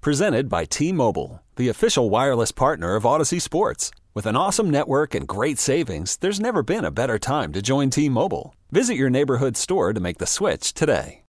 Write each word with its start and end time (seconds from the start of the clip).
Presented 0.00 0.48
by 0.48 0.64
T 0.64 0.92
Mobile, 0.92 1.42
the 1.56 1.68
official 1.68 2.08
wireless 2.08 2.52
partner 2.52 2.94
of 2.94 3.02
Audacy 3.02 3.42
Sports. 3.42 3.90
With 4.14 4.26
an 4.26 4.36
awesome 4.36 4.70
network 4.70 5.12
and 5.12 5.26
great 5.26 5.58
savings, 5.58 6.16
there's 6.18 6.38
never 6.38 6.62
been 6.62 6.84
a 6.84 6.92
better 6.92 7.18
time 7.18 7.52
to 7.52 7.60
join 7.60 7.90
T 7.90 8.08
Mobile. 8.08 8.54
Visit 8.70 8.94
your 8.94 9.10
neighborhood 9.10 9.56
store 9.56 9.92
to 9.92 9.98
make 9.98 10.18
the 10.18 10.26
switch 10.26 10.72
today. 10.72 11.22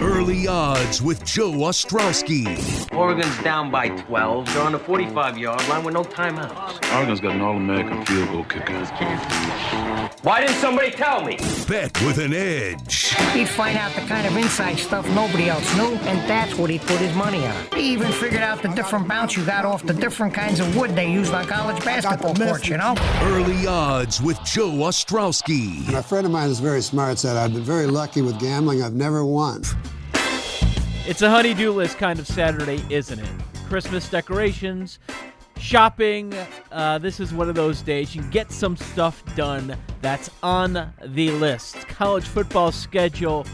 Early 0.00 0.46
odds 0.46 1.00
with 1.00 1.24
Joe 1.24 1.50
Ostrowski. 1.52 2.94
Oregon's 2.94 3.42
down 3.42 3.70
by 3.70 3.88
12. 3.88 4.46
They're 4.52 4.62
on 4.62 4.72
the 4.72 4.78
45 4.78 5.38
yard 5.38 5.66
line 5.68 5.82
with 5.82 5.94
no 5.94 6.02
timeouts. 6.02 6.94
Oregon's 6.94 7.20
got 7.20 7.34
an 7.34 7.40
All 7.40 7.56
American 7.56 8.04
field 8.04 8.28
goal 8.30 8.44
kicker. 8.44 10.09
Why 10.22 10.42
didn't 10.42 10.56
somebody 10.56 10.90
tell 10.90 11.24
me? 11.24 11.38
Bet 11.66 11.98
with 12.02 12.18
an 12.18 12.34
edge. 12.34 13.14
He'd 13.32 13.48
find 13.48 13.78
out 13.78 13.94
the 13.94 14.02
kind 14.02 14.26
of 14.26 14.36
inside 14.36 14.74
stuff 14.78 15.08
nobody 15.14 15.48
else 15.48 15.74
knew, 15.76 15.94
and 15.94 16.28
that's 16.28 16.54
what 16.56 16.68
he'd 16.68 16.82
put 16.82 16.98
his 16.98 17.14
money 17.14 17.46
on. 17.46 17.56
He 17.74 17.90
even 17.94 18.12
figured 18.12 18.42
out 18.42 18.60
the 18.60 18.68
different 18.68 19.08
bounce 19.08 19.34
you 19.34 19.46
got 19.46 19.64
off 19.64 19.82
the 19.82 19.94
different 19.94 20.34
kinds 20.34 20.60
of 20.60 20.76
wood 20.76 20.94
they 20.94 21.10
used 21.10 21.32
on 21.32 21.46
college 21.46 21.82
basketball 21.82 22.34
courts, 22.34 22.68
you 22.68 22.76
know? 22.76 22.94
Early 23.22 23.66
odds 23.66 24.20
with 24.20 24.38
Joe 24.44 24.68
Ostrowski. 24.70 25.86
And 25.88 25.96
a 25.96 26.02
friend 26.02 26.26
of 26.26 26.32
mine 26.32 26.48
who's 26.48 26.58
very 26.58 26.82
smart 26.82 27.18
said, 27.18 27.38
I've 27.38 27.54
been 27.54 27.62
very 27.62 27.86
lucky 27.86 28.20
with 28.20 28.38
gambling. 28.38 28.82
I've 28.82 28.92
never 28.92 29.24
won. 29.24 29.62
It's 31.06 31.22
a 31.22 31.30
honey-do 31.30 31.72
list 31.72 31.96
kind 31.96 32.18
of 32.18 32.26
Saturday, 32.26 32.84
isn't 32.90 33.18
it? 33.18 33.30
Christmas 33.68 34.06
decorations, 34.10 34.98
shopping. 35.60 36.34
Uh, 36.72 36.98
this 36.98 37.20
is 37.20 37.32
one 37.32 37.48
of 37.48 37.54
those 37.54 37.82
days 37.82 38.14
you 38.14 38.22
can 38.22 38.30
get 38.30 38.50
some 38.50 38.76
stuff 38.76 39.22
done 39.36 39.76
that's 40.00 40.30
on 40.42 40.92
the 41.04 41.30
list. 41.32 41.76
College 41.88 42.24
football 42.24 42.72
schedule 42.72 43.46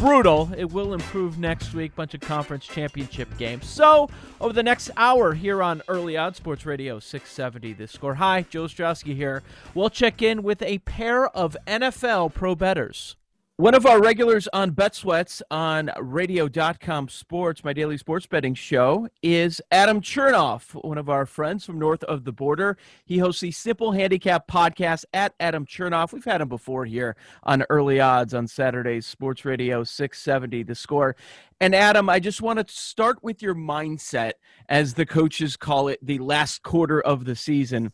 brutal. 0.00 0.50
It 0.56 0.72
will 0.72 0.94
improve 0.94 1.38
next 1.38 1.74
week. 1.74 1.94
Bunch 1.94 2.14
of 2.14 2.20
conference 2.20 2.66
championship 2.66 3.28
games. 3.36 3.68
So 3.68 4.08
over 4.40 4.54
the 4.54 4.62
next 4.62 4.90
hour 4.96 5.34
here 5.34 5.62
on 5.62 5.82
Early 5.88 6.16
Odds 6.16 6.38
Sports 6.38 6.64
Radio 6.64 6.98
670 6.98 7.74
The 7.74 7.86
Score. 7.86 8.14
Hi, 8.14 8.46
Joe 8.48 8.64
Ostrowski 8.64 9.14
here. 9.14 9.42
We'll 9.74 9.90
check 9.90 10.22
in 10.22 10.42
with 10.42 10.62
a 10.62 10.78
pair 10.78 11.28
of 11.28 11.54
NFL 11.66 12.32
pro 12.32 12.54
bettors. 12.54 13.16
One 13.60 13.74
of 13.74 13.84
our 13.84 14.00
regulars 14.00 14.48
on 14.54 14.70
Bet 14.70 14.94
Sweats 14.94 15.42
on 15.50 15.90
radio.com 16.00 17.10
sports, 17.10 17.62
my 17.62 17.74
daily 17.74 17.98
sports 17.98 18.24
betting 18.24 18.54
show, 18.54 19.06
is 19.22 19.60
Adam 19.70 20.00
Chernoff, 20.00 20.72
one 20.82 20.96
of 20.96 21.10
our 21.10 21.26
friends 21.26 21.66
from 21.66 21.78
north 21.78 22.02
of 22.04 22.24
the 22.24 22.32
border. 22.32 22.78
He 23.04 23.18
hosts 23.18 23.42
the 23.42 23.50
Simple 23.50 23.92
Handicap 23.92 24.48
podcast 24.48 25.04
at 25.12 25.34
Adam 25.40 25.66
Chernoff. 25.66 26.14
We've 26.14 26.24
had 26.24 26.40
him 26.40 26.48
before 26.48 26.86
here 26.86 27.16
on 27.42 27.62
Early 27.68 28.00
Odds 28.00 28.32
on 28.32 28.48
Saturdays, 28.48 29.04
Sports 29.04 29.44
Radio 29.44 29.84
670, 29.84 30.62
the 30.62 30.74
score. 30.74 31.14
And 31.60 31.74
Adam, 31.74 32.08
I 32.08 32.18
just 32.18 32.40
want 32.40 32.66
to 32.66 32.74
start 32.74 33.22
with 33.22 33.42
your 33.42 33.54
mindset, 33.54 34.32
as 34.70 34.94
the 34.94 35.04
coaches 35.04 35.58
call 35.58 35.88
it, 35.88 35.98
the 36.00 36.18
last 36.18 36.62
quarter 36.62 37.02
of 37.02 37.26
the 37.26 37.36
season 37.36 37.92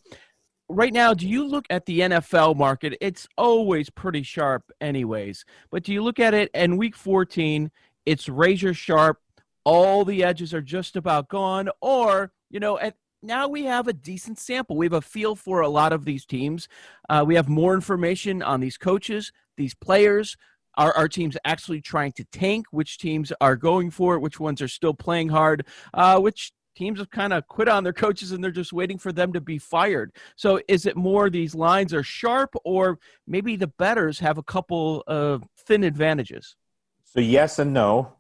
right 0.69 0.93
now, 0.93 1.15
do 1.15 1.29
you 1.29 1.47
look 1.47 1.67
at 1.71 1.87
the 1.87 2.01
NFL 2.01 2.57
market? 2.57 2.97
It's 3.01 3.27
always 3.37 3.91
pretty 3.91 4.23
sharp, 4.23 4.71
anyways. 4.81 5.45
But 5.71 5.85
do 5.85 5.93
you 5.93 6.03
look 6.03 6.19
at 6.19 6.35
it 6.35 6.51
in 6.55 6.77
week 6.77 6.97
14, 6.97 7.71
it's 8.05 8.29
razor 8.29 8.75
sharp, 8.75 9.19
all 9.65 10.05
the 10.05 10.23
edges 10.23 10.55
are 10.55 10.63
just 10.63 10.97
about 10.97 11.29
gone, 11.29 11.69
or, 11.81 12.33
you 12.51 12.61
know, 12.61 12.79
at 12.79 12.95
now 13.23 13.49
we 13.49 13.65
have 13.65 13.89
a 13.89 13.93
decent 13.93 14.39
sample. 14.39 14.77
We 14.77 14.87
have 14.87 14.93
a 14.93 15.01
feel 15.01 15.35
for 15.35 15.61
a 15.61 15.69
lot 15.69 15.93
of 15.93 16.05
these 16.05 16.25
teams. 16.25 16.69
Uh, 17.09 17.25
we 17.27 17.35
have 17.35 17.49
more 17.49 17.75
information 17.75 18.43
on 18.43 18.61
these 18.61 18.79
coaches, 18.79 19.33
these 19.57 19.75
players. 19.75 20.37
Are 20.79 20.95
our 20.95 21.09
teams 21.09 21.37
actually 21.45 21.81
trying 21.81 22.13
to 22.13 22.25
tank? 22.25 22.67
Which 22.71 22.99
teams 22.99 23.33
are 23.41 23.57
going 23.57 23.91
for 23.91 24.15
it? 24.15 24.21
Which 24.21 24.39
ones 24.39 24.61
are 24.61 24.69
still 24.69 24.95
playing 24.95 25.31
hard? 25.31 25.67
Uh, 25.95 26.21
which 26.21 26.53
teams 26.77 26.99
have 26.99 27.11
kind 27.11 27.33
of 27.33 27.47
quit 27.49 27.69
on 27.69 27.83
their 27.83 27.93
coaches 27.93 28.33
and 28.33 28.45
they're 28.45 28.51
just 28.51 28.73
waiting 28.73 28.99
for 28.99 29.13
them 29.13 29.33
to 29.33 29.41
be 29.41 29.59
fired. 29.59 30.13
So 30.37 30.61
is 30.69 30.87
it 30.87 30.97
more 30.97 31.31
these 31.31 31.55
lines 31.55 31.93
are 31.95 32.03
sharp 32.03 32.55
or 32.65 32.99
maybe 33.27 33.57
the 33.57 33.67
bettors 33.67 34.19
have 34.21 34.39
a 34.39 34.43
couple 34.43 35.03
of 35.07 35.43
thin 35.57 35.83
advantages? 35.83 36.57
So 37.05 37.21
yes 37.21 37.59
and 37.59 37.73
no, 37.73 38.13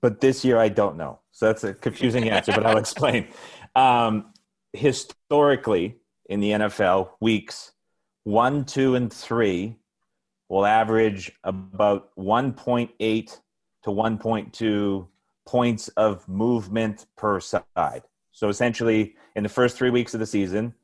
but 0.00 0.20
this 0.20 0.44
year 0.44 0.58
I 0.58 0.68
don't 0.68 0.96
know. 0.96 1.18
So 1.32 1.46
that's 1.46 1.64
a 1.64 1.74
confusing 1.74 2.30
answer, 2.30 2.52
but 2.52 2.64
I'll 2.64 2.78
explain. 2.86 3.28
Um, 3.74 4.32
historically 4.72 5.96
in 6.28 6.40
the 6.40 6.50
NFL, 6.52 7.10
weeks 7.20 7.72
one, 8.24 8.64
two, 8.64 8.94
and 8.94 9.12
three 9.12 9.76
will 10.48 10.66
average 10.66 11.32
about 11.44 12.14
1.8 12.16 13.38
to 13.82 13.90
1.2 13.90 15.06
points 15.46 15.88
of 15.88 16.28
movement 16.28 17.06
per 17.16 17.40
side. 17.40 18.02
So 18.32 18.48
essentially, 18.48 19.16
in 19.36 19.42
the 19.42 19.48
first 19.48 19.76
three 19.76 19.90
weeks 19.90 20.14
of 20.14 20.20
the 20.20 20.26
season, 20.26 20.74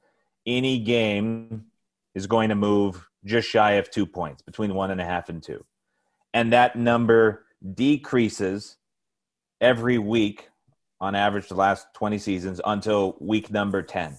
any 0.46 0.78
game 0.78 1.66
is 2.14 2.26
going 2.26 2.48
to 2.48 2.54
move 2.54 3.08
just 3.24 3.48
shy 3.48 3.72
of 3.72 3.90
two 3.90 4.06
points, 4.06 4.42
between 4.42 4.74
one 4.74 4.90
and 4.90 5.00
a 5.00 5.04
half 5.04 5.28
and 5.28 5.42
two. 5.42 5.64
And 6.32 6.52
that 6.52 6.76
number 6.76 7.46
decreases 7.74 8.76
every 9.60 9.98
week 9.98 10.50
on 11.00 11.14
average 11.14 11.48
the 11.48 11.54
last 11.54 11.86
20 11.94 12.18
seasons 12.18 12.60
until 12.64 13.16
week 13.20 13.50
number 13.50 13.82
10. 13.82 14.16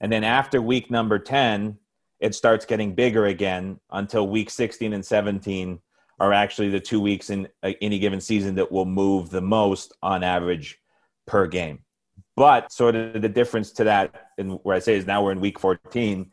And 0.00 0.12
then 0.12 0.24
after 0.24 0.60
week 0.60 0.90
number 0.90 1.18
10, 1.18 1.78
it 2.20 2.34
starts 2.34 2.64
getting 2.64 2.94
bigger 2.94 3.26
again 3.26 3.80
until 3.90 4.26
week 4.28 4.50
16 4.50 4.92
and 4.92 5.04
17 5.04 5.80
are 6.20 6.32
actually 6.32 6.68
the 6.70 6.80
two 6.80 7.00
weeks 7.00 7.30
in 7.30 7.48
uh, 7.62 7.72
any 7.80 7.98
given 7.98 8.20
season 8.20 8.54
that 8.56 8.70
will 8.70 8.84
move 8.84 9.30
the 9.30 9.40
most 9.40 9.92
on 10.02 10.22
average 10.22 10.78
per 11.26 11.46
game. 11.46 11.80
But 12.36 12.72
sort 12.72 12.96
of 12.96 13.22
the 13.22 13.28
difference 13.28 13.72
to 13.72 13.84
that, 13.84 14.28
and 14.38 14.58
where 14.62 14.76
I 14.76 14.80
say 14.80 14.96
is 14.96 15.06
now 15.06 15.22
we're 15.22 15.32
in 15.32 15.40
week 15.40 15.58
14. 15.58 16.30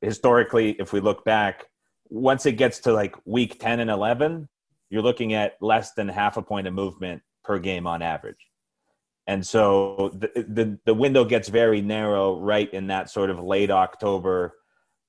Historically, 0.00 0.72
if 0.72 0.92
we 0.92 1.00
look 1.00 1.24
back, 1.24 1.66
once 2.10 2.46
it 2.46 2.52
gets 2.52 2.80
to 2.80 2.92
like 2.92 3.16
week 3.24 3.58
10 3.58 3.80
and 3.80 3.90
11, 3.90 4.48
you're 4.90 5.02
looking 5.02 5.34
at 5.34 5.54
less 5.60 5.92
than 5.92 6.08
half 6.08 6.36
a 6.36 6.42
point 6.42 6.66
of 6.66 6.74
movement 6.74 7.22
per 7.44 7.58
game 7.58 7.86
on 7.86 8.02
average. 8.02 8.48
And 9.26 9.46
so 9.46 10.10
the, 10.14 10.30
the, 10.34 10.78
the 10.86 10.94
window 10.94 11.24
gets 11.24 11.48
very 11.48 11.82
narrow 11.82 12.40
right 12.40 12.72
in 12.72 12.86
that 12.86 13.10
sort 13.10 13.28
of 13.28 13.38
late 13.38 13.70
October, 13.70 14.54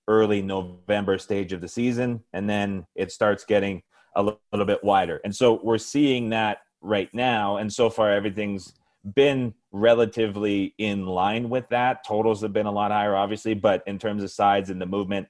early 0.09 0.41
November 0.41 1.17
stage 1.17 1.53
of 1.53 1.61
the 1.61 1.69
season. 1.69 2.21
And 2.33 2.49
then 2.49 2.85
it 2.95 3.13
starts 3.13 3.45
getting 3.45 3.81
a 4.19 4.37
little 4.51 4.65
bit 4.65 4.83
wider. 4.83 5.19
And 5.23 5.35
so 5.35 5.59
we're 5.63 5.77
seeing 5.77 6.29
that 6.29 6.59
right 6.81 7.09
now. 7.13 7.57
And 7.57 7.71
so 7.71 7.89
far, 7.89 8.11
everything's 8.11 8.73
been 9.15 9.53
relatively 9.71 10.73
in 10.77 11.05
line 11.05 11.49
with 11.49 11.67
that. 11.69 12.05
Totals 12.05 12.41
have 12.41 12.53
been 12.53 12.65
a 12.65 12.71
lot 12.71 12.91
higher, 12.91 13.15
obviously, 13.15 13.53
but 13.53 13.83
in 13.87 13.97
terms 13.97 14.23
of 14.23 14.31
sides 14.31 14.69
and 14.69 14.81
the 14.81 14.85
movement, 14.85 15.27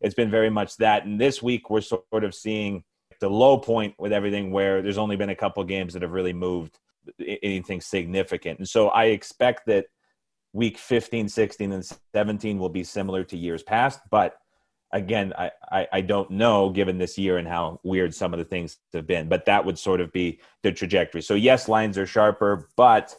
it's 0.00 0.14
been 0.14 0.30
very 0.30 0.50
much 0.50 0.76
that. 0.76 1.04
And 1.04 1.20
this 1.20 1.42
week, 1.42 1.70
we're 1.70 1.80
sort 1.80 2.04
of 2.12 2.34
seeing 2.34 2.84
the 3.20 3.30
low 3.30 3.56
point 3.56 3.94
with 3.98 4.12
everything 4.12 4.50
where 4.50 4.82
there's 4.82 4.98
only 4.98 5.16
been 5.16 5.30
a 5.30 5.34
couple 5.34 5.64
games 5.64 5.94
that 5.94 6.02
have 6.02 6.12
really 6.12 6.34
moved 6.34 6.78
anything 7.42 7.80
significant. 7.80 8.58
And 8.58 8.68
so 8.68 8.88
I 8.88 9.06
expect 9.06 9.66
that 9.66 9.86
week 10.52 10.76
15, 10.76 11.28
16, 11.28 11.72
and 11.72 11.84
17 12.14 12.58
will 12.58 12.68
be 12.68 12.84
similar 12.84 13.24
to 13.24 13.36
years 13.36 13.62
past, 13.62 14.00
but 14.10 14.36
again, 14.92 15.32
I, 15.36 15.50
I, 15.70 15.88
I, 15.92 16.00
don't 16.00 16.30
know 16.30 16.70
given 16.70 16.98
this 16.98 17.18
year 17.18 17.38
and 17.38 17.46
how 17.46 17.80
weird 17.82 18.14
some 18.14 18.32
of 18.32 18.38
the 18.38 18.44
things 18.44 18.78
have 18.92 19.06
been, 19.06 19.28
but 19.28 19.44
that 19.46 19.64
would 19.64 19.78
sort 19.78 20.00
of 20.00 20.12
be 20.12 20.40
the 20.62 20.72
trajectory. 20.72 21.22
So, 21.22 21.34
yes, 21.34 21.68
lines 21.68 21.98
are 21.98 22.06
sharper, 22.06 22.68
but 22.76 23.14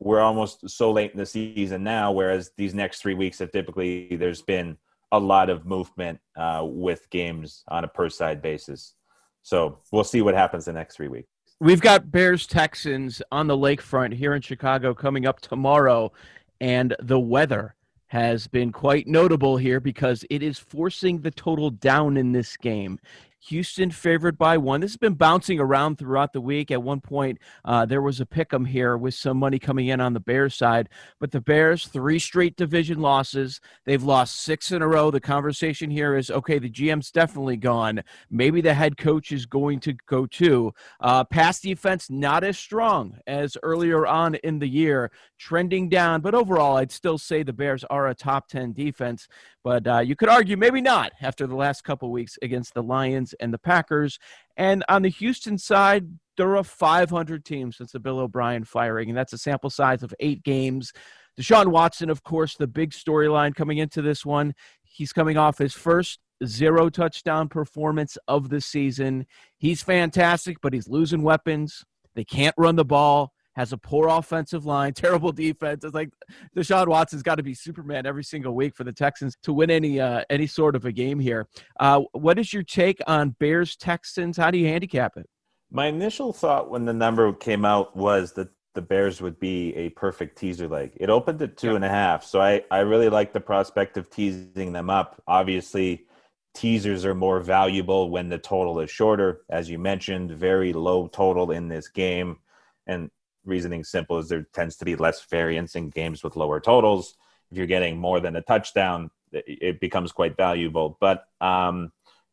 we're 0.00 0.20
almost 0.20 0.68
so 0.68 0.90
late 0.90 1.12
in 1.12 1.18
the 1.18 1.26
season 1.26 1.82
now, 1.82 2.12
whereas 2.12 2.50
these 2.56 2.74
next 2.74 3.00
three 3.00 3.14
weeks 3.14 3.38
have 3.38 3.52
typically 3.52 4.16
there's 4.16 4.42
been 4.42 4.76
a 5.12 5.18
lot 5.18 5.50
of 5.50 5.64
movement 5.64 6.20
uh, 6.36 6.62
with 6.64 7.08
games 7.10 7.64
on 7.68 7.84
a 7.84 7.88
per 7.88 8.08
side 8.08 8.42
basis. 8.42 8.94
So, 9.42 9.78
we'll 9.92 10.04
see 10.04 10.22
what 10.22 10.34
happens 10.34 10.64
the 10.64 10.72
next 10.72 10.96
three 10.96 11.08
weeks. 11.08 11.28
We've 11.60 11.80
got 11.80 12.10
Bears 12.10 12.46
Texans 12.46 13.20
on 13.32 13.48
the 13.48 13.56
lakefront 13.56 14.14
here 14.14 14.34
in 14.34 14.42
Chicago 14.42 14.94
coming 14.94 15.26
up 15.26 15.40
tomorrow, 15.40 16.12
and 16.60 16.94
the 17.00 17.18
weather 17.18 17.74
has 18.08 18.46
been 18.46 18.72
quite 18.72 19.06
notable 19.06 19.56
here 19.56 19.80
because 19.80 20.24
it 20.30 20.42
is 20.42 20.58
forcing 20.58 21.20
the 21.20 21.30
total 21.30 21.70
down 21.70 22.16
in 22.16 22.32
this 22.32 22.56
game. 22.56 22.98
Houston 23.46 23.90
favored 23.90 24.36
by 24.36 24.58
one. 24.58 24.80
This 24.80 24.90
has 24.90 24.96
been 24.96 25.14
bouncing 25.14 25.60
around 25.60 25.96
throughout 25.96 26.32
the 26.32 26.40
week. 26.40 26.70
At 26.70 26.82
one 26.82 27.00
point, 27.00 27.38
uh, 27.64 27.86
there 27.86 28.02
was 28.02 28.20
a 28.20 28.26
pick 28.26 28.52
'em 28.52 28.64
here 28.64 28.96
with 28.96 29.14
some 29.14 29.38
money 29.38 29.58
coming 29.58 29.86
in 29.88 30.00
on 30.00 30.12
the 30.12 30.20
Bears 30.20 30.54
side, 30.54 30.88
but 31.20 31.30
the 31.30 31.40
Bears 31.40 31.86
three 31.86 32.18
straight 32.18 32.56
division 32.56 33.00
losses. 33.00 33.60
They've 33.84 34.02
lost 34.02 34.40
six 34.40 34.72
in 34.72 34.82
a 34.82 34.88
row. 34.88 35.10
The 35.10 35.20
conversation 35.20 35.90
here 35.90 36.16
is 36.16 36.30
okay. 36.30 36.58
The 36.58 36.68
GM's 36.68 37.10
definitely 37.10 37.56
gone. 37.56 38.02
Maybe 38.30 38.60
the 38.60 38.74
head 38.74 38.96
coach 38.96 39.32
is 39.32 39.46
going 39.46 39.80
to 39.80 39.94
go 40.06 40.26
too. 40.26 40.72
Uh, 41.00 41.24
pass 41.24 41.60
defense 41.60 42.10
not 42.10 42.44
as 42.44 42.58
strong 42.58 43.18
as 43.26 43.56
earlier 43.62 44.06
on 44.06 44.34
in 44.36 44.58
the 44.58 44.68
year, 44.68 45.10
trending 45.38 45.88
down. 45.88 46.20
But 46.20 46.34
overall, 46.34 46.76
I'd 46.76 46.92
still 46.92 47.18
say 47.18 47.42
the 47.42 47.52
Bears 47.52 47.84
are 47.84 48.08
a 48.08 48.14
top 48.14 48.48
ten 48.48 48.72
defense. 48.72 49.28
But 49.64 49.86
uh, 49.86 49.98
you 49.98 50.16
could 50.16 50.28
argue 50.28 50.56
maybe 50.56 50.80
not 50.80 51.12
after 51.20 51.46
the 51.46 51.56
last 51.56 51.84
couple 51.84 52.10
weeks 52.10 52.38
against 52.42 52.74
the 52.74 52.82
Lions 52.82 53.27
and 53.40 53.52
the 53.52 53.58
Packers. 53.58 54.18
And 54.56 54.84
on 54.88 55.02
the 55.02 55.08
Houston 55.08 55.58
side, 55.58 56.06
there 56.36 56.56
are 56.56 56.64
500 56.64 57.44
teams 57.44 57.76
since 57.76 57.92
the 57.92 58.00
Bill 58.00 58.20
O'Brien 58.20 58.64
firing, 58.64 59.08
and 59.08 59.18
that's 59.18 59.32
a 59.32 59.38
sample 59.38 59.70
size 59.70 60.02
of 60.02 60.14
eight 60.20 60.42
games. 60.42 60.92
Deshaun 61.38 61.68
Watson, 61.68 62.10
of 62.10 62.22
course, 62.22 62.56
the 62.56 62.66
big 62.66 62.90
storyline 62.90 63.54
coming 63.54 63.78
into 63.78 64.02
this 64.02 64.24
one. 64.24 64.54
He's 64.82 65.12
coming 65.12 65.36
off 65.36 65.58
his 65.58 65.74
first 65.74 66.18
zero 66.44 66.88
touchdown 66.88 67.48
performance 67.48 68.16
of 68.28 68.48
the 68.48 68.60
season. 68.60 69.26
He's 69.56 69.82
fantastic, 69.82 70.58
but 70.60 70.72
he's 70.72 70.88
losing 70.88 71.22
weapons. 71.22 71.84
They 72.14 72.24
can't 72.24 72.54
run 72.56 72.76
the 72.76 72.84
ball 72.84 73.32
has 73.58 73.72
a 73.72 73.76
poor 73.76 74.06
offensive 74.06 74.64
line, 74.64 74.92
terrible 74.94 75.32
defense. 75.32 75.84
It's 75.84 75.94
like 75.94 76.10
Deshaun 76.56 76.86
Watson's 76.86 77.24
got 77.24 77.34
to 77.34 77.42
be 77.42 77.54
Superman 77.54 78.06
every 78.06 78.22
single 78.22 78.54
week 78.54 78.76
for 78.76 78.84
the 78.84 78.92
Texans 78.92 79.36
to 79.42 79.52
win 79.52 79.70
any 79.70 80.00
uh, 80.00 80.22
any 80.30 80.46
sort 80.46 80.76
of 80.76 80.84
a 80.84 80.92
game 80.92 81.18
here. 81.18 81.48
Uh, 81.80 82.02
what 82.12 82.38
is 82.38 82.52
your 82.52 82.62
take 82.62 83.00
on 83.06 83.30
Bears 83.40 83.76
Texans? 83.76 84.36
How 84.36 84.50
do 84.50 84.58
you 84.58 84.68
handicap 84.68 85.16
it? 85.16 85.26
My 85.70 85.86
initial 85.86 86.32
thought 86.32 86.70
when 86.70 86.84
the 86.84 86.94
number 86.94 87.30
came 87.32 87.64
out 87.64 87.94
was 87.96 88.32
that 88.34 88.48
the 88.74 88.80
Bears 88.80 89.20
would 89.20 89.40
be 89.40 89.74
a 89.74 89.88
perfect 89.90 90.38
teaser 90.38 90.68
leg. 90.68 90.92
It 90.96 91.10
opened 91.10 91.42
at 91.42 91.56
two 91.56 91.74
and 91.74 91.84
a 91.84 91.88
half, 91.88 92.24
so 92.24 92.40
I 92.40 92.62
I 92.70 92.78
really 92.80 93.08
like 93.08 93.32
the 93.32 93.40
prospect 93.40 93.96
of 93.96 94.08
teasing 94.08 94.72
them 94.72 94.88
up. 94.88 95.20
Obviously 95.26 96.06
teasers 96.54 97.04
are 97.04 97.14
more 97.14 97.40
valuable 97.40 98.10
when 98.10 98.28
the 98.28 98.38
total 98.38 98.78
is 98.78 98.90
shorter. 98.90 99.42
As 99.50 99.68
you 99.68 99.78
mentioned, 99.78 100.30
very 100.30 100.72
low 100.72 101.08
total 101.08 101.50
in 101.50 101.68
this 101.68 101.88
game. 101.88 102.38
And 102.86 103.10
reasoning 103.48 103.84
simple 103.84 104.18
is 104.18 104.28
there 104.28 104.46
tends 104.52 104.76
to 104.76 104.84
be 104.84 104.96
less 104.96 105.24
variance 105.24 105.74
in 105.74 105.90
games 105.90 106.22
with 106.22 106.36
lower 106.36 106.60
totals. 106.60 107.16
If 107.50 107.56
you're 107.56 107.66
getting 107.66 107.98
more 107.98 108.20
than 108.20 108.36
a 108.36 108.42
touchdown, 108.42 109.10
it 109.32 109.80
becomes 109.80 110.12
quite 110.12 110.36
valuable. 110.36 110.96
But 111.00 111.24
um, 111.40 111.92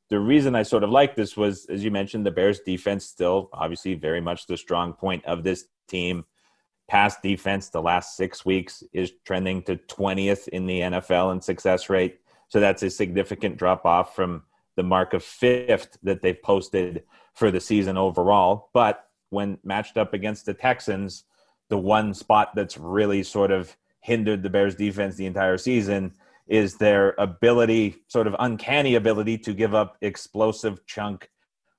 the 0.09 0.19
reason 0.19 0.55
I 0.55 0.63
sort 0.63 0.83
of 0.83 0.91
like 0.91 1.15
this 1.15 1.35
was, 1.35 1.65
as 1.65 1.83
you 1.83 1.91
mentioned, 1.91 2.25
the 2.25 2.31
Bears 2.31 2.59
defense 2.59 3.05
still 3.05 3.49
obviously 3.53 3.95
very 3.95 4.21
much 4.21 4.45
the 4.45 4.57
strong 4.57 4.93
point 4.93 5.25
of 5.25 5.43
this 5.43 5.65
team. 5.87 6.25
Pass 6.87 7.19
defense 7.21 7.69
the 7.69 7.81
last 7.81 8.15
six 8.15 8.45
weeks 8.45 8.83
is 8.93 9.13
trending 9.25 9.63
to 9.63 9.77
20th 9.77 10.47
in 10.49 10.67
the 10.67 10.81
NFL 10.81 11.31
in 11.31 11.41
success 11.41 11.89
rate. 11.89 12.19
So 12.49 12.59
that's 12.59 12.83
a 12.83 12.89
significant 12.91 13.57
drop 13.57 13.85
off 13.85 14.15
from 14.15 14.43
the 14.75 14.83
mark 14.83 15.13
of 15.13 15.23
fifth 15.23 15.97
that 16.03 16.21
they've 16.21 16.41
posted 16.41 17.03
for 17.33 17.49
the 17.49 17.59
season 17.59 17.97
overall. 17.97 18.69
But 18.73 19.04
when 19.35 19.59
matched 19.63 19.97
up 19.97 20.13
against 20.13 20.45
the 20.45 20.53
Texans, 20.53 21.25
the 21.69 21.77
one 21.77 22.13
spot 22.13 22.51
that's 22.55 22.77
really 22.77 23.21
sort 23.21 23.51
of 23.51 23.75
hindered 23.99 24.41
the 24.41 24.49
Bears 24.49 24.75
defense 24.75 25.15
the 25.15 25.25
entire 25.25 25.57
season 25.57 26.13
is 26.47 26.77
their 26.77 27.15
ability, 27.17 27.97
sort 28.07 28.27
of 28.27 28.35
uncanny 28.39 28.95
ability 28.95 29.37
to 29.39 29.53
give 29.53 29.75
up 29.75 29.97
explosive 30.01 30.85
chunk 30.85 31.29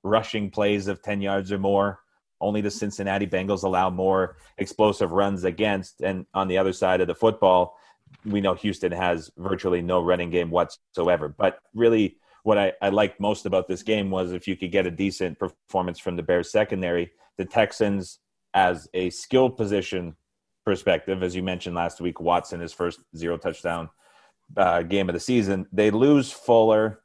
rushing 0.03 0.51
plays 0.51 0.87
of 0.87 1.01
10 1.01 1.21
yards 1.21 1.51
or 1.51 1.57
more. 1.57 1.99
Only 2.39 2.61
the 2.61 2.69
Cincinnati 2.69 3.25
Bengals 3.25 3.63
allow 3.63 3.89
more 3.89 4.37
explosive 4.57 5.11
runs 5.11 5.43
against. 5.43 6.01
And 6.01 6.25
on 6.33 6.47
the 6.47 6.57
other 6.57 6.73
side 6.73 7.01
of 7.01 7.07
the 7.07 7.15
football, 7.15 7.77
we 8.23 8.41
know 8.41 8.53
Houston 8.53 8.91
has 8.91 9.31
virtually 9.37 9.81
no 9.81 10.03
running 10.03 10.29
game 10.29 10.51
whatsoever. 10.51 11.29
But 11.29 11.59
really, 11.73 12.17
what 12.43 12.57
I, 12.57 12.73
I 12.81 12.89
liked 12.89 13.19
most 13.19 13.45
about 13.45 13.67
this 13.67 13.83
game 13.83 14.11
was 14.11 14.31
if 14.31 14.47
you 14.47 14.55
could 14.55 14.71
get 14.71 14.85
a 14.85 14.91
decent 14.91 15.39
performance 15.39 15.97
from 15.97 16.15
the 16.15 16.23
Bears 16.23 16.51
secondary, 16.51 17.11
the 17.37 17.45
Texans 17.45 18.19
as 18.53 18.89
a 18.93 19.09
skill 19.09 19.49
position 19.49 20.15
perspective, 20.65 21.23
as 21.23 21.35
you 21.35 21.43
mentioned 21.43 21.75
last 21.75 22.01
week, 22.01 22.19
Watson 22.19 22.59
his 22.59 22.73
first 22.73 22.99
zero 23.15 23.37
touchdown 23.37 23.89
uh, 24.55 24.81
game 24.81 25.09
of 25.09 25.13
the 25.13 25.19
season. 25.19 25.67
They 25.71 25.91
lose 25.91 26.31
Fuller 26.31 27.01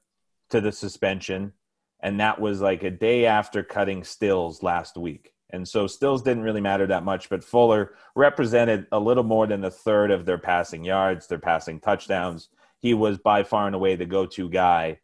to 0.50 0.60
the 0.60 0.72
suspension, 0.72 1.52
and 2.00 2.20
that 2.20 2.40
was 2.40 2.60
like 2.60 2.82
a 2.82 2.90
day 2.90 3.26
after 3.26 3.62
cutting 3.62 4.04
Stills 4.04 4.62
last 4.62 4.96
week. 4.96 5.32
And 5.50 5.68
so 5.68 5.86
Stills 5.86 6.22
didn't 6.22 6.42
really 6.42 6.62
matter 6.62 6.86
that 6.86 7.04
much, 7.04 7.28
but 7.28 7.44
Fuller 7.44 7.94
represented 8.16 8.86
a 8.90 8.98
little 8.98 9.22
more 9.22 9.46
than 9.46 9.64
a 9.64 9.70
third 9.70 10.10
of 10.10 10.24
their 10.24 10.38
passing 10.38 10.82
yards, 10.82 11.26
their 11.26 11.38
passing 11.38 11.78
touchdowns. 11.78 12.48
He 12.80 12.94
was 12.94 13.18
by 13.18 13.42
far 13.42 13.66
and 13.66 13.76
away 13.76 13.94
the 13.94 14.06
go 14.06 14.24
to 14.26 14.48
guy 14.48 14.98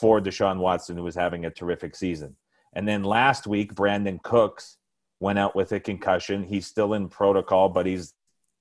for 0.00 0.20
Deshaun 0.20 0.58
Watson, 0.58 0.96
who 0.96 1.04
was 1.04 1.14
having 1.14 1.44
a 1.44 1.50
terrific 1.50 1.94
season. 1.94 2.36
And 2.76 2.86
then 2.86 3.02
last 3.02 3.46
week, 3.46 3.74
Brandin 3.74 4.22
Cooks 4.22 4.76
went 5.18 5.38
out 5.38 5.56
with 5.56 5.72
a 5.72 5.80
concussion. 5.80 6.44
He's 6.44 6.66
still 6.66 6.92
in 6.92 7.08
protocol, 7.08 7.70
but 7.70 7.86
he's 7.86 8.12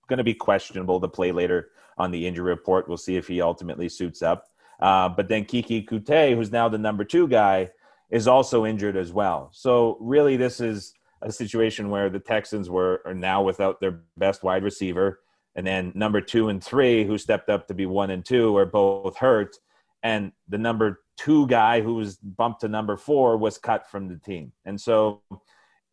going 0.07 0.19
to 0.19 0.23
be 0.23 0.33
questionable 0.33 1.01
to 1.01 1.09
play 1.09 1.33
later 1.33 1.71
on 1.97 2.11
the 2.11 2.25
injury 2.25 2.45
report. 2.45 2.87
We'll 2.87 2.95
see 2.95 3.17
if 3.17 3.27
he 3.27 3.41
ultimately 3.41 3.89
suits 3.89 4.21
up. 4.21 4.45
Uh, 4.79 5.09
but 5.09 5.27
then 5.27 5.43
Keke 5.43 5.85
Coutee, 5.85 6.33
who's 6.33 6.49
now 6.49 6.69
the 6.69 6.77
number 6.77 7.03
two 7.03 7.27
guy, 7.27 7.71
is 8.09 8.25
also 8.25 8.65
injured 8.65 8.95
as 8.95 9.11
well. 9.11 9.49
So 9.51 9.97
really, 9.99 10.37
this 10.37 10.61
is 10.61 10.93
a 11.21 11.31
situation 11.31 11.89
where 11.89 12.09
the 12.09 12.19
Texans 12.19 12.69
were 12.69 13.01
are 13.05 13.13
now 13.13 13.43
without 13.43 13.81
their 13.81 13.99
best 14.15 14.43
wide 14.43 14.63
receiver, 14.63 15.19
and 15.55 15.67
then 15.67 15.91
number 15.93 16.21
two 16.21 16.47
and 16.47 16.63
three, 16.63 17.03
who 17.03 17.17
stepped 17.17 17.49
up 17.49 17.67
to 17.67 17.73
be 17.73 17.85
one 17.85 18.11
and 18.11 18.23
two, 18.23 18.55
are 18.55 18.65
both 18.65 19.17
hurt, 19.17 19.57
and 20.03 20.31
the 20.47 20.57
number 20.57 21.01
two 21.17 21.47
guy 21.47 21.81
who 21.81 21.95
was 21.95 22.17
bumped 22.17 22.61
to 22.61 22.67
number 22.67 22.97
four 22.97 23.37
was 23.37 23.57
cut 23.57 23.89
from 23.89 24.07
the 24.07 24.17
team. 24.17 24.51
And 24.65 24.79
so, 24.79 25.21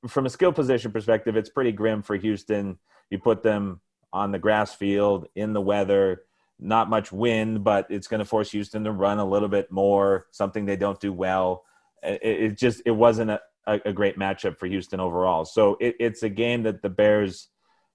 from 0.09 0.27
a 0.27 0.31
skill 0.31 0.53
position 0.53 0.91
perspective, 0.91 1.37
it's 1.37 1.51
pretty 1.51 1.73
grim 1.73 2.03
for 2.03 2.17
Houston. 2.17 2.79
You 3.11 3.19
put 3.19 3.43
them 3.43 3.81
on 4.13 4.33
the 4.33 4.39
grass 4.39 4.75
field 4.75 5.27
in 5.35 5.53
the 5.53 5.61
weather, 5.61 6.23
not 6.59 6.91
much 6.91 7.13
wind, 7.13 7.65
but 7.65 7.87
it's 7.89 8.09
going 8.09 8.19
to 8.19 8.25
force 8.25 8.51
Houston 8.51 8.85
to 8.85 8.93
run 8.93 9.19
a 9.19 9.25
little 9.25 9.49
bit 9.49 9.71
more, 9.71 10.27
something 10.33 10.65
they 10.65 10.77
don't 10.77 11.01
do 11.01 11.13
well. 11.13 11.65
It, 12.03 12.21
it 12.23 12.59
just 12.59 12.83
it 12.85 12.91
wasn't 12.91 13.31
a, 13.31 13.41
a, 13.67 13.93
great 13.93 14.19
matchup 14.19 14.59
for 14.59 14.67
Houston 14.67 15.01
overall. 15.01 15.45
So 15.45 15.77
it, 15.81 15.97
it's 16.01 16.23
a 16.25 16.29
game 16.29 16.65
that 16.65 16.83
the 16.83 16.89
Bears 16.89 17.49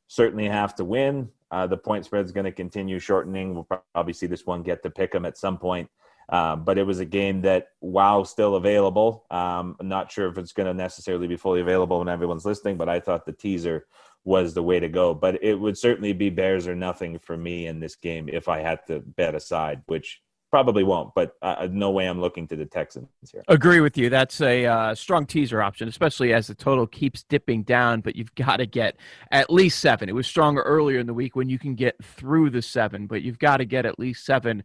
certainly 0.07 0.47
have 0.47 0.75
to 0.75 0.85
win. 0.85 1.29
Uh, 1.51 1.67
the 1.67 1.77
point 1.77 2.05
spread 2.05 2.25
is 2.25 2.31
going 2.31 2.45
to 2.45 2.51
continue 2.51 2.99
shortening. 2.99 3.53
We'll 3.53 3.67
probably 3.93 4.13
see 4.13 4.27
this 4.27 4.45
one 4.45 4.63
get 4.63 4.83
to 4.83 4.89
pick 4.89 5.11
them 5.11 5.25
at 5.25 5.37
some 5.37 5.57
point. 5.57 5.89
Um, 6.29 6.63
but 6.65 6.77
it 6.77 6.83
was 6.83 6.99
a 6.99 7.05
game 7.05 7.41
that, 7.41 7.69
while 7.79 8.25
still 8.25 8.55
available, 8.55 9.25
um, 9.31 9.75
I'm 9.79 9.87
not 9.87 10.11
sure 10.11 10.27
if 10.27 10.37
it's 10.37 10.51
going 10.51 10.67
to 10.67 10.73
necessarily 10.73 11.27
be 11.27 11.37
fully 11.37 11.61
available 11.61 11.99
when 11.99 12.09
everyone's 12.09 12.45
listening, 12.45 12.77
but 12.77 12.89
I 12.89 12.99
thought 12.99 13.25
the 13.25 13.31
teaser 13.31 13.85
was 14.25 14.53
the 14.53 14.63
way 14.63 14.79
to 14.79 14.89
go. 14.89 15.13
But 15.13 15.41
it 15.41 15.55
would 15.55 15.77
certainly 15.77 16.11
be 16.11 16.29
Bears 16.29 16.67
or 16.67 16.75
nothing 16.75 17.17
for 17.19 17.37
me 17.37 17.67
in 17.67 17.79
this 17.79 17.95
game 17.95 18.27
if 18.27 18.49
I 18.49 18.59
had 18.59 18.85
to 18.87 18.99
bet 18.99 19.35
aside, 19.35 19.83
which 19.85 20.21
probably 20.49 20.83
won't, 20.83 21.13
but 21.13 21.33
uh, 21.41 21.67
no 21.69 21.91
way 21.91 22.05
I'm 22.05 22.21
looking 22.21 22.47
to 22.47 22.55
the 22.55 22.65
Texans 22.65 23.09
here. 23.31 23.43
Agree 23.47 23.81
with 23.81 23.97
you. 23.97 24.09
That's 24.09 24.39
a 24.41 24.65
uh, 24.65 24.95
strong 24.95 25.25
teaser 25.25 25.61
option, 25.61 25.87
especially 25.87 26.33
as 26.33 26.47
the 26.47 26.55
total 26.55 26.87
keeps 26.87 27.23
dipping 27.23 27.63
down. 27.63 28.01
But 28.01 28.15
you've 28.15 28.33
got 28.35 28.57
to 28.57 28.65
get 28.65 28.95
at 29.31 29.49
least 29.49 29.79
seven. 29.79 30.07
It 30.07 30.15
was 30.15 30.25
stronger 30.25 30.61
earlier 30.61 30.99
in 30.99 31.07
the 31.07 31.13
week 31.13 31.35
when 31.35 31.49
you 31.49 31.59
can 31.59 31.75
get 31.75 31.95
through 32.03 32.51
the 32.51 32.61
seven, 32.61 33.07
but 33.07 33.23
you've 33.23 33.39
got 33.39 33.57
to 33.57 33.65
get 33.65 33.85
at 33.85 33.99
least 33.99 34.25
seven 34.25 34.63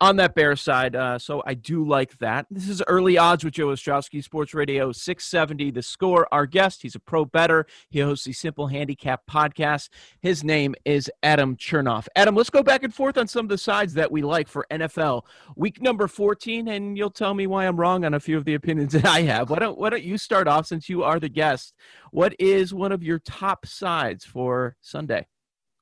on 0.00 0.16
that 0.16 0.34
bear 0.34 0.56
side. 0.56 0.96
Uh, 0.96 1.18
so 1.18 1.42
I 1.46 1.54
do 1.54 1.84
like 1.84 2.16
that. 2.18 2.46
This 2.50 2.68
is 2.68 2.82
early 2.86 3.18
odds 3.18 3.44
with 3.44 3.54
Joe 3.54 3.68
Ostrowski, 3.68 4.22
Sports 4.24 4.54
Radio 4.54 4.92
670. 4.92 5.70
The 5.70 5.82
score. 5.82 6.26
Our 6.32 6.46
guest, 6.46 6.82
he's 6.82 6.94
a 6.94 7.00
pro 7.00 7.24
bettor. 7.24 7.66
He 7.90 8.00
hosts 8.00 8.24
the 8.24 8.32
Simple 8.32 8.68
Handicap 8.68 9.22
podcast. 9.30 9.90
His 10.20 10.42
name 10.42 10.74
is 10.84 11.10
Adam 11.22 11.56
Chernoff. 11.56 12.06
Adam, 12.16 12.34
let's 12.34 12.50
go 12.50 12.62
back 12.62 12.82
and 12.82 12.94
forth 12.94 13.18
on 13.18 13.28
some 13.28 13.44
of 13.44 13.50
the 13.50 13.58
sides 13.58 13.94
that 13.94 14.10
we 14.10 14.22
like 14.22 14.48
for 14.48 14.66
NFL 14.70 15.24
week 15.56 15.82
number 15.82 16.08
14, 16.08 16.68
and 16.68 16.96
you'll 16.96 17.10
tell 17.10 17.34
me 17.34 17.46
why 17.46 17.66
I'm 17.66 17.78
wrong 17.78 18.04
on 18.04 18.14
a 18.14 18.20
few 18.20 18.36
of 18.36 18.44
the 18.44 18.54
opinions 18.54 18.92
that 18.94 19.04
I 19.04 19.22
have. 19.22 19.50
Why 19.50 19.58
don't 19.58 19.78
Why 19.78 19.90
don't 19.90 20.02
you 20.02 20.18
start 20.18 20.48
off 20.48 20.66
since 20.66 20.88
you 20.88 21.02
are 21.02 21.20
the 21.20 21.28
guest? 21.28 21.74
What 22.10 22.34
is 22.38 22.72
one 22.72 22.92
of 22.92 23.02
your 23.02 23.18
top 23.18 23.66
sides 23.66 24.24
for 24.24 24.76
Sunday? 24.80 25.26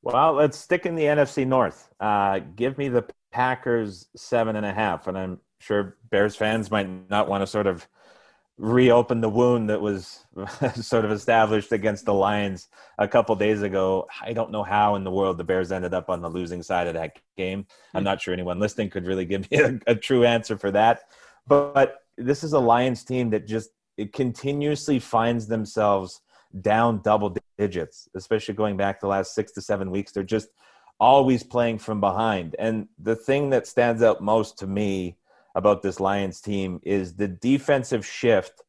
Well, 0.03 0.35
let's 0.35 0.57
stick 0.57 0.87
in 0.87 0.95
the 0.95 1.05
NFC 1.05 1.47
North. 1.47 1.89
Uh, 1.99 2.39
give 2.39 2.79
me 2.79 2.89
the 2.89 3.05
Packers 3.31 4.09
seven 4.17 4.57
and 4.57 4.67
a 4.67 4.73
half, 4.73 5.07
and 5.07 5.17
I'm 5.19 5.41
sure 5.59 5.97
Bears 6.11 6.37
fans 6.37 6.71
might 6.71 6.89
not 7.11 7.29
want 7.29 7.43
to 7.43 7.47
sort 7.47 7.67
of 7.67 7.87
reopen 8.59 9.21
the 9.21 9.29
wound 9.29 9.71
that 9.71 9.81
was 9.81 10.25
sort 10.75 11.05
of 11.05 11.13
established 11.13 11.71
against 11.71 12.05
the 12.05 12.15
Lions 12.15 12.69
a 12.99 13.07
couple 13.07 13.35
days 13.37 13.63
ago. 13.63 14.09
I 14.21 14.33
don't 14.33 14.51
know 14.51 14.65
how 14.65 14.97
in 14.97 15.05
the 15.05 15.13
world 15.13 15.39
the 15.39 15.45
Bears 15.45 15.71
ended 15.71 15.95
up 15.95 16.11
on 16.11 16.21
the 16.21 16.29
losing 16.29 16.63
side 16.63 16.89
of 16.89 16.95
that 16.95 17.19
game. 17.37 17.67
I'm 17.95 18.03
not 18.03 18.21
sure 18.21 18.35
anyone 18.35 18.59
listening 18.59 18.91
could 18.91 19.07
really 19.07 19.25
give 19.25 19.49
me 19.51 19.59
a, 19.59 19.79
a 19.87 19.95
true 19.95 20.25
answer 20.25 20.59
for 20.59 20.73
that. 20.73 21.03
But, 21.47 21.73
but 21.75 21.99
this 22.17 22.43
is 22.43 22.53
a 22.53 22.59
Lions 22.59 23.05
team 23.05 23.31
that 23.31 23.47
just 23.47 23.71
it 23.97 24.13
continuously 24.13 24.99
finds 24.99 25.47
themselves 25.47 26.21
down 26.61 27.01
double 27.03 27.37
digits, 27.59 28.09
especially 28.15 28.55
going 28.55 28.77
back 28.77 29.01
the 29.01 29.07
last 29.07 29.35
six 29.35 29.53
to 29.53 29.61
seven 29.61 29.91
weeks. 29.91 30.13
They're 30.13 30.23
just 30.23 30.49
always 31.01 31.43
playing 31.43 31.79
from 31.79 32.01
behind. 32.01 32.57
And 32.59 32.89
the 32.99 33.17
thing 33.17 33.51
that 33.51 33.67
stands 33.67 34.03
out 34.03 34.23
most 34.23 34.59
to 34.59 34.67
me 34.67 35.17
about 35.55 35.83
this 35.83 36.01
Lions 36.01 36.41
team 36.41 36.81
is 36.83 37.15
the 37.15 37.29
defensive 37.29 38.07
shift 38.07 38.63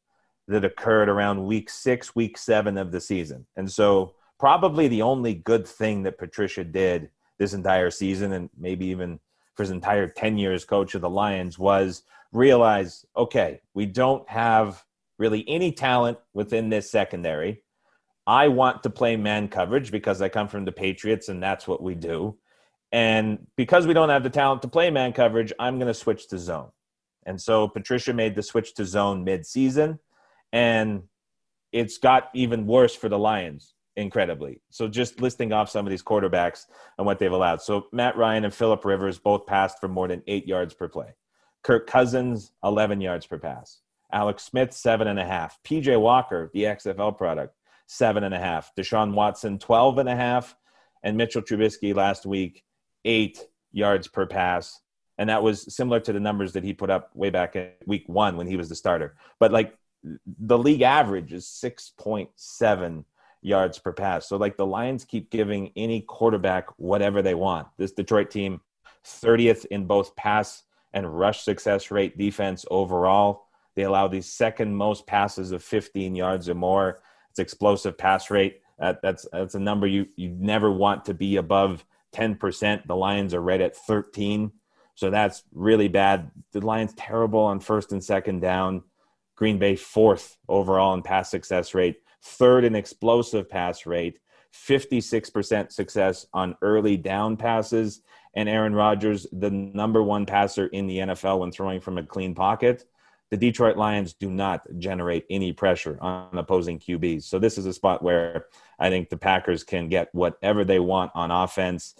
that 0.48 0.64
occurred 0.64 1.08
around 1.08 1.46
week 1.46 1.70
six, 1.70 2.14
week 2.14 2.36
seven 2.36 2.76
of 2.76 2.90
the 2.90 3.00
season. 3.00 3.46
And 3.56 3.70
so, 3.70 4.14
probably 4.38 4.88
the 4.88 5.02
only 5.02 5.34
good 5.34 5.66
thing 5.66 6.02
that 6.02 6.18
Patricia 6.18 6.64
did 6.64 7.10
this 7.38 7.52
entire 7.52 7.90
season, 7.90 8.32
and 8.32 8.50
maybe 8.58 8.86
even 8.86 9.20
for 9.54 9.62
his 9.62 9.70
entire 9.70 10.08
10 10.08 10.38
years 10.38 10.64
coach 10.64 10.94
of 10.94 11.02
the 11.02 11.10
Lions, 11.10 11.58
was 11.58 12.02
realize 12.32 13.04
okay, 13.16 13.60
we 13.74 13.86
don't 13.86 14.28
have 14.28 14.84
really 15.18 15.44
any 15.48 15.70
talent 15.70 16.18
within 16.32 16.70
this 16.70 16.90
secondary. 16.90 17.62
I 18.30 18.46
want 18.46 18.84
to 18.84 18.90
play 18.90 19.16
man 19.16 19.48
coverage 19.48 19.90
because 19.90 20.22
I 20.22 20.28
come 20.28 20.46
from 20.46 20.64
the 20.64 20.70
Patriots 20.70 21.28
and 21.28 21.42
that's 21.42 21.66
what 21.66 21.82
we 21.82 21.96
do. 21.96 22.38
And 22.92 23.48
because 23.56 23.88
we 23.88 23.92
don't 23.92 24.08
have 24.08 24.22
the 24.22 24.30
talent 24.30 24.62
to 24.62 24.68
play 24.68 24.88
man 24.88 25.12
coverage, 25.12 25.52
I'm 25.58 25.80
going 25.80 25.88
to 25.88 25.94
switch 25.94 26.28
to 26.28 26.38
zone. 26.38 26.68
And 27.26 27.40
so 27.40 27.66
Patricia 27.66 28.14
made 28.14 28.36
the 28.36 28.42
switch 28.44 28.74
to 28.74 28.84
zone 28.84 29.24
mid-season 29.24 29.98
and 30.52 31.02
it's 31.72 31.98
got 31.98 32.30
even 32.32 32.68
worse 32.68 32.94
for 32.94 33.08
the 33.08 33.18
Lions 33.18 33.74
incredibly. 33.96 34.60
So 34.70 34.86
just 34.86 35.20
listing 35.20 35.52
off 35.52 35.68
some 35.68 35.84
of 35.84 35.90
these 35.90 36.02
quarterbacks 36.02 36.66
and 36.98 37.06
what 37.08 37.18
they've 37.18 37.32
allowed. 37.32 37.62
So 37.62 37.88
Matt 37.90 38.16
Ryan 38.16 38.44
and 38.44 38.54
Philip 38.54 38.84
Rivers 38.84 39.18
both 39.18 39.44
passed 39.44 39.80
for 39.80 39.88
more 39.88 40.06
than 40.06 40.22
8 40.28 40.46
yards 40.46 40.72
per 40.72 40.86
play. 40.86 41.14
Kirk 41.64 41.88
Cousins 41.88 42.52
11 42.62 43.00
yards 43.00 43.26
per 43.26 43.38
pass. 43.38 43.80
Alex 44.12 44.44
Smith 44.44 44.72
seven 44.72 45.08
and 45.08 45.18
a 45.18 45.24
half. 45.24 45.58
PJ 45.64 46.00
Walker, 46.00 46.50
the 46.54 46.64
XFL 46.64 47.16
product, 47.16 47.54
seven 47.90 48.22
and 48.22 48.32
a 48.32 48.38
half. 48.38 48.72
Deshaun 48.76 49.14
Watson, 49.14 49.58
12 49.58 49.98
and 49.98 50.08
a 50.08 50.14
half. 50.14 50.56
And 51.02 51.16
Mitchell 51.16 51.42
Trubisky 51.42 51.92
last 51.92 52.24
week, 52.24 52.62
eight 53.04 53.48
yards 53.72 54.06
per 54.06 54.26
pass. 54.26 54.80
And 55.18 55.28
that 55.28 55.42
was 55.42 55.74
similar 55.74 55.98
to 56.00 56.12
the 56.12 56.20
numbers 56.20 56.52
that 56.52 56.62
he 56.62 56.72
put 56.72 56.88
up 56.88 57.10
way 57.16 57.30
back 57.30 57.56
in 57.56 57.70
week 57.86 58.04
one 58.06 58.36
when 58.36 58.46
he 58.46 58.56
was 58.56 58.68
the 58.68 58.76
starter. 58.76 59.16
But 59.40 59.50
like 59.50 59.76
the 60.24 60.56
league 60.56 60.82
average 60.82 61.32
is 61.32 61.46
6.7 61.46 63.04
yards 63.42 63.78
per 63.80 63.92
pass. 63.92 64.28
So 64.28 64.36
like 64.36 64.56
the 64.56 64.66
Lions 64.66 65.04
keep 65.04 65.28
giving 65.30 65.72
any 65.74 66.02
quarterback 66.02 66.68
whatever 66.78 67.22
they 67.22 67.34
want. 67.34 67.66
This 67.76 67.90
Detroit 67.90 68.30
team, 68.30 68.60
30th 69.04 69.66
in 69.66 69.86
both 69.86 70.14
pass 70.14 70.62
and 70.92 71.18
rush 71.18 71.42
success 71.42 71.90
rate 71.90 72.16
defense 72.16 72.64
overall. 72.70 73.46
They 73.74 73.82
allow 73.82 74.06
the 74.06 74.20
second 74.20 74.76
most 74.76 75.08
passes 75.08 75.50
of 75.50 75.64
15 75.64 76.14
yards 76.14 76.48
or 76.48 76.54
more. 76.54 77.00
It's 77.30 77.38
explosive 77.38 77.96
pass 77.96 78.30
rate. 78.30 78.60
That, 78.78 79.02
that's 79.02 79.26
that's 79.32 79.54
a 79.54 79.60
number 79.60 79.86
you 79.86 80.06
you 80.16 80.30
never 80.30 80.70
want 80.70 81.04
to 81.06 81.14
be 81.14 81.36
above 81.36 81.84
10%. 82.14 82.86
The 82.86 82.96
Lions 82.96 83.34
are 83.34 83.42
right 83.42 83.60
at 83.60 83.76
13. 83.76 84.50
So 84.94 85.10
that's 85.10 85.44
really 85.52 85.88
bad. 85.88 86.30
The 86.52 86.60
Lions 86.60 86.92
terrible 86.94 87.40
on 87.40 87.60
first 87.60 87.92
and 87.92 88.02
second 88.02 88.40
down. 88.40 88.82
Green 89.36 89.58
Bay 89.58 89.76
fourth 89.76 90.36
overall 90.48 90.92
in 90.92 91.02
pass 91.02 91.30
success 91.30 91.74
rate, 91.74 92.02
third 92.22 92.64
in 92.64 92.74
explosive 92.74 93.48
pass 93.48 93.86
rate, 93.86 94.18
56% 94.54 95.72
success 95.72 96.26
on 96.34 96.56
early 96.60 96.98
down 96.98 97.38
passes, 97.38 98.02
and 98.34 98.50
Aaron 98.50 98.74
Rodgers, 98.74 99.26
the 99.32 99.50
number 99.50 100.02
one 100.02 100.26
passer 100.26 100.66
in 100.66 100.86
the 100.86 100.98
NFL 100.98 101.38
when 101.38 101.52
throwing 101.52 101.80
from 101.80 101.96
a 101.96 102.02
clean 102.02 102.34
pocket 102.34 102.84
the 103.30 103.36
Detroit 103.36 103.76
Lions 103.76 104.14
do 104.14 104.28
not 104.28 104.62
generate 104.78 105.24
any 105.30 105.52
pressure 105.52 105.98
on 106.00 106.36
opposing 106.36 106.78
QBs. 106.78 107.22
So 107.22 107.38
this 107.38 107.58
is 107.58 107.66
a 107.66 107.72
spot 107.72 108.02
where 108.02 108.46
I 108.78 108.90
think 108.90 109.08
the 109.08 109.16
Packers 109.16 109.62
can 109.62 109.88
get 109.88 110.08
whatever 110.12 110.64
they 110.64 110.80
want 110.80 111.12
on 111.14 111.30
offense, 111.30 111.94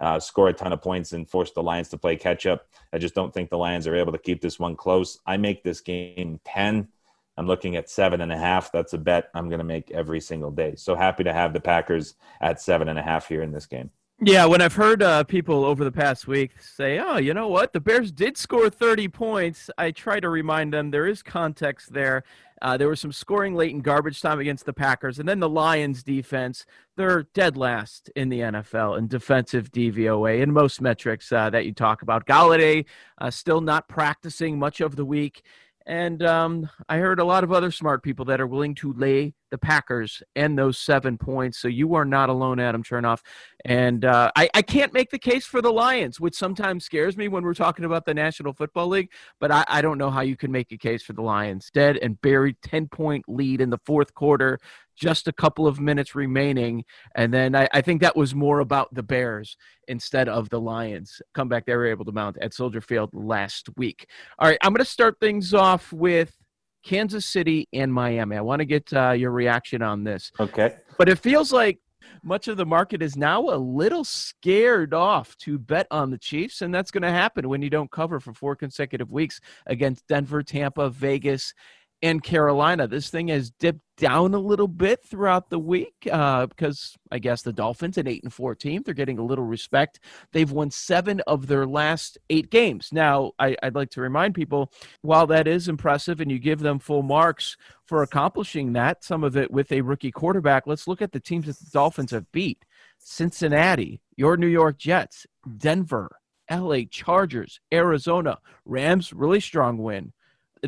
uh, 0.00 0.18
score 0.18 0.48
a 0.48 0.52
ton 0.52 0.72
of 0.72 0.82
points, 0.82 1.12
and 1.12 1.30
force 1.30 1.52
the 1.52 1.62
Lions 1.62 1.88
to 1.90 1.98
play 1.98 2.16
catch 2.16 2.44
up. 2.44 2.66
I 2.92 2.98
just 2.98 3.14
don't 3.14 3.32
think 3.32 3.50
the 3.50 3.58
Lions 3.58 3.86
are 3.86 3.94
able 3.94 4.12
to 4.12 4.18
keep 4.18 4.42
this 4.42 4.58
one 4.58 4.74
close. 4.74 5.18
I 5.26 5.36
make 5.36 5.62
this 5.62 5.80
game 5.80 6.40
10. 6.44 6.88
I'm 7.36 7.46
looking 7.46 7.76
at 7.76 7.90
seven 7.90 8.20
and 8.20 8.32
a 8.32 8.38
half. 8.38 8.72
That's 8.72 8.92
a 8.92 8.98
bet 8.98 9.30
I'm 9.34 9.48
going 9.48 9.58
to 9.58 9.64
make 9.64 9.90
every 9.92 10.20
single 10.20 10.50
day. 10.50 10.74
So 10.76 10.96
happy 10.96 11.24
to 11.24 11.32
have 11.32 11.52
the 11.52 11.60
Packers 11.60 12.14
at 12.40 12.60
seven 12.60 12.88
and 12.88 12.98
a 12.98 13.02
half 13.02 13.28
here 13.28 13.42
in 13.42 13.52
this 13.52 13.66
game. 13.66 13.90
Yeah, 14.20 14.46
when 14.46 14.62
I've 14.62 14.74
heard 14.74 15.02
uh, 15.02 15.24
people 15.24 15.64
over 15.64 15.82
the 15.82 15.90
past 15.90 16.28
week 16.28 16.52
say, 16.60 17.00
"Oh, 17.00 17.16
you 17.16 17.34
know 17.34 17.48
what? 17.48 17.72
The 17.72 17.80
Bears 17.80 18.12
did 18.12 18.36
score 18.36 18.70
30 18.70 19.08
points," 19.08 19.70
I 19.76 19.90
try 19.90 20.20
to 20.20 20.28
remind 20.28 20.72
them 20.72 20.90
there 20.90 21.06
is 21.06 21.22
context 21.22 21.92
there. 21.92 22.22
Uh, 22.62 22.76
there 22.76 22.88
was 22.88 23.00
some 23.00 23.12
scoring 23.12 23.54
late 23.54 23.72
in 23.72 23.80
garbage 23.80 24.22
time 24.22 24.38
against 24.38 24.66
the 24.66 24.72
Packers, 24.72 25.18
and 25.18 25.28
then 25.28 25.40
the 25.40 25.48
Lions' 25.48 26.04
defense. 26.04 26.64
They're 26.96 27.24
dead 27.34 27.56
last 27.56 28.08
in 28.14 28.28
the 28.28 28.40
NFL 28.40 28.98
in 28.98 29.08
defensive 29.08 29.72
DVOA 29.72 30.40
in 30.40 30.52
most 30.52 30.80
metrics 30.80 31.32
uh, 31.32 31.50
that 31.50 31.66
you 31.66 31.72
talk 31.72 32.02
about. 32.02 32.24
Golladay 32.24 32.84
uh, 33.18 33.30
still 33.30 33.60
not 33.60 33.88
practicing 33.88 34.58
much 34.60 34.80
of 34.80 34.94
the 34.94 35.04
week. 35.04 35.42
And 35.86 36.22
um, 36.22 36.70
I 36.88 36.96
heard 36.98 37.20
a 37.20 37.24
lot 37.24 37.44
of 37.44 37.52
other 37.52 37.70
smart 37.70 38.02
people 38.02 38.24
that 38.26 38.40
are 38.40 38.46
willing 38.46 38.74
to 38.76 38.92
lay 38.94 39.34
the 39.50 39.58
Packers 39.58 40.22
and 40.34 40.58
those 40.58 40.78
seven 40.78 41.18
points. 41.18 41.58
So 41.58 41.68
you 41.68 41.94
are 41.94 42.06
not 42.06 42.30
alone, 42.30 42.58
Adam 42.58 42.82
Chernoff. 42.82 43.20
And 43.64 44.04
uh, 44.04 44.30
I, 44.36 44.50
I, 44.52 44.60
can't 44.60 44.92
make 44.92 45.10
the 45.10 45.18
case 45.18 45.46
for 45.46 45.62
the 45.62 45.72
Lions, 45.72 46.20
which 46.20 46.34
sometimes 46.34 46.84
scares 46.84 47.16
me 47.16 47.28
when 47.28 47.44
we're 47.44 47.54
talking 47.54 47.86
about 47.86 48.04
the 48.04 48.12
National 48.12 48.52
Football 48.52 48.88
League. 48.88 49.10
But 49.40 49.50
I, 49.50 49.64
I 49.68 49.80
don't 49.80 49.96
know 49.96 50.10
how 50.10 50.20
you 50.20 50.36
can 50.36 50.52
make 50.52 50.70
a 50.70 50.76
case 50.76 51.02
for 51.02 51.14
the 51.14 51.22
Lions. 51.22 51.70
Dead 51.72 51.96
and 51.96 52.20
buried 52.20 52.56
10 52.62 52.88
point 52.88 53.24
lead 53.26 53.62
in 53.62 53.70
the 53.70 53.78
fourth 53.86 54.12
quarter, 54.12 54.58
just 54.94 55.28
a 55.28 55.32
couple 55.32 55.66
of 55.66 55.80
minutes 55.80 56.14
remaining. 56.14 56.84
And 57.14 57.32
then 57.32 57.56
I, 57.56 57.66
I 57.72 57.80
think 57.80 58.02
that 58.02 58.16
was 58.16 58.34
more 58.34 58.60
about 58.60 58.92
the 58.92 59.02
Bears 59.02 59.56
instead 59.88 60.28
of 60.28 60.50
the 60.50 60.60
Lions. 60.60 61.22
Come 61.34 61.48
back, 61.48 61.64
they 61.64 61.74
were 61.74 61.86
able 61.86 62.04
to 62.04 62.12
mount 62.12 62.36
at 62.42 62.52
Soldier 62.52 62.82
Field 62.82 63.10
last 63.14 63.70
week. 63.76 64.08
All 64.38 64.48
right, 64.48 64.58
I'm 64.62 64.72
going 64.72 64.84
to 64.84 64.90
start 64.90 65.18
things 65.20 65.54
off 65.54 65.90
with 65.90 66.36
Kansas 66.84 67.24
City 67.24 67.66
and 67.72 67.92
Miami. 67.92 68.36
I 68.36 68.42
want 68.42 68.60
to 68.60 68.66
get 68.66 68.92
uh, 68.92 69.12
your 69.12 69.30
reaction 69.30 69.80
on 69.80 70.04
this. 70.04 70.30
Okay. 70.38 70.76
But 70.98 71.08
it 71.08 71.18
feels 71.18 71.50
like 71.50 71.78
much 72.22 72.48
of 72.48 72.56
the 72.56 72.66
market 72.66 73.02
is 73.02 73.16
now 73.16 73.40
a 73.50 73.56
little 73.56 74.04
scared 74.04 74.94
off 74.94 75.36
to 75.38 75.58
bet 75.58 75.86
on 75.90 76.10
the 76.10 76.18
Chiefs, 76.18 76.62
and 76.62 76.74
that's 76.74 76.90
going 76.90 77.02
to 77.02 77.10
happen 77.10 77.48
when 77.48 77.62
you 77.62 77.70
don't 77.70 77.90
cover 77.90 78.20
for 78.20 78.32
four 78.32 78.56
consecutive 78.56 79.10
weeks 79.10 79.40
against 79.66 80.06
Denver, 80.08 80.42
Tampa, 80.42 80.90
Vegas, 80.90 81.54
and 82.02 82.22
Carolina. 82.22 82.86
This 82.86 83.08
thing 83.08 83.28
has 83.28 83.50
dipped 83.50 83.80
down 83.96 84.34
a 84.34 84.38
little 84.38 84.68
bit 84.68 85.02
throughout 85.04 85.48
the 85.48 85.58
week 85.58 85.94
uh, 86.10 86.46
because 86.46 86.96
I 87.10 87.18
guess 87.18 87.42
the 87.42 87.52
Dolphins 87.52 87.96
at 87.96 88.08
eight 88.08 88.22
and 88.24 88.32
fourteen 88.32 88.82
they're 88.84 88.94
getting 88.94 89.18
a 89.18 89.24
little 89.24 89.44
respect. 89.44 90.00
They've 90.32 90.50
won 90.50 90.70
seven 90.70 91.20
of 91.26 91.46
their 91.46 91.66
last 91.66 92.18
eight 92.30 92.50
games. 92.50 92.90
Now 92.92 93.32
I, 93.38 93.56
I'd 93.62 93.74
like 93.74 93.90
to 93.90 94.00
remind 94.00 94.34
people 94.34 94.72
while 95.02 95.26
that 95.28 95.46
is 95.46 95.68
impressive 95.68 96.20
and 96.20 96.30
you 96.30 96.38
give 96.38 96.60
them 96.60 96.78
full 96.78 97.02
marks 97.02 97.56
for 97.86 98.02
accomplishing 98.02 98.72
that, 98.72 99.04
some 99.04 99.24
of 99.24 99.36
it 99.36 99.50
with 99.50 99.70
a 99.70 99.80
rookie 99.80 100.12
quarterback. 100.12 100.66
Let's 100.66 100.88
look 100.88 101.02
at 101.02 101.12
the 101.12 101.20
teams 101.20 101.46
that 101.46 101.58
the 101.58 101.70
Dolphins 101.72 102.10
have 102.10 102.30
beat: 102.32 102.64
Cincinnati, 102.98 104.00
your 104.16 104.36
New 104.36 104.48
York 104.48 104.78
Jets, 104.78 105.26
Denver. 105.58 106.16
LA 106.50 106.80
Chargers, 106.90 107.58
Arizona, 107.72 108.38
Rams, 108.66 109.14
really 109.14 109.40
strong 109.40 109.78
win 109.78 110.12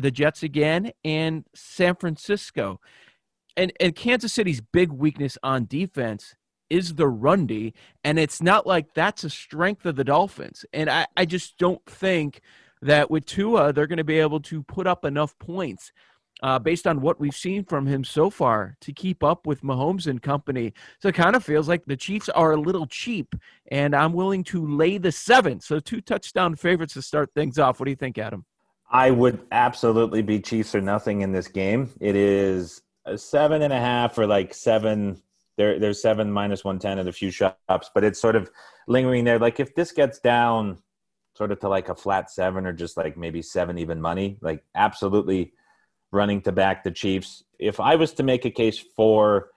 the 0.01 0.11
Jets 0.11 0.43
again, 0.43 0.91
and 1.03 1.45
San 1.53 1.95
Francisco. 1.95 2.79
And 3.55 3.73
and 3.79 3.95
Kansas 3.95 4.33
City's 4.33 4.61
big 4.61 4.91
weakness 4.91 5.37
on 5.43 5.65
defense 5.65 6.35
is 6.69 6.95
the 6.95 7.07
run 7.07 7.47
and 8.03 8.19
it's 8.19 8.41
not 8.41 8.67
like 8.67 8.93
that's 8.93 9.23
a 9.23 9.29
strength 9.29 9.85
of 9.85 9.95
the 9.95 10.03
Dolphins. 10.03 10.65
And 10.73 10.89
I, 10.89 11.07
I 11.15 11.25
just 11.25 11.57
don't 11.57 11.83
think 11.85 12.41
that 12.81 13.09
with 13.09 13.25
Tua 13.25 13.73
they're 13.73 13.87
going 13.87 13.97
to 13.97 14.03
be 14.03 14.19
able 14.19 14.41
to 14.41 14.63
put 14.63 14.85
up 14.85 15.05
enough 15.05 15.37
points 15.39 15.91
uh, 16.43 16.59
based 16.59 16.85
on 16.85 17.01
what 17.01 17.19
we've 17.19 17.35
seen 17.35 17.63
from 17.63 17.87
him 17.87 18.03
so 18.03 18.29
far 18.29 18.75
to 18.81 18.93
keep 18.93 19.23
up 19.23 19.47
with 19.47 19.61
Mahomes 19.63 20.07
and 20.07 20.21
company. 20.21 20.73
So 21.01 21.09
it 21.09 21.15
kind 21.15 21.35
of 21.35 21.43
feels 21.43 21.67
like 21.67 21.85
the 21.85 21.97
Chiefs 21.97 22.29
are 22.29 22.51
a 22.51 22.59
little 22.59 22.85
cheap, 22.85 23.33
and 23.71 23.95
I'm 23.95 24.13
willing 24.13 24.43
to 24.45 24.65
lay 24.65 24.97
the 24.97 25.11
seven. 25.11 25.59
So 25.59 25.79
two 25.79 26.01
touchdown 26.01 26.55
favorites 26.55 26.93
to 26.93 27.01
start 27.01 27.31
things 27.33 27.57
off. 27.57 27.79
What 27.79 27.85
do 27.85 27.91
you 27.91 27.95
think, 27.95 28.17
Adam? 28.17 28.45
I 28.89 29.11
would 29.11 29.45
absolutely 29.51 30.21
be 30.21 30.39
Chiefs 30.39 30.73
or 30.73 30.81
nothing 30.81 31.21
in 31.21 31.31
this 31.31 31.47
game. 31.47 31.89
It 31.99 32.15
is 32.15 32.81
a 33.05 33.17
seven 33.17 33.61
and 33.61 33.73
a 33.73 33.79
half 33.79 34.17
or 34.17 34.27
like 34.27 34.53
seven. 34.53 35.21
There, 35.57 35.79
there's 35.79 36.01
seven 36.01 36.31
minus 36.31 36.63
one 36.63 36.79
ten 36.79 36.99
at 36.99 37.07
a 37.07 37.11
few 37.11 37.31
shops, 37.31 37.89
but 37.93 38.03
it's 38.03 38.19
sort 38.19 38.35
of 38.35 38.49
lingering 38.87 39.25
there. 39.25 39.39
Like 39.39 39.59
if 39.59 39.75
this 39.75 39.91
gets 39.91 40.19
down, 40.19 40.77
sort 41.35 41.51
of 41.51 41.59
to 41.59 41.69
like 41.69 41.89
a 41.89 41.95
flat 41.95 42.31
seven 42.31 42.65
or 42.65 42.73
just 42.73 42.97
like 42.97 43.17
maybe 43.17 43.41
seven 43.41 43.77
even 43.77 44.01
money, 44.01 44.37
like 44.41 44.63
absolutely 44.73 45.53
running 46.11 46.41
to 46.41 46.51
back 46.51 46.83
the 46.83 46.91
Chiefs. 46.91 47.43
If 47.59 47.79
I 47.79 47.95
was 47.95 48.13
to 48.13 48.23
make 48.23 48.45
a 48.45 48.51
case 48.51 48.79
for 48.95 49.49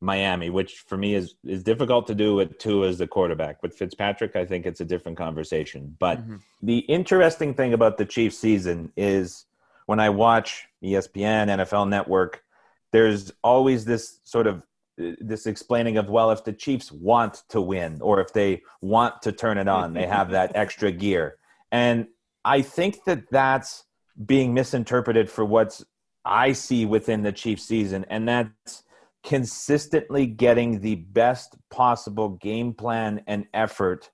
Miami, 0.00 0.48
which 0.50 0.84
for 0.86 0.96
me 0.96 1.14
is 1.14 1.34
is 1.44 1.62
difficult 1.62 2.06
to 2.06 2.14
do 2.14 2.34
with 2.34 2.58
Tua 2.58 2.88
as 2.88 2.98
the 2.98 3.06
quarterback. 3.06 3.62
With 3.62 3.74
Fitzpatrick, 3.74 4.36
I 4.36 4.44
think 4.44 4.64
it's 4.64 4.80
a 4.80 4.84
different 4.84 5.18
conversation. 5.18 5.96
But 5.98 6.20
mm-hmm. 6.20 6.36
the 6.62 6.78
interesting 6.78 7.54
thing 7.54 7.72
about 7.72 7.98
the 7.98 8.04
Chiefs 8.04 8.38
season 8.38 8.92
is 8.96 9.46
when 9.86 9.98
I 9.98 10.10
watch 10.10 10.68
ESPN, 10.82 11.48
NFL 11.48 11.88
Network, 11.88 12.44
there's 12.92 13.32
always 13.42 13.84
this 13.84 14.20
sort 14.24 14.46
of 14.46 14.62
this 14.96 15.46
explaining 15.46 15.96
of 15.96 16.08
well 16.08 16.32
if 16.32 16.42
the 16.44 16.52
chiefs 16.52 16.90
want 16.90 17.44
to 17.48 17.60
win 17.60 18.00
or 18.02 18.20
if 18.20 18.32
they 18.32 18.62
want 18.80 19.22
to 19.22 19.30
turn 19.30 19.56
it 19.56 19.68
on 19.68 19.92
they 19.92 20.06
have 20.06 20.30
that 20.30 20.50
extra 20.56 20.90
gear 20.90 21.36
and 21.70 22.08
i 22.44 22.60
think 22.60 23.04
that 23.04 23.30
that's 23.30 23.84
being 24.26 24.52
misinterpreted 24.52 25.30
for 25.30 25.44
what's 25.44 25.84
i 26.24 26.50
see 26.50 26.84
within 26.84 27.22
the 27.22 27.30
chiefs 27.30 27.62
season 27.62 28.04
and 28.10 28.26
that's 28.26 28.82
consistently 29.24 30.26
getting 30.26 30.80
the 30.80 30.94
best 30.94 31.56
possible 31.70 32.30
game 32.30 32.72
plan 32.72 33.22
and 33.26 33.46
effort 33.52 34.10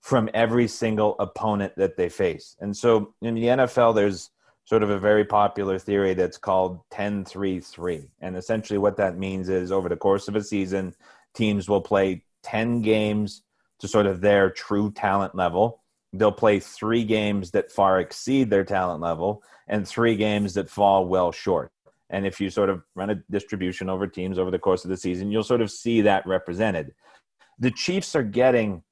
from 0.00 0.28
every 0.34 0.66
single 0.66 1.14
opponent 1.18 1.72
that 1.76 1.96
they 1.96 2.08
face 2.08 2.56
and 2.60 2.76
so 2.76 3.14
in 3.22 3.34
the 3.34 3.44
nfl 3.44 3.94
there's 3.94 4.30
sort 4.70 4.84
of 4.84 4.90
a 4.90 4.98
very 5.00 5.24
popular 5.24 5.80
theory 5.80 6.14
that's 6.14 6.38
called 6.38 6.78
10 6.92 7.24
3 7.24 7.58
3. 7.58 8.08
And 8.20 8.36
essentially, 8.36 8.78
what 8.78 8.96
that 8.98 9.18
means 9.18 9.48
is 9.48 9.72
over 9.72 9.88
the 9.88 9.96
course 9.96 10.28
of 10.28 10.36
a 10.36 10.44
season, 10.44 10.94
teams 11.34 11.68
will 11.68 11.80
play 11.80 12.22
10 12.44 12.80
games 12.80 13.42
to 13.80 13.88
sort 13.88 14.06
of 14.06 14.20
their 14.20 14.48
true 14.48 14.92
talent 14.92 15.34
level. 15.34 15.82
They'll 16.12 16.30
play 16.30 16.60
three 16.60 17.04
games 17.04 17.50
that 17.50 17.72
far 17.72 17.98
exceed 17.98 18.48
their 18.48 18.64
talent 18.64 19.00
level 19.00 19.42
and 19.66 19.86
three 19.86 20.14
games 20.14 20.54
that 20.54 20.70
fall 20.70 21.04
well 21.06 21.32
short. 21.32 21.72
And 22.10 22.26
if 22.26 22.40
you 22.40 22.50
sort 22.50 22.68
of 22.68 22.82
run 22.94 23.10
a 23.10 23.22
distribution 23.30 23.88
over 23.88 24.06
teams 24.06 24.38
over 24.38 24.50
the 24.50 24.58
course 24.58 24.84
of 24.84 24.90
the 24.90 24.96
season, 24.96 25.30
you'll 25.30 25.44
sort 25.44 25.60
of 25.60 25.70
see 25.70 26.02
that 26.02 26.26
represented. 26.26 26.92
The 27.58 27.70
Chiefs 27.70 28.14
are 28.16 28.22
getting 28.22 28.82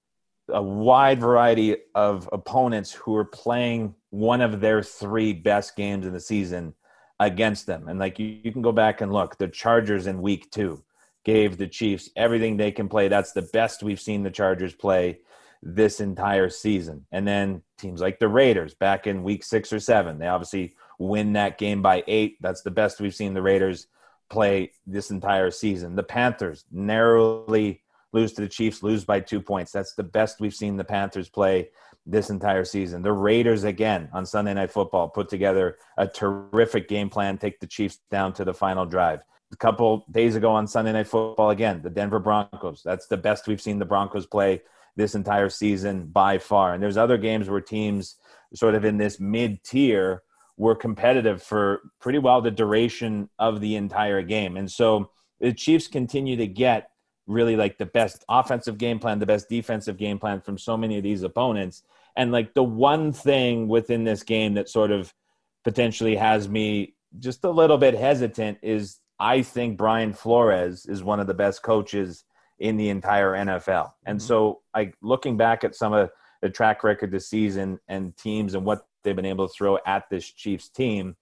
a 0.48 0.62
wide 0.62 1.20
variety 1.20 1.76
of 1.94 2.28
opponents 2.32 2.92
who 2.92 3.14
are 3.16 3.24
playing 3.24 3.94
one 4.10 4.40
of 4.40 4.60
their 4.60 4.82
three 4.82 5.32
best 5.32 5.76
games 5.76 6.06
in 6.06 6.12
the 6.12 6.20
season 6.20 6.74
against 7.20 7.66
them. 7.66 7.88
And 7.88 7.98
like 7.98 8.18
you, 8.18 8.38
you 8.42 8.52
can 8.52 8.62
go 8.62 8.72
back 8.72 9.00
and 9.00 9.12
look, 9.12 9.36
the 9.36 9.48
Chargers 9.48 10.06
in 10.06 10.22
week 10.22 10.50
two 10.50 10.82
gave 11.24 11.58
the 11.58 11.66
Chiefs 11.66 12.08
everything 12.16 12.56
they 12.56 12.70
can 12.70 12.88
play. 12.88 13.08
That's 13.08 13.32
the 13.32 13.42
best 13.42 13.82
we've 13.82 14.00
seen 14.00 14.22
the 14.22 14.30
Chargers 14.30 14.74
play 14.74 15.20
this 15.62 16.00
entire 16.00 16.48
season. 16.48 17.04
And 17.10 17.26
then 17.26 17.62
teams 17.76 18.00
like 18.00 18.18
the 18.18 18.28
Raiders 18.28 18.74
back 18.74 19.06
in 19.06 19.24
week 19.24 19.42
six 19.44 19.72
or 19.72 19.80
seven, 19.80 20.18
they 20.18 20.28
obviously 20.28 20.76
win 20.98 21.32
that 21.34 21.58
game 21.58 21.82
by 21.82 22.04
eight. 22.06 22.36
That's 22.40 22.62
the 22.62 22.70
best 22.70 23.00
we've 23.00 23.14
seen 23.14 23.34
the 23.34 23.42
Raiders 23.42 23.86
play 24.28 24.72
this 24.86 25.10
entire 25.10 25.50
season. 25.50 25.96
The 25.96 26.02
Panthers 26.02 26.64
narrowly 26.70 27.82
lose 28.12 28.32
to 28.34 28.42
the 28.42 28.48
Chiefs, 28.48 28.82
lose 28.82 29.04
by 29.04 29.20
two 29.20 29.40
points. 29.40 29.72
That's 29.72 29.94
the 29.94 30.02
best 30.02 30.40
we've 30.40 30.54
seen 30.54 30.76
the 30.76 30.84
Panthers 30.84 31.28
play 31.28 31.70
this 32.06 32.30
entire 32.30 32.64
season. 32.64 33.02
The 33.02 33.12
Raiders, 33.12 33.64
again, 33.64 34.08
on 34.12 34.24
Sunday 34.24 34.54
Night 34.54 34.70
Football, 34.70 35.08
put 35.08 35.28
together 35.28 35.76
a 35.98 36.06
terrific 36.06 36.88
game 36.88 37.10
plan, 37.10 37.36
take 37.36 37.60
the 37.60 37.66
Chiefs 37.66 37.98
down 38.10 38.32
to 38.34 38.44
the 38.44 38.54
final 38.54 38.86
drive. 38.86 39.20
A 39.52 39.56
couple 39.56 40.04
days 40.10 40.36
ago 40.36 40.50
on 40.50 40.66
Sunday 40.66 40.92
Night 40.92 41.06
Football, 41.06 41.50
again, 41.50 41.80
the 41.82 41.90
Denver 41.90 42.18
Broncos. 42.18 42.82
That's 42.82 43.06
the 43.06 43.16
best 43.16 43.46
we've 43.46 43.60
seen 43.60 43.78
the 43.78 43.84
Broncos 43.84 44.26
play 44.26 44.62
this 44.96 45.14
entire 45.14 45.48
season 45.48 46.06
by 46.06 46.38
far. 46.38 46.74
And 46.74 46.82
there's 46.82 46.96
other 46.96 47.18
games 47.18 47.48
where 47.48 47.60
teams 47.60 48.16
sort 48.54 48.74
of 48.74 48.84
in 48.84 48.96
this 48.98 49.20
mid 49.20 49.62
tier 49.62 50.22
were 50.58 50.74
competitive 50.74 51.42
for 51.42 51.80
pretty 52.00 52.18
well 52.18 52.42
the 52.42 52.50
duration 52.50 53.30
of 53.38 53.60
the 53.60 53.76
entire 53.76 54.22
game. 54.22 54.56
And 54.56 54.70
so 54.70 55.10
the 55.40 55.52
Chiefs 55.52 55.86
continue 55.86 56.36
to 56.36 56.46
get 56.46 56.90
really 57.26 57.56
like 57.56 57.78
the 57.78 57.86
best 57.86 58.24
offensive 58.28 58.76
game 58.76 58.98
plan, 58.98 59.20
the 59.20 59.26
best 59.26 59.48
defensive 59.48 59.96
game 59.96 60.18
plan 60.18 60.40
from 60.40 60.58
so 60.58 60.76
many 60.76 60.96
of 60.96 61.04
these 61.04 61.22
opponents. 61.22 61.84
And 62.16 62.32
like 62.32 62.54
the 62.54 62.64
one 62.64 63.12
thing 63.12 63.68
within 63.68 64.02
this 64.02 64.22
game 64.24 64.54
that 64.54 64.68
sort 64.68 64.90
of 64.90 65.14
potentially 65.62 66.16
has 66.16 66.48
me 66.48 66.94
just 67.20 67.44
a 67.44 67.50
little 67.50 67.78
bit 67.78 67.94
hesitant 67.94 68.58
is 68.62 68.98
I 69.20 69.42
think 69.42 69.78
Brian 69.78 70.12
Flores 70.12 70.86
is 70.86 71.04
one 71.04 71.20
of 71.20 71.26
the 71.26 71.34
best 71.34 71.62
coaches 71.62 72.24
in 72.58 72.76
the 72.76 72.88
entire 72.88 73.32
NFL. 73.32 73.92
And 74.06 74.18
mm-hmm. 74.18 74.26
so 74.26 74.62
like 74.74 74.94
looking 75.02 75.36
back 75.36 75.62
at 75.62 75.76
some 75.76 75.92
of 75.92 76.10
the 76.42 76.50
track 76.50 76.82
record 76.82 77.10
this 77.12 77.28
season 77.28 77.78
and 77.88 78.16
teams 78.16 78.54
and 78.54 78.64
what 78.64 78.86
they've 79.08 79.16
been 79.16 79.24
able 79.24 79.48
to 79.48 79.54
throw 79.54 79.78
at 79.86 80.08
this 80.10 80.30
Chiefs 80.30 80.68
team, 80.68 81.16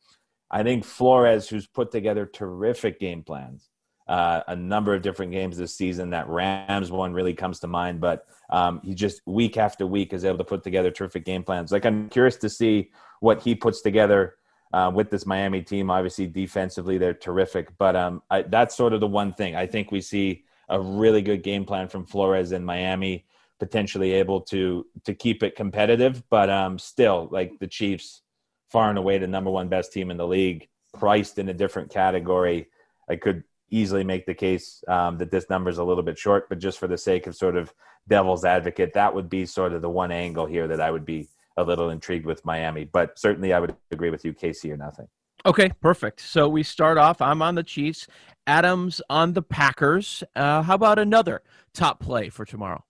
I 0.50 0.62
think 0.62 0.84
Flores, 0.84 1.48
who's 1.48 1.66
put 1.66 1.90
together 1.90 2.26
terrific 2.26 2.98
game 2.98 3.22
plans, 3.22 3.70
uh, 4.08 4.40
a 4.48 4.56
number 4.56 4.94
of 4.94 5.02
different 5.02 5.32
games 5.32 5.56
this 5.56 5.74
season. 5.74 6.10
That 6.10 6.28
Rams 6.28 6.90
one 6.90 7.12
really 7.12 7.34
comes 7.34 7.60
to 7.60 7.66
mind, 7.66 8.00
but 8.00 8.26
um, 8.50 8.80
he 8.84 8.94
just 8.94 9.20
week 9.26 9.56
after 9.56 9.86
week 9.86 10.12
is 10.12 10.24
able 10.24 10.38
to 10.38 10.44
put 10.44 10.62
together 10.62 10.90
terrific 10.90 11.24
game 11.24 11.42
plans. 11.42 11.72
Like 11.72 11.86
I'm 11.86 12.08
curious 12.08 12.36
to 12.38 12.48
see 12.48 12.90
what 13.20 13.42
he 13.42 13.54
puts 13.54 13.82
together 13.82 14.34
uh, 14.72 14.90
with 14.94 15.10
this 15.10 15.26
Miami 15.26 15.62
team. 15.62 15.90
Obviously, 15.90 16.26
defensively 16.26 16.98
they're 16.98 17.14
terrific, 17.14 17.76
but 17.78 17.96
um, 17.96 18.22
I, 18.30 18.42
that's 18.42 18.76
sort 18.76 18.92
of 18.92 19.00
the 19.00 19.06
one 19.06 19.32
thing 19.32 19.56
I 19.56 19.66
think 19.66 19.90
we 19.90 20.00
see 20.00 20.44
a 20.68 20.80
really 20.80 21.22
good 21.22 21.42
game 21.42 21.64
plan 21.64 21.88
from 21.88 22.06
Flores 22.06 22.52
in 22.52 22.64
Miami, 22.64 23.24
potentially 23.58 24.12
able 24.12 24.40
to 24.40 24.86
to 25.04 25.14
keep 25.14 25.42
it 25.42 25.56
competitive, 25.56 26.22
but 26.30 26.50
um, 26.50 26.78
still 26.78 27.28
like 27.30 27.58
the 27.58 27.66
Chiefs, 27.66 28.22
far 28.70 28.90
and 28.90 28.98
away 28.98 29.18
the 29.18 29.26
number 29.26 29.50
one 29.50 29.68
best 29.68 29.92
team 29.92 30.10
in 30.10 30.16
the 30.16 30.26
league, 30.26 30.68
priced 30.94 31.38
in 31.38 31.48
a 31.48 31.54
different 31.54 31.90
category. 31.90 32.68
I 33.08 33.16
could 33.16 33.44
easily 33.70 34.04
make 34.04 34.26
the 34.26 34.34
case 34.34 34.82
um, 34.88 35.18
that 35.18 35.30
this 35.30 35.50
number 35.50 35.70
is 35.70 35.78
a 35.78 35.84
little 35.84 36.02
bit 36.02 36.18
short, 36.18 36.48
but 36.48 36.58
just 36.58 36.78
for 36.78 36.86
the 36.86 36.98
sake 36.98 37.26
of 37.26 37.34
sort 37.34 37.56
of 37.56 37.72
devil's 38.08 38.44
advocate, 38.44 38.94
that 38.94 39.14
would 39.14 39.28
be 39.28 39.44
sort 39.46 39.72
of 39.72 39.82
the 39.82 39.90
one 39.90 40.12
angle 40.12 40.46
here 40.46 40.68
that 40.68 40.80
I 40.80 40.90
would 40.90 41.04
be 41.04 41.28
a 41.56 41.64
little 41.64 41.90
intrigued 41.90 42.26
with 42.26 42.44
Miami. 42.44 42.84
But 42.84 43.18
certainly, 43.18 43.52
I 43.52 43.60
would 43.60 43.74
agree 43.90 44.10
with 44.10 44.24
you, 44.24 44.32
KC 44.32 44.72
or 44.72 44.76
nothing. 44.76 45.08
Okay, 45.44 45.70
perfect. 45.80 46.20
So 46.20 46.48
we 46.48 46.62
start 46.62 46.98
off. 46.98 47.20
I'm 47.20 47.42
on 47.42 47.54
the 47.54 47.62
Chiefs. 47.62 48.06
Adams 48.46 49.00
on 49.10 49.32
the 49.32 49.42
Packers. 49.42 50.22
Uh, 50.34 50.62
how 50.62 50.74
about 50.74 50.98
another 50.98 51.42
top 51.74 52.00
play 52.00 52.28
for 52.28 52.44
tomorrow? 52.44 52.84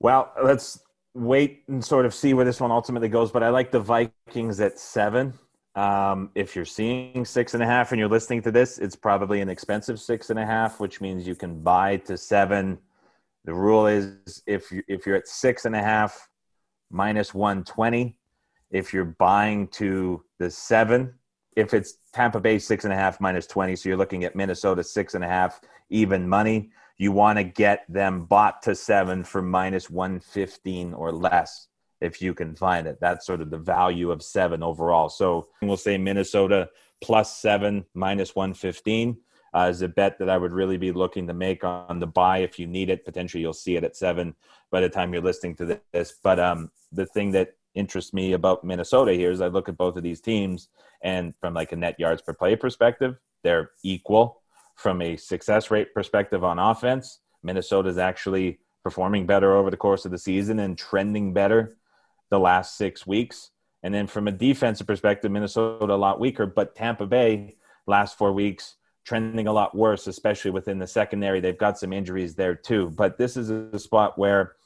Well, 0.00 0.32
let's 0.42 0.80
wait 1.14 1.62
and 1.68 1.84
sort 1.84 2.06
of 2.06 2.14
see 2.14 2.34
where 2.34 2.44
this 2.44 2.60
one 2.60 2.70
ultimately 2.70 3.08
goes. 3.08 3.30
But 3.30 3.42
I 3.42 3.48
like 3.48 3.70
the 3.70 3.80
Vikings 3.80 4.60
at 4.60 4.78
seven. 4.78 5.34
Um, 5.74 6.30
if 6.34 6.56
you're 6.56 6.64
seeing 6.64 7.24
six 7.24 7.54
and 7.54 7.62
a 7.62 7.66
half 7.66 7.92
and 7.92 7.98
you're 7.98 8.08
listening 8.08 8.42
to 8.42 8.50
this, 8.50 8.78
it's 8.78 8.96
probably 8.96 9.40
an 9.42 9.48
expensive 9.48 10.00
six 10.00 10.30
and 10.30 10.38
a 10.38 10.46
half, 10.46 10.80
which 10.80 11.00
means 11.00 11.26
you 11.26 11.34
can 11.34 11.60
buy 11.62 11.98
to 11.98 12.16
seven. 12.16 12.78
The 13.44 13.54
rule 13.54 13.86
is 13.86 14.42
if 14.46 14.72
you 14.72 14.82
if 14.88 15.06
you're 15.06 15.16
at 15.16 15.28
six 15.28 15.66
and 15.66 15.76
a 15.76 15.82
half 15.82 16.28
minus 16.90 17.34
one 17.34 17.62
twenty, 17.62 18.16
if 18.70 18.92
you're 18.92 19.04
buying 19.04 19.68
to 19.68 20.24
the 20.38 20.50
seven, 20.50 21.14
if 21.56 21.74
it's 21.74 21.98
Tampa 22.12 22.40
Bay 22.40 22.58
six 22.58 22.84
and 22.84 22.92
a 22.92 22.96
half 22.96 23.20
minus 23.20 23.46
twenty, 23.46 23.76
so 23.76 23.88
you're 23.88 23.98
looking 23.98 24.24
at 24.24 24.34
Minnesota 24.34 24.82
six 24.82 25.14
and 25.14 25.22
a 25.24 25.28
half 25.28 25.60
even 25.90 26.28
money. 26.28 26.70
You 26.98 27.12
want 27.12 27.38
to 27.38 27.44
get 27.44 27.84
them 27.88 28.24
bought 28.24 28.62
to 28.62 28.74
seven 28.74 29.24
for 29.24 29.42
minus 29.42 29.90
one 29.90 30.20
fifteen 30.20 30.94
or 30.94 31.12
less 31.12 31.68
if 32.00 32.20
you 32.20 32.34
can 32.34 32.54
find 32.54 32.86
it. 32.86 32.98
That's 33.00 33.26
sort 33.26 33.40
of 33.40 33.50
the 33.50 33.58
value 33.58 34.10
of 34.10 34.22
seven 34.22 34.62
overall. 34.62 35.08
So 35.08 35.48
we'll 35.62 35.76
say 35.76 35.98
Minnesota 35.98 36.68
plus 37.00 37.36
seven 37.38 37.84
minus 37.94 38.34
115 38.34 39.16
uh, 39.54 39.68
is 39.70 39.82
a 39.82 39.88
bet 39.88 40.18
that 40.18 40.28
I 40.28 40.36
would 40.36 40.52
really 40.52 40.76
be 40.76 40.92
looking 40.92 41.26
to 41.26 41.34
make 41.34 41.64
on 41.64 41.98
the 41.98 42.06
buy 42.06 42.38
if 42.38 42.58
you 42.58 42.66
need 42.66 42.90
it. 42.90 43.04
Potentially 43.04 43.40
you'll 43.40 43.52
see 43.52 43.76
it 43.76 43.84
at 43.84 43.96
seven 43.96 44.34
by 44.70 44.80
the 44.80 44.88
time 44.88 45.12
you're 45.12 45.22
listening 45.22 45.56
to 45.56 45.80
this. 45.92 46.14
But 46.22 46.38
um, 46.38 46.70
the 46.92 47.06
thing 47.06 47.32
that 47.32 47.54
interests 47.74 48.12
me 48.12 48.32
about 48.32 48.64
Minnesota 48.64 49.12
here 49.12 49.30
is 49.30 49.40
I 49.40 49.48
look 49.48 49.68
at 49.68 49.76
both 49.76 49.96
of 49.96 50.02
these 50.02 50.20
teams 50.20 50.68
and 51.02 51.34
from 51.40 51.54
like 51.54 51.72
a 51.72 51.76
net 51.76 51.98
yards 51.98 52.22
per 52.22 52.32
play 52.32 52.56
perspective, 52.56 53.16
they're 53.42 53.70
equal. 53.82 54.42
From 54.76 55.02
a 55.02 55.16
success 55.16 55.70
rate 55.70 55.92
perspective 55.94 56.44
on 56.44 56.58
offense, 56.58 57.20
Minnesota's 57.42 57.98
actually 57.98 58.60
performing 58.84 59.26
better 59.26 59.56
over 59.56 59.70
the 59.70 59.76
course 59.76 60.04
of 60.04 60.10
the 60.10 60.18
season 60.18 60.60
and 60.60 60.78
trending 60.78 61.32
better 61.32 61.76
the 62.30 62.38
last 62.38 62.76
six 62.76 63.06
weeks. 63.06 63.50
And 63.82 63.92
then 63.92 64.06
from 64.06 64.28
a 64.28 64.32
defensive 64.32 64.86
perspective, 64.86 65.30
Minnesota 65.30 65.92
a 65.92 65.96
lot 65.96 66.20
weaker, 66.20 66.46
but 66.46 66.74
Tampa 66.74 67.06
Bay 67.06 67.56
last 67.86 68.18
four 68.18 68.32
weeks 68.32 68.76
trending 69.04 69.46
a 69.46 69.52
lot 69.52 69.74
worse, 69.74 70.08
especially 70.08 70.50
within 70.50 70.78
the 70.78 70.86
secondary. 70.86 71.40
They've 71.40 71.56
got 71.56 71.78
some 71.78 71.92
injuries 71.92 72.34
there 72.34 72.56
too. 72.56 72.90
But 72.90 73.16
this 73.16 73.36
is 73.36 73.50
a 73.50 73.78
spot 73.78 74.18
where 74.18 74.56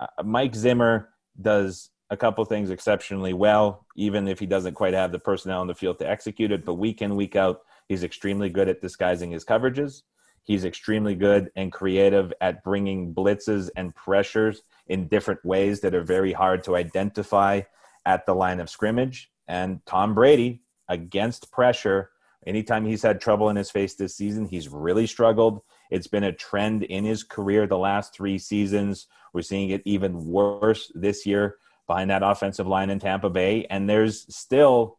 uh, 0.00 0.06
Mike 0.24 0.54
Zimmer 0.54 1.10
does 1.40 1.90
a 2.08 2.16
couple 2.16 2.44
things 2.46 2.70
exceptionally 2.70 3.34
well, 3.34 3.86
even 3.96 4.28
if 4.28 4.38
he 4.38 4.46
doesn't 4.46 4.74
quite 4.74 4.94
have 4.94 5.12
the 5.12 5.18
personnel 5.18 5.60
on 5.60 5.66
the 5.66 5.74
field 5.74 5.98
to 5.98 6.08
execute 6.08 6.52
it. 6.52 6.64
But 6.64 6.74
week 6.74 7.02
in, 7.02 7.16
week 7.16 7.36
out, 7.36 7.60
he's 7.92 8.04
extremely 8.04 8.48
good 8.48 8.70
at 8.70 8.80
disguising 8.80 9.30
his 9.30 9.44
coverages. 9.44 10.02
He's 10.44 10.64
extremely 10.64 11.14
good 11.14 11.50
and 11.56 11.70
creative 11.70 12.32
at 12.40 12.64
bringing 12.64 13.14
blitzes 13.14 13.68
and 13.76 13.94
pressures 13.94 14.62
in 14.86 15.08
different 15.08 15.44
ways 15.44 15.80
that 15.80 15.94
are 15.94 16.02
very 16.02 16.32
hard 16.32 16.64
to 16.64 16.74
identify 16.74 17.60
at 18.06 18.24
the 18.24 18.34
line 18.34 18.60
of 18.60 18.70
scrimmage. 18.70 19.30
And 19.46 19.84
Tom 19.84 20.14
Brady, 20.14 20.62
against 20.88 21.52
pressure, 21.52 22.10
anytime 22.46 22.86
he's 22.86 23.02
had 23.02 23.20
trouble 23.20 23.50
in 23.50 23.56
his 23.56 23.70
face 23.70 23.94
this 23.94 24.16
season, 24.16 24.46
he's 24.46 24.70
really 24.70 25.06
struggled. 25.06 25.60
It's 25.90 26.06
been 26.06 26.24
a 26.24 26.32
trend 26.32 26.84
in 26.84 27.04
his 27.04 27.22
career 27.22 27.66
the 27.66 27.76
last 27.76 28.14
three 28.14 28.38
seasons. 28.38 29.06
We're 29.34 29.42
seeing 29.42 29.68
it 29.68 29.82
even 29.84 30.24
worse 30.24 30.90
this 30.94 31.26
year 31.26 31.56
behind 31.86 32.08
that 32.10 32.22
offensive 32.22 32.66
line 32.66 32.88
in 32.88 32.98
Tampa 32.98 33.28
Bay. 33.28 33.66
And 33.68 33.88
there's 33.88 34.34
still 34.34 34.96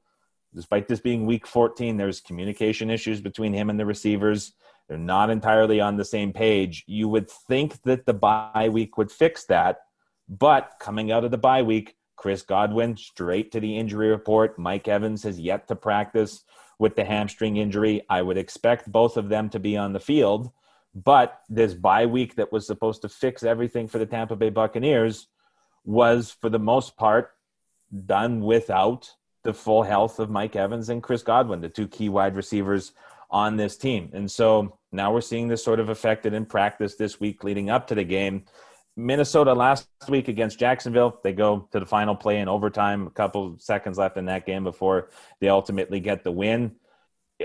despite 0.55 0.87
this 0.87 0.99
being 0.99 1.25
week 1.25 1.47
14, 1.47 1.97
there's 1.97 2.21
communication 2.21 2.89
issues 2.89 3.21
between 3.21 3.53
him 3.53 3.69
and 3.69 3.79
the 3.79 3.85
receivers. 3.85 4.53
They're 4.87 4.97
not 4.97 5.29
entirely 5.29 5.79
on 5.79 5.97
the 5.97 6.05
same 6.05 6.33
page. 6.33 6.83
You 6.87 7.07
would 7.07 7.29
think 7.29 7.81
that 7.83 8.05
the 8.05 8.13
bye 8.13 8.69
week 8.71 8.97
would 8.97 9.11
fix 9.11 9.45
that, 9.45 9.81
but 10.27 10.73
coming 10.79 11.11
out 11.11 11.23
of 11.23 11.31
the 11.31 11.37
bye 11.37 11.61
week, 11.61 11.95
Chris 12.15 12.41
Godwin 12.41 12.95
straight 12.95 13.51
to 13.51 13.59
the 13.59 13.77
injury 13.77 14.09
report. 14.09 14.57
Mike 14.59 14.87
Evans 14.87 15.23
has 15.23 15.39
yet 15.39 15.67
to 15.67 15.75
practice 15.75 16.43
with 16.79 16.95
the 16.95 17.03
hamstring 17.03 17.57
injury. 17.57 18.01
I 18.09 18.21
would 18.21 18.37
expect 18.37 18.91
both 18.91 19.17
of 19.17 19.29
them 19.29 19.49
to 19.49 19.59
be 19.59 19.77
on 19.77 19.93
the 19.93 19.99
field, 19.99 20.51
but 20.93 21.41
this 21.49 21.73
bye 21.73 22.05
week 22.05 22.35
that 22.35 22.51
was 22.51 22.67
supposed 22.67 23.01
to 23.01 23.09
fix 23.09 23.43
everything 23.43 23.87
for 23.87 23.97
the 23.97 24.05
Tampa 24.05 24.35
Bay 24.35 24.49
Buccaneers 24.49 25.27
was, 25.85 26.31
for 26.31 26.49
the 26.49 26.59
most 26.59 26.95
part, 26.97 27.31
done 28.05 28.41
without 28.41 29.11
the 29.43 29.53
full 29.53 29.83
health 29.83 30.19
of 30.19 30.29
Mike 30.29 30.55
Evans 30.55 30.89
and 30.89 31.03
Chris 31.03 31.21
Godwin, 31.21 31.61
the 31.61 31.69
two 31.69 31.87
key 31.87 32.09
wide 32.09 32.35
receivers 32.35 32.93
on 33.29 33.57
this 33.57 33.77
team. 33.77 34.09
And 34.13 34.29
so 34.29 34.77
now 34.91 35.11
we're 35.11 35.21
seeing 35.21 35.47
this 35.47 35.63
sort 35.63 35.79
of 35.79 35.89
affected 35.89 36.33
in 36.33 36.45
practice 36.45 36.95
this 36.95 37.19
week 37.19 37.43
leading 37.43 37.69
up 37.69 37.87
to 37.87 37.95
the 37.95 38.03
game. 38.03 38.45
Minnesota 38.95 39.53
last 39.53 39.87
week 40.07 40.27
against 40.27 40.59
Jacksonville, 40.59 41.19
they 41.23 41.33
go 41.33 41.67
to 41.71 41.79
the 41.79 41.85
final 41.85 42.15
play 42.15 42.39
in 42.39 42.47
overtime, 42.47 43.07
a 43.07 43.09
couple 43.09 43.55
seconds 43.57 43.97
left 43.97 44.17
in 44.17 44.25
that 44.25 44.45
game 44.45 44.63
before 44.63 45.09
they 45.39 45.49
ultimately 45.49 45.99
get 45.99 46.23
the 46.23 46.31
win. 46.31 46.75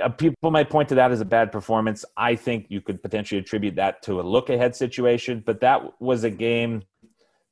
Uh, 0.01 0.11
people 0.11 0.51
might 0.51 0.69
point 0.69 0.91
to 0.91 0.95
that 0.97 1.11
as 1.11 1.23
a 1.23 1.25
bad 1.25 1.51
performance. 1.51 2.05
I 2.17 2.37
think 2.37 2.67
you 2.69 2.83
could 2.83 3.03
potentially 3.03 3.41
attribute 3.41 3.77
that 3.77 4.03
to 4.03 4.21
a 4.21 4.23
look 4.23 4.51
ahead 4.51 4.77
situation, 4.77 5.43
but 5.45 5.61
that 5.61 6.01
was 6.01 6.25
a 6.25 6.31
game 6.31 6.83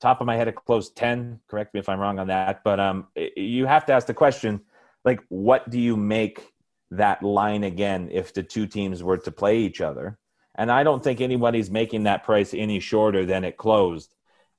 top 0.01 0.21
of 0.21 0.27
my 0.27 0.37
head, 0.37 0.49
it 0.49 0.55
closed 0.55 0.97
10. 0.97 1.41
Correct 1.49 1.73
me 1.75 1.81
if 1.81 1.89
I'm 1.89 2.01
wrong 2.01 2.19
on 2.19 2.27
that. 2.29 2.63
But 2.65 2.81
um, 2.81 3.09
you 3.37 3.67
have 3.67 3.87
to 3.87 3.93
ask 3.93 4.07
the 4.07 4.15
question 4.15 4.61
like, 5.05 5.21
what 5.29 5.71
do 5.71 5.79
you 5.79 5.97
make 5.97 6.53
that 6.91 7.23
line 7.23 7.65
again 7.65 8.09
if 8.11 8.35
the 8.35 8.43
two 8.43 8.67
teams 8.67 9.03
were 9.03 9.19
to 9.19 9.31
play 9.31 9.59
each 9.59 9.81
other? 9.81 10.19
And 10.57 10.71
I 10.73 10.83
don't 10.83 11.05
think 11.05 11.21
anybody's 11.21 11.71
making 11.71 12.05
that 12.05 12.25
price 12.25 12.55
any 12.55 12.81
shorter 12.81 13.25
than 13.25 13.45
it 13.45 13.57
closed. 13.57 14.15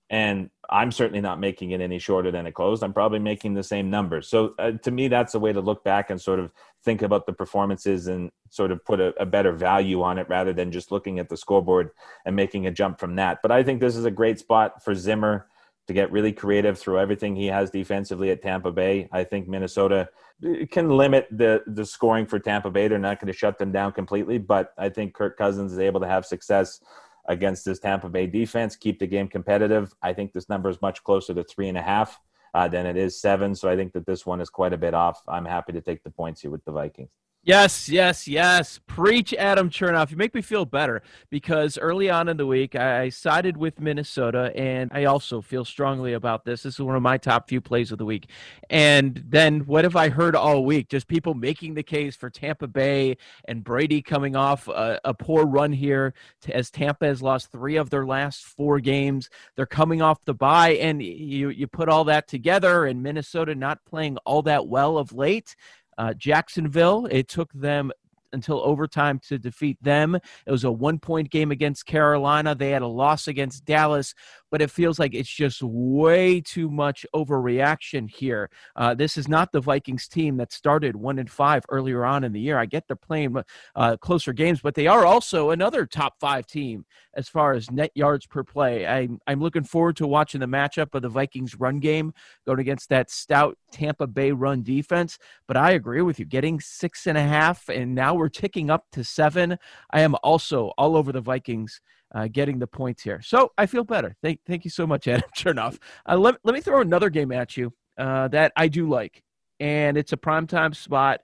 And 0.10 0.50
I'm 0.70 0.91
certainly 0.91 1.22
not 1.22 1.39
making 1.39 1.72
it 1.72 1.82
any 1.82 2.00
shorter 2.00 2.32
than 2.32 2.48
it 2.48 2.54
closed. 2.54 2.84
I'm 2.84 2.93
probably 2.93 3.20
making 3.20 3.54
the 3.54 3.63
same 3.63 3.89
numbers. 3.89 4.28
So 4.28 4.54
uh, 4.58 4.72
to 4.84 4.91
me, 4.91 5.08
that's 5.08 5.36
a 5.36 5.39
way 5.39 5.52
to 5.52 5.62
look 5.62 5.84
back 5.84 6.10
and 6.10 6.22
sort 6.22 6.39
of 6.39 6.52
think 6.84 7.02
about 7.02 7.26
the 7.26 7.34
performances 7.34 8.08
and 8.08 8.32
sort 8.50 8.72
of 8.72 8.84
put 8.86 9.02
a, 9.02 9.13
a, 9.22 9.26
better 9.26 9.52
value 9.52 10.02
on 10.02 10.17
it 10.17 10.28
rather 10.30 10.54
than 10.54 10.72
just 10.72 10.91
looking 10.91 11.20
at 11.20 11.28
the 11.28 11.36
scoreboard 11.36 11.89
and 12.26 12.36
making 12.36 12.65
a 12.65 12.72
jump 12.72 13.00
from 13.00 13.15
that. 13.15 13.39
But 13.41 13.52
I 13.52 13.63
think 13.63 13.82
this 13.82 13.98
is 13.98 14.06
a 14.06 14.12
great 14.12 14.39
spot 14.39 14.84
for 14.84 14.96
Zimmer 14.96 15.48
to 15.88 15.93
get 15.93 16.12
really 16.12 16.34
creative 16.34 16.78
through 16.78 17.00
everything 17.00 17.36
he 17.36 17.48
has 17.48 17.72
defensively 17.72 18.30
at 18.30 18.41
Tampa 18.41 18.72
Bay. 18.72 19.08
I 19.12 19.24
think 19.24 19.48
Minnesota 19.48 20.10
uh, 20.46 20.65
can 20.70 20.89
limit 20.89 21.28
the 21.32 21.63
the 21.65 21.86
scoring 21.86 22.26
for 22.26 22.39
Tampa 22.39 22.70
Bay. 22.70 22.88
They're 22.88 23.00
not 23.00 23.20
going 23.20 23.32
to 23.32 23.38
shut 23.38 23.58
them 23.58 23.72
down 23.72 23.93
completely, 23.93 24.38
but 24.38 24.74
I 24.78 24.89
think 24.89 25.13
Kirk 25.13 25.38
Cousins 25.38 25.72
is 25.72 25.80
able 25.80 26.02
to 26.02 26.08
have 26.08 26.26
success 26.26 26.82
against 27.27 27.65
this 27.65 27.79
Tampa 27.79 28.09
Bay 28.09 28.27
defense, 28.27 28.75
keep 28.75 28.99
the 28.99 29.07
game 29.07 29.27
competitive. 29.27 29.93
I 30.01 30.13
think 30.13 30.33
this 30.33 30.49
number 30.49 30.69
is 30.69 30.81
much 30.81 31.03
closer 31.03 31.33
to 31.33 31.43
three 31.43 31.67
and 31.67 31.77
a 31.77 31.81
half 31.81 32.19
uh, 32.53 32.67
than 32.67 32.85
it 32.85 32.97
is 32.97 33.19
seven. 33.19 33.55
So 33.55 33.69
I 33.69 33.75
think 33.75 33.93
that 33.93 34.05
this 34.05 34.25
one 34.25 34.41
is 34.41 34.49
quite 34.49 34.73
a 34.73 34.77
bit 34.77 34.93
off. 34.93 35.21
I'm 35.27 35.45
happy 35.45 35.73
to 35.73 35.81
take 35.81 36.03
the 36.03 36.09
points 36.09 36.41
here 36.41 36.51
with 36.51 36.63
the 36.65 36.71
Vikings. 36.71 37.09
Yes, 37.47 37.88
yes, 37.88 38.27
yes. 38.27 38.77
Preach, 38.88 39.33
Adam 39.33 39.69
Chernoff. 39.69 40.12
You 40.12 40.17
make 40.17 40.36
me 40.36 40.41
feel 40.41 40.65
better 40.65 41.01
because 41.29 41.77
early 41.77 42.10
on 42.10 42.27
in 42.27 42.36
the 42.36 42.45
week, 42.45 42.75
I 42.75 43.07
sided 43.07 43.55
with 43.55 43.79
Minnesota, 43.79 44.51
and 44.53 44.91
I 44.93 45.05
also 45.05 45.39
feel 45.39 45.63
strongly 45.63 46.12
about 46.12 46.43
this. 46.43 46.63
This 46.63 46.73
is 46.73 46.81
one 46.81 46.97
of 46.97 47.01
my 47.01 47.17
top 47.17 47.47
few 47.47 47.62
plays 47.62 47.93
of 47.93 47.99
the 47.99 48.05
week. 48.05 48.29
And 48.69 49.23
then 49.29 49.62
what 49.62 49.86
have 49.86 49.95
I 49.95 50.10
heard 50.10 50.36
all 50.36 50.65
week? 50.65 50.89
Just 50.89 51.07
people 51.07 51.36
making 51.36 51.75
the 51.75 51.83
case 51.83 52.17
for 52.17 52.29
Tampa 52.29 52.67
Bay 52.67 53.15
and 53.45 53.63
Brady 53.63 54.01
coming 54.01 54.36
off 54.36 54.67
a, 54.67 54.99
a 55.05 55.13
poor 55.13 55.45
run 55.45 55.71
here 55.71 56.13
as 56.49 56.69
Tampa 56.69 57.05
has 57.05 57.21
lost 57.21 57.49
three 57.49 57.77
of 57.77 57.89
their 57.89 58.05
last 58.05 58.43
four 58.43 58.81
games. 58.81 59.29
They're 59.55 59.65
coming 59.65 60.01
off 60.01 60.25
the 60.25 60.33
bye, 60.33 60.71
and 60.71 61.01
you, 61.01 61.47
you 61.47 61.67
put 61.67 61.88
all 61.88 62.03
that 62.05 62.27
together, 62.27 62.88
and 62.88 63.01
Minnesota 63.01 63.55
not 63.55 63.86
playing 63.86 64.17
all 64.25 64.41
that 64.41 64.67
well 64.67 64.97
of 64.97 65.13
late. 65.13 65.55
Uh, 65.97 66.13
Jacksonville, 66.13 67.07
it 67.10 67.27
took 67.27 67.51
them 67.53 67.91
until 68.33 68.59
overtime 68.61 69.19
to 69.27 69.37
defeat 69.37 69.77
them. 69.81 70.15
It 70.15 70.51
was 70.51 70.63
a 70.63 70.71
one 70.71 70.99
point 70.99 71.29
game 71.29 71.51
against 71.51 71.85
Carolina. 71.85 72.55
They 72.55 72.71
had 72.71 72.81
a 72.81 72.87
loss 72.87 73.27
against 73.27 73.65
Dallas 73.65 74.13
but 74.51 74.61
it 74.61 74.71
feels 74.71 74.99
like 74.99 75.13
it's 75.13 75.29
just 75.29 75.61
way 75.61 76.41
too 76.41 76.69
much 76.69 77.05
overreaction 77.13 78.09
here. 78.09 78.49
Uh, 78.75 78.93
this 78.93 79.17
is 79.17 79.27
not 79.27 79.51
the 79.51 79.59
Vikings 79.59 80.07
team 80.07 80.37
that 80.37 80.53
started 80.53 80.95
one 80.95 81.19
and 81.19 81.29
five 81.29 81.63
earlier 81.69 82.05
on 82.05 82.23
in 82.23 82.31
the 82.31 82.39
year. 82.39 82.57
I 82.57 82.65
get 82.65 82.87
they're 82.87 82.95
playing 82.95 83.35
uh, 83.75 83.97
closer 83.97 84.33
games, 84.33 84.61
but 84.61 84.75
they 84.75 84.87
are 84.87 85.05
also 85.05 85.49
another 85.49 85.85
top 85.85 86.19
five 86.19 86.47
team 86.47 86.85
as 87.15 87.27
far 87.27 87.53
as 87.53 87.71
net 87.71 87.91
yards 87.95 88.25
per 88.25 88.43
play. 88.43 88.85
I'm, 88.85 89.19
I'm 89.27 89.41
looking 89.41 89.63
forward 89.63 89.97
to 89.97 90.07
watching 90.07 90.39
the 90.39 90.47
matchup 90.47 90.93
of 90.93 91.01
the 91.01 91.09
Vikings 91.09 91.55
run 91.55 91.79
game 91.79 92.13
going 92.45 92.59
against 92.59 92.89
that 92.89 93.09
stout 93.09 93.57
Tampa 93.71 94.07
Bay 94.07 94.31
run 94.31 94.63
defense. 94.63 95.17
But 95.47 95.57
I 95.57 95.71
agree 95.71 96.01
with 96.01 96.19
you, 96.19 96.25
getting 96.25 96.59
six 96.59 97.07
and 97.07 97.17
a 97.17 97.23
half, 97.23 97.69
and 97.69 97.95
now 97.95 98.15
we're 98.17 98.30
ticking 98.30 98.69
up 98.69 98.86
to 98.93 99.03
seven. 99.03 99.58
I 99.91 100.01
am 100.01 100.15
also 100.23 100.73
all 100.77 100.97
over 100.97 101.12
the 101.12 101.21
Vikings 101.21 101.82
uh, 102.13 102.27
getting 102.27 102.60
the 102.60 102.67
points 102.67 103.03
here. 103.03 103.21
So 103.21 103.51
I 103.58 103.65
feel 103.65 103.84
better. 103.84 104.15
Thank, 104.21 104.39
thank 104.45 104.63
you 104.65 104.71
so 104.71 104.88
much, 104.88 105.08
Adam 105.08 105.30
Chernoff. 105.36 105.77
Uh, 106.08 106.17
let, 106.17 106.36
let 106.43 106.53
me 106.53 106.62
throw 106.62 106.82
another 106.82 107.10
game 107.10 107.32
at 107.32 107.58
you 107.58 107.73
uh, 107.97 108.27
that 108.30 108.53
I 108.56 108.67
do 108.67 108.88
like, 108.88 109.23
and 109.60 109.97
it's 109.97 110.13
a 110.13 110.17
primetime 110.17 110.75
spot. 110.75 111.21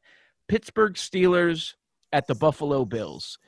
Pittsburgh 0.47 0.93
Steelers 0.93 1.75
at 2.11 2.27
the 2.27 2.35
Buffalo 2.35 2.85
Bills. 2.85 3.39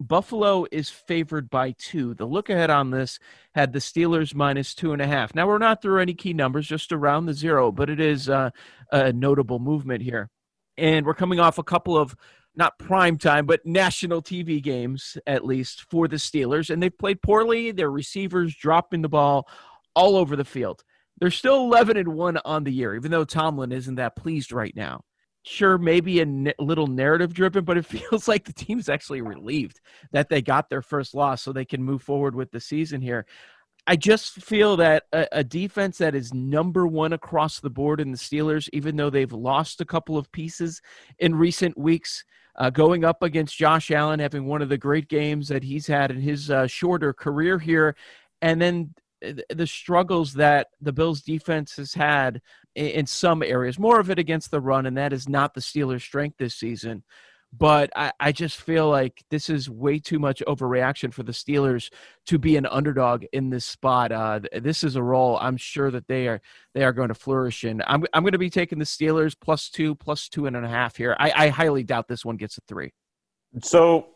Buffalo 0.00 0.64
is 0.72 0.88
favored 0.88 1.50
by 1.50 1.72
two. 1.72 2.14
The 2.14 2.24
look 2.24 2.48
ahead 2.48 2.70
on 2.70 2.90
this 2.90 3.18
had 3.54 3.72
the 3.72 3.80
Steelers 3.80 4.34
minus 4.34 4.74
two 4.74 4.94
and 4.94 5.02
a 5.02 5.06
half. 5.06 5.34
Now, 5.34 5.46
we're 5.46 5.58
not 5.58 5.82
through 5.82 6.00
any 6.00 6.14
key 6.14 6.32
numbers, 6.32 6.66
just 6.66 6.90
around 6.90 7.26
the 7.26 7.34
zero, 7.34 7.70
but 7.70 7.90
it 7.90 8.00
is 8.00 8.28
uh, 8.28 8.50
a 8.90 9.12
notable 9.12 9.58
movement 9.58 10.02
here. 10.02 10.30
And 10.78 11.04
we're 11.04 11.12
coming 11.12 11.38
off 11.38 11.58
a 11.58 11.62
couple 11.62 11.98
of 11.98 12.16
not 12.56 12.78
prime 12.78 13.16
time, 13.16 13.46
but 13.46 13.64
national 13.64 14.22
TV 14.22 14.62
games 14.62 15.16
at 15.26 15.44
least 15.44 15.86
for 15.90 16.08
the 16.08 16.16
Steelers. 16.16 16.70
And 16.70 16.82
they've 16.82 16.96
played 16.96 17.22
poorly. 17.22 17.70
Their 17.72 17.90
receivers 17.90 18.54
dropping 18.54 19.02
the 19.02 19.08
ball 19.08 19.48
all 19.94 20.16
over 20.16 20.36
the 20.36 20.44
field. 20.44 20.82
They're 21.18 21.30
still 21.30 21.56
11 21.56 21.96
and 21.96 22.08
1 22.08 22.38
on 22.44 22.64
the 22.64 22.72
year, 22.72 22.94
even 22.94 23.10
though 23.10 23.24
Tomlin 23.24 23.72
isn't 23.72 23.96
that 23.96 24.16
pleased 24.16 24.52
right 24.52 24.74
now. 24.74 25.04
Sure, 25.42 25.78
maybe 25.78 26.18
a 26.18 26.22
n- 26.22 26.52
little 26.58 26.86
narrative 26.86 27.32
driven, 27.32 27.64
but 27.64 27.76
it 27.76 27.86
feels 27.86 28.28
like 28.28 28.44
the 28.44 28.52
team's 28.52 28.88
actually 28.88 29.22
relieved 29.22 29.80
that 30.12 30.28
they 30.28 30.42
got 30.42 30.68
their 30.68 30.82
first 30.82 31.14
loss 31.14 31.42
so 31.42 31.52
they 31.52 31.64
can 31.64 31.82
move 31.82 32.02
forward 32.02 32.34
with 32.34 32.50
the 32.50 32.60
season 32.60 33.00
here. 33.00 33.26
I 33.86 33.96
just 33.96 34.34
feel 34.42 34.76
that 34.76 35.04
a, 35.12 35.26
a, 35.32 35.44
defense 35.44 35.98
that 35.98 36.14
is 36.14 36.34
number 36.34 36.86
one 36.86 37.14
across 37.14 37.60
the 37.60 37.70
board 37.70 38.00
in 38.00 38.12
the 38.12 38.18
Steelers, 38.18 38.68
even 38.74 38.96
though 38.96 39.08
they've 39.08 39.32
lost 39.32 39.80
a 39.80 39.86
couple 39.86 40.18
of 40.18 40.30
pieces 40.32 40.82
in 41.18 41.34
recent 41.34 41.78
weeks, 41.78 42.24
uh, 42.56 42.70
going 42.70 43.04
up 43.04 43.22
against 43.22 43.56
Josh 43.56 43.90
Allen, 43.90 44.20
having 44.20 44.46
one 44.46 44.62
of 44.62 44.68
the 44.68 44.78
great 44.78 45.08
games 45.08 45.48
that 45.48 45.62
he's 45.62 45.86
had 45.86 46.10
in 46.10 46.20
his 46.20 46.50
uh, 46.50 46.66
shorter 46.66 47.12
career 47.12 47.58
here, 47.58 47.96
and 48.42 48.60
then 48.60 48.94
the 49.50 49.66
struggles 49.66 50.32
that 50.34 50.68
the 50.80 50.92
Bills 50.92 51.20
defense 51.20 51.76
has 51.76 51.92
had 51.92 52.40
in 52.74 53.04
some 53.06 53.42
areas, 53.42 53.78
more 53.78 54.00
of 54.00 54.10
it 54.10 54.18
against 54.18 54.50
the 54.50 54.60
run, 54.60 54.86
and 54.86 54.96
that 54.96 55.12
is 55.12 55.28
not 55.28 55.52
the 55.54 55.60
Steelers' 55.60 56.02
strength 56.02 56.38
this 56.38 56.54
season. 56.54 57.02
But 57.52 57.90
I, 57.96 58.12
I 58.20 58.32
just 58.32 58.60
feel 58.60 58.88
like 58.88 59.24
this 59.28 59.50
is 59.50 59.68
way 59.68 59.98
too 59.98 60.20
much 60.20 60.40
overreaction 60.46 61.12
for 61.12 61.24
the 61.24 61.32
Steelers 61.32 61.90
to 62.26 62.38
be 62.38 62.56
an 62.56 62.64
underdog 62.66 63.24
in 63.32 63.50
this 63.50 63.64
spot. 63.64 64.12
Uh, 64.12 64.40
this 64.52 64.84
is 64.84 64.94
a 64.94 65.02
role 65.02 65.36
I'm 65.40 65.56
sure 65.56 65.90
that 65.90 66.06
they 66.06 66.28
are 66.28 66.40
they 66.74 66.84
are 66.84 66.92
going 66.92 67.08
to 67.08 67.14
flourish 67.14 67.64
in. 67.64 67.82
I'm 67.86 68.04
I'm 68.12 68.22
going 68.22 68.32
to 68.32 68.38
be 68.38 68.50
taking 68.50 68.78
the 68.78 68.84
Steelers 68.84 69.34
plus 69.38 69.68
two, 69.68 69.96
plus 69.96 70.28
two 70.28 70.46
and 70.46 70.56
a 70.56 70.68
half 70.68 70.96
here. 70.96 71.16
I, 71.18 71.32
I 71.46 71.48
highly 71.48 71.82
doubt 71.82 72.06
this 72.06 72.24
one 72.24 72.36
gets 72.36 72.56
a 72.56 72.60
three. 72.68 72.92
So 73.62 74.10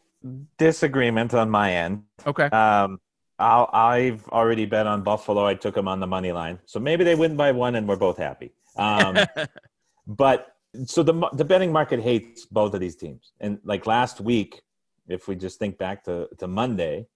disagreement 0.58 1.34
on 1.34 1.50
my 1.50 1.72
end. 1.72 2.04
Okay. 2.26 2.46
Um, 2.46 3.00
i 3.38 3.98
have 3.98 4.28
already 4.28 4.64
bet 4.64 4.86
on 4.86 5.02
Buffalo. 5.02 5.44
I 5.44 5.54
took 5.54 5.74
them 5.74 5.88
on 5.88 5.98
the 5.98 6.06
money 6.06 6.30
line, 6.30 6.60
so 6.66 6.78
maybe 6.78 7.02
they 7.02 7.16
win 7.16 7.36
by 7.36 7.50
one, 7.50 7.74
and 7.74 7.88
we're 7.88 7.96
both 7.96 8.16
happy. 8.16 8.52
Um, 8.76 9.18
but 10.06 10.53
so 10.86 11.02
the 11.02 11.28
the 11.32 11.44
betting 11.44 11.72
market 11.72 12.00
hates 12.00 12.46
both 12.46 12.74
of 12.74 12.80
these 12.80 12.96
teams. 12.96 13.32
And 13.40 13.58
like 13.64 13.86
last 13.86 14.20
week, 14.20 14.62
if 15.08 15.28
we 15.28 15.36
just 15.36 15.58
think 15.58 15.78
back 15.78 16.04
to 16.04 16.28
to 16.38 16.46
Monday, 16.46 17.06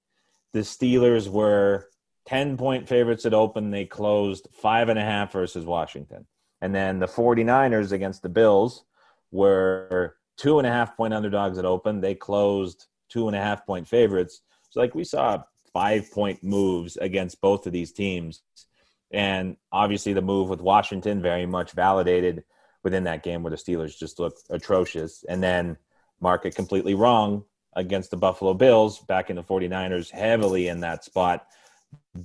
the 0.52 0.60
Steelers 0.60 1.28
were 1.28 1.88
ten 2.26 2.56
point 2.56 2.88
favorites 2.88 3.26
at 3.26 3.34
open. 3.34 3.70
They 3.70 3.84
closed 3.84 4.48
five 4.52 4.88
and 4.88 4.98
a 4.98 5.02
half 5.02 5.32
versus 5.32 5.64
Washington, 5.64 6.26
and 6.60 6.74
then 6.74 6.98
the 6.98 7.06
49ers 7.06 7.92
against 7.92 8.22
the 8.22 8.28
Bills 8.28 8.84
were 9.30 10.16
two 10.36 10.58
and 10.58 10.66
a 10.66 10.70
half 10.70 10.96
point 10.96 11.14
underdogs 11.14 11.58
at 11.58 11.64
open. 11.64 12.00
They 12.00 12.14
closed 12.14 12.86
two 13.08 13.26
and 13.28 13.36
a 13.36 13.40
half 13.40 13.66
point 13.66 13.88
favorites. 13.88 14.40
So 14.70 14.80
like 14.80 14.94
we 14.94 15.04
saw 15.04 15.42
five 15.72 16.10
point 16.10 16.42
moves 16.42 16.96
against 16.96 17.40
both 17.40 17.66
of 17.66 17.72
these 17.72 17.92
teams. 17.92 18.42
And 19.10 19.56
obviously, 19.72 20.12
the 20.12 20.22
move 20.22 20.48
with 20.48 20.60
Washington 20.60 21.22
very 21.22 21.46
much 21.46 21.72
validated 21.72 22.44
within 22.84 23.04
that 23.04 23.22
game 23.22 23.42
where 23.42 23.50
the 23.50 23.56
Steelers 23.56 23.96
just 23.98 24.18
looked 24.18 24.42
atrocious. 24.50 25.24
And 25.28 25.42
then 25.42 25.76
market 26.20 26.54
completely 26.54 26.94
wrong 26.94 27.44
against 27.74 28.10
the 28.10 28.16
Buffalo 28.16 28.54
Bills 28.54 29.00
back 29.00 29.30
in 29.30 29.36
the 29.36 29.42
49ers, 29.42 30.10
heavily 30.10 30.68
in 30.68 30.80
that 30.80 31.04
spot. 31.04 31.46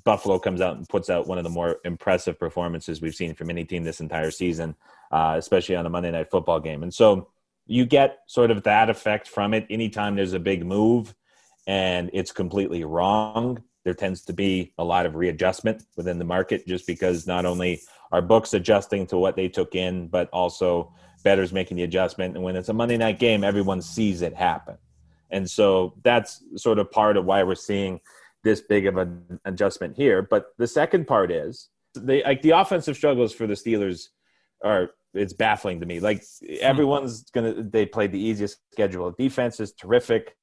Buffalo 0.04 0.40
comes 0.40 0.62
out 0.62 0.78
and 0.78 0.90
puts 0.90 1.10
out 1.10 1.28
one 1.28 1.38
of 1.38 1.44
the 1.44 1.50
more 1.50 1.78
impressive 1.86 2.40
performances 2.40 3.02
we've 3.02 3.16
seen 3.16 3.36
from 3.36 3.50
any 3.50 3.64
team 3.64 3.84
this 3.84 4.02
entire 4.02 4.32
season, 4.32 4.76
uh, 5.12 5.36
especially 5.38 5.76
on 5.76 5.86
a 5.86 5.90
Monday 5.90 6.12
night 6.12 6.32
football 6.32 6.60
game. 6.60 6.84
And 6.84 6.94
so 6.94 7.30
you 7.66 7.86
get 7.86 8.20
sort 8.28 8.52
of 8.52 8.64
that 8.64 8.90
effect 8.90 9.28
from 9.28 9.54
it 9.54 9.68
anytime 9.70 10.16
there's 10.16 10.34
a 10.34 10.40
big 10.40 10.66
move 10.66 11.14
and 11.68 12.10
it's 12.14 12.32
completely 12.32 12.84
wrong 12.84 13.64
there 13.84 13.94
tends 13.94 14.22
to 14.24 14.34
be 14.34 14.74
a 14.78 14.84
lot 14.84 15.06
of 15.06 15.16
readjustment 15.16 15.84
within 15.96 16.18
the 16.18 16.26
market 16.26 16.66
just 16.68 16.88
because 16.88 17.28
not 17.28 17.46
only 17.46 17.82
are 18.14 18.22
books 18.22 18.54
adjusting 18.54 19.06
to 19.08 19.18
what 19.18 19.36
they 19.36 19.50
took 19.50 19.76
in, 19.76 20.08
but 20.08 20.30
also 20.30 20.94
bettors 21.24 21.52
making 21.52 21.76
the 21.76 21.84
adjustment. 21.84 22.36
And 22.36 22.44
when 22.44 22.56
it's 22.56 22.70
a 22.70 22.74
Monday 22.74 22.96
night 22.96 23.20
game, 23.20 23.44
everyone 23.44 23.82
sees 23.82 24.22
it 24.22 24.34
happen. 24.34 24.78
And 25.32 25.50
so 25.50 25.96
that's 26.04 26.44
sort 26.56 26.80
of 26.80 26.92
part 26.92 27.18
of 27.18 27.26
why 27.26 27.44
we're 27.44 27.56
seeing 27.56 28.00
this 28.44 28.62
big 28.62 28.86
of 28.86 28.98
an 28.98 29.40
adjustment 29.44 29.98
here. 29.98 30.22
But 30.22 30.54
the 30.58 30.68
second 30.68 31.08
part 31.08 31.32
is 31.32 31.70
they 31.96 32.24
like 32.24 32.42
the 32.42 32.52
offensive 32.52 32.96
struggles 32.96 33.34
for 33.34 33.48
the 33.48 33.56
Steelers 33.56 34.10
are 34.64 34.92
it's 35.14 35.34
baffling 35.34 35.80
to 35.80 35.86
me. 35.86 36.00
Like 36.00 36.24
hmm. 36.40 36.56
everyone's 36.62 37.24
gonna 37.32 37.64
they 37.64 37.86
played 37.86 38.12
the 38.12 38.20
easiest 38.20 38.60
schedule. 38.72 39.12
Defense 39.12 39.60
is 39.60 39.74
terrific 39.74 40.36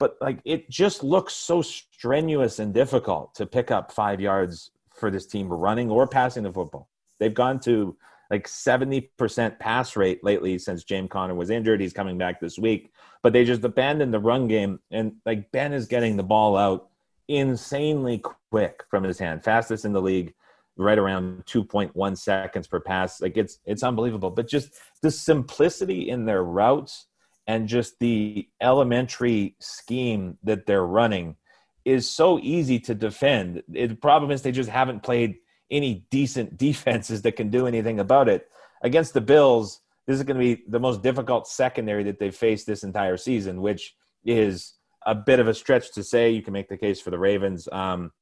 but 0.00 0.16
like 0.20 0.40
it 0.44 0.68
just 0.68 1.04
looks 1.04 1.34
so 1.34 1.62
strenuous 1.62 2.58
and 2.58 2.74
difficult 2.74 3.34
to 3.36 3.46
pick 3.46 3.70
up 3.70 3.92
five 3.92 4.20
yards 4.20 4.72
for 5.00 5.10
this 5.10 5.26
team 5.26 5.48
running 5.48 5.90
or 5.90 6.08
passing 6.08 6.42
the 6.42 6.52
football. 6.52 6.88
They've 7.20 7.32
gone 7.32 7.60
to 7.60 7.96
like 8.30 8.46
70% 8.46 9.58
pass 9.58 9.96
rate 9.96 10.24
lately 10.24 10.58
since 10.58 10.84
James 10.84 11.10
Conner 11.10 11.34
was 11.34 11.50
injured. 11.50 11.80
He's 11.80 11.92
coming 11.92 12.16
back 12.16 12.40
this 12.40 12.58
week, 12.58 12.92
but 13.22 13.32
they 13.32 13.44
just 13.44 13.64
abandoned 13.64 14.14
the 14.14 14.20
run 14.20 14.48
game. 14.48 14.80
And 14.90 15.16
like 15.26 15.52
Ben 15.52 15.72
is 15.72 15.86
getting 15.86 16.16
the 16.16 16.22
ball 16.22 16.56
out 16.56 16.88
insanely 17.28 18.22
quick 18.50 18.84
from 18.88 19.04
his 19.04 19.18
hand, 19.18 19.44
fastest 19.44 19.84
in 19.84 19.92
the 19.92 20.02
league, 20.02 20.34
right 20.76 20.98
around 20.98 21.44
2.1 21.46 22.18
seconds 22.18 22.66
per 22.66 22.80
pass. 22.80 23.20
Like 23.20 23.36
it's, 23.36 23.58
it's 23.66 23.82
unbelievable, 23.82 24.30
but 24.30 24.48
just 24.48 24.70
the 25.02 25.10
simplicity 25.10 26.08
in 26.08 26.24
their 26.24 26.42
routes 26.42 27.06
and 27.46 27.68
just 27.68 27.98
the 27.98 28.48
elementary 28.60 29.56
scheme 29.58 30.38
that 30.44 30.66
they're 30.66 30.86
running 30.86 31.36
is 31.84 32.08
so 32.08 32.38
easy 32.40 32.78
to 32.78 32.94
defend. 32.94 33.62
the 33.68 33.94
problem 33.94 34.30
is 34.30 34.42
they 34.42 34.52
just 34.52 34.70
haven't 34.70 35.02
played 35.02 35.36
any 35.70 36.06
decent 36.10 36.56
defenses 36.56 37.22
that 37.22 37.36
can 37.36 37.50
do 37.50 37.66
anything 37.66 38.00
about 38.00 38.28
it. 38.28 38.48
Against 38.82 39.14
the 39.14 39.20
Bills, 39.20 39.80
this 40.06 40.16
is 40.16 40.24
going 40.24 40.38
to 40.38 40.56
be 40.56 40.62
the 40.68 40.80
most 40.80 41.02
difficult 41.02 41.46
secondary 41.46 42.02
that 42.04 42.18
they've 42.18 42.34
faced 42.34 42.66
this 42.66 42.82
entire 42.82 43.16
season, 43.16 43.60
which 43.60 43.94
is 44.24 44.74
a 45.06 45.14
bit 45.14 45.38
of 45.38 45.48
a 45.48 45.54
stretch 45.54 45.92
to 45.92 46.02
say. 46.02 46.30
You 46.30 46.42
can 46.42 46.52
make 46.52 46.68
the 46.68 46.76
case 46.76 47.00
for 47.00 47.10
the 47.10 47.18
Ravens. 47.18 47.68
Um, 47.70 48.12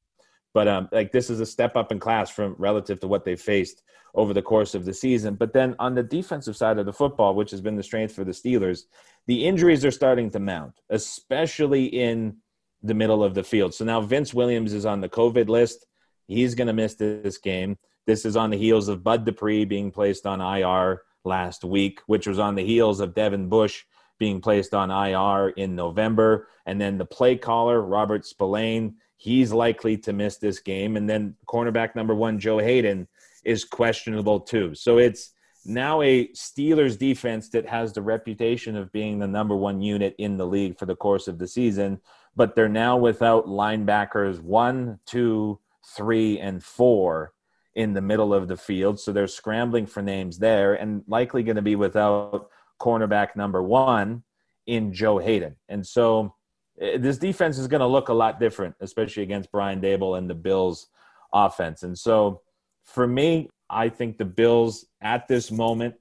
but 0.55 0.69
um, 0.69 0.89
like 0.93 1.13
this 1.13 1.31
is 1.31 1.41
a 1.41 1.47
step 1.47 1.77
up 1.77 1.93
in 1.93 2.01
class 2.01 2.31
from 2.31 2.57
relative 2.59 3.01
to 3.01 3.09
what 3.09 3.25
they 3.25 3.37
faced 3.37 3.83
over 4.15 4.33
the 4.33 4.43
course 4.43 4.75
of 4.75 4.85
the 4.85 4.95
season. 4.95 5.35
But 5.35 5.53
then 5.53 5.77
on 5.79 5.95
the 5.95 6.03
defensive 6.03 6.57
side 6.57 6.79
of 6.79 6.87
the 6.87 6.93
football, 6.93 7.35
which 7.35 7.51
has 7.51 7.61
been 7.61 7.77
the 7.77 7.83
strength 7.83 8.15
for 8.15 8.25
the 8.25 8.33
Steelers, 8.33 8.83
the 9.27 9.47
injuries 9.47 9.85
are 9.85 9.91
starting 9.91 10.31
to 10.31 10.41
mount, 10.41 10.81
especially 10.91 11.85
in 11.87 12.39
the 12.83 12.95
middle 12.95 13.23
of 13.23 13.35
the 13.35 13.43
field. 13.43 13.75
So 13.75 13.85
now 13.85 14.01
Vince 14.01 14.33
Williams 14.33 14.73
is 14.73 14.87
on 14.87 15.01
the 15.01 15.09
COVID 15.09 15.49
list. 15.49 15.87
He's 16.29 16.55
going 16.55 16.69
to 16.69 16.73
miss 16.73 16.95
this 16.95 17.38
game. 17.38 17.77
This 18.07 18.25
is 18.25 18.37
on 18.37 18.51
the 18.51 18.57
heels 18.57 18.88
of 18.88 19.03
Bud 19.03 19.25
Dupree 19.25 19.64
being 19.64 19.91
placed 19.91 20.27
on 20.27 20.41
IR 20.41 21.03
last 21.25 21.64
week, 21.64 22.01
which 22.07 22.27
was 22.27 22.38
on 22.38 22.55
the 22.55 22.64
heels 22.64 23.01
of 23.01 23.14
Devin 23.14 23.49
Bush 23.49 23.85
being 24.19 24.41
placed 24.41 24.75
on 24.75 24.91
IR 24.91 25.51
in 25.51 25.75
November. 25.75 26.49
And 26.67 26.81
then 26.81 26.99
the 26.99 27.05
play 27.05 27.37
caller, 27.37 27.83
Robert 27.83 28.25
Spillane, 28.25 28.97
he's 29.17 29.53
likely 29.53 29.97
to 29.99 30.12
miss 30.12 30.37
this 30.37 30.61
game. 30.61 30.97
And 30.97 31.09
then 31.09 31.35
cornerback 31.47 31.95
number 31.95 32.14
one, 32.14 32.38
Joe 32.38 32.59
Haden, 32.59 33.09
is 33.45 33.64
questionable 33.64 34.41
too. 34.41 34.75
So 34.75 34.99
it's 34.99 35.33
now 35.64 36.03
a 36.03 36.29
Steelers 36.29 36.99
defense 36.99 37.49
that 37.51 37.69
has 37.69 37.93
the 37.93 38.03
reputation 38.03 38.77
of 38.77 38.93
being 38.93 39.19
the 39.19 39.27
number 39.27 39.57
one 39.57 39.81
unit 39.81 40.14
in 40.19 40.37
the 40.37 40.47
league 40.47 40.79
for 40.79 40.87
the 40.87 40.97
course 40.97 41.29
of 41.29 41.38
the 41.38 41.47
season, 41.47 42.01
but 42.37 42.55
they're 42.55 42.69
now 42.69 42.97
without 42.97 43.47
linebackers 43.47 44.41
one, 44.41 44.99
two, 45.07 45.61
three, 45.96 46.38
and 46.38 46.62
four 46.62 47.33
in 47.74 47.92
the 47.94 48.01
middle 48.01 48.35
of 48.35 48.48
the 48.48 48.57
field. 48.57 48.98
So 48.98 49.12
they're 49.12 49.27
scrambling 49.27 49.87
for 49.87 50.03
names 50.03 50.38
there 50.38 50.74
and 50.74 51.03
likely 51.07 51.42
going 51.42 51.57
to 51.57 51.62
be 51.62 51.77
without 51.77 52.48
cornerback 52.81 53.37
number 53.37 53.62
one 53.62 54.24
in 54.66 54.92
Joe 54.92 55.18
Haden. 55.18 55.57
And 55.68 55.87
so 55.87 56.35
eh, 56.81 56.98
this 56.98 57.18
defense 57.18 57.59
is 57.59 57.68
going 57.68 57.81
to 57.81 57.87
look 57.87 58.09
a 58.09 58.14
lot 58.14 58.40
different, 58.40 58.74
especially 58.81 59.22
against 59.22 59.53
Brian 59.53 59.81
Daboll 59.81 60.18
and 60.18 60.29
the 60.29 60.35
Bills 60.35 60.88
offense. 61.33 61.83
And 61.83 61.96
so 61.96 62.42
for 62.85 63.07
me, 63.07 63.48
I 63.70 63.88
think 63.88 64.18
the 64.18 64.24
Bills 64.24 64.87
at 65.01 65.29
this 65.29 65.51
moment 65.51 65.94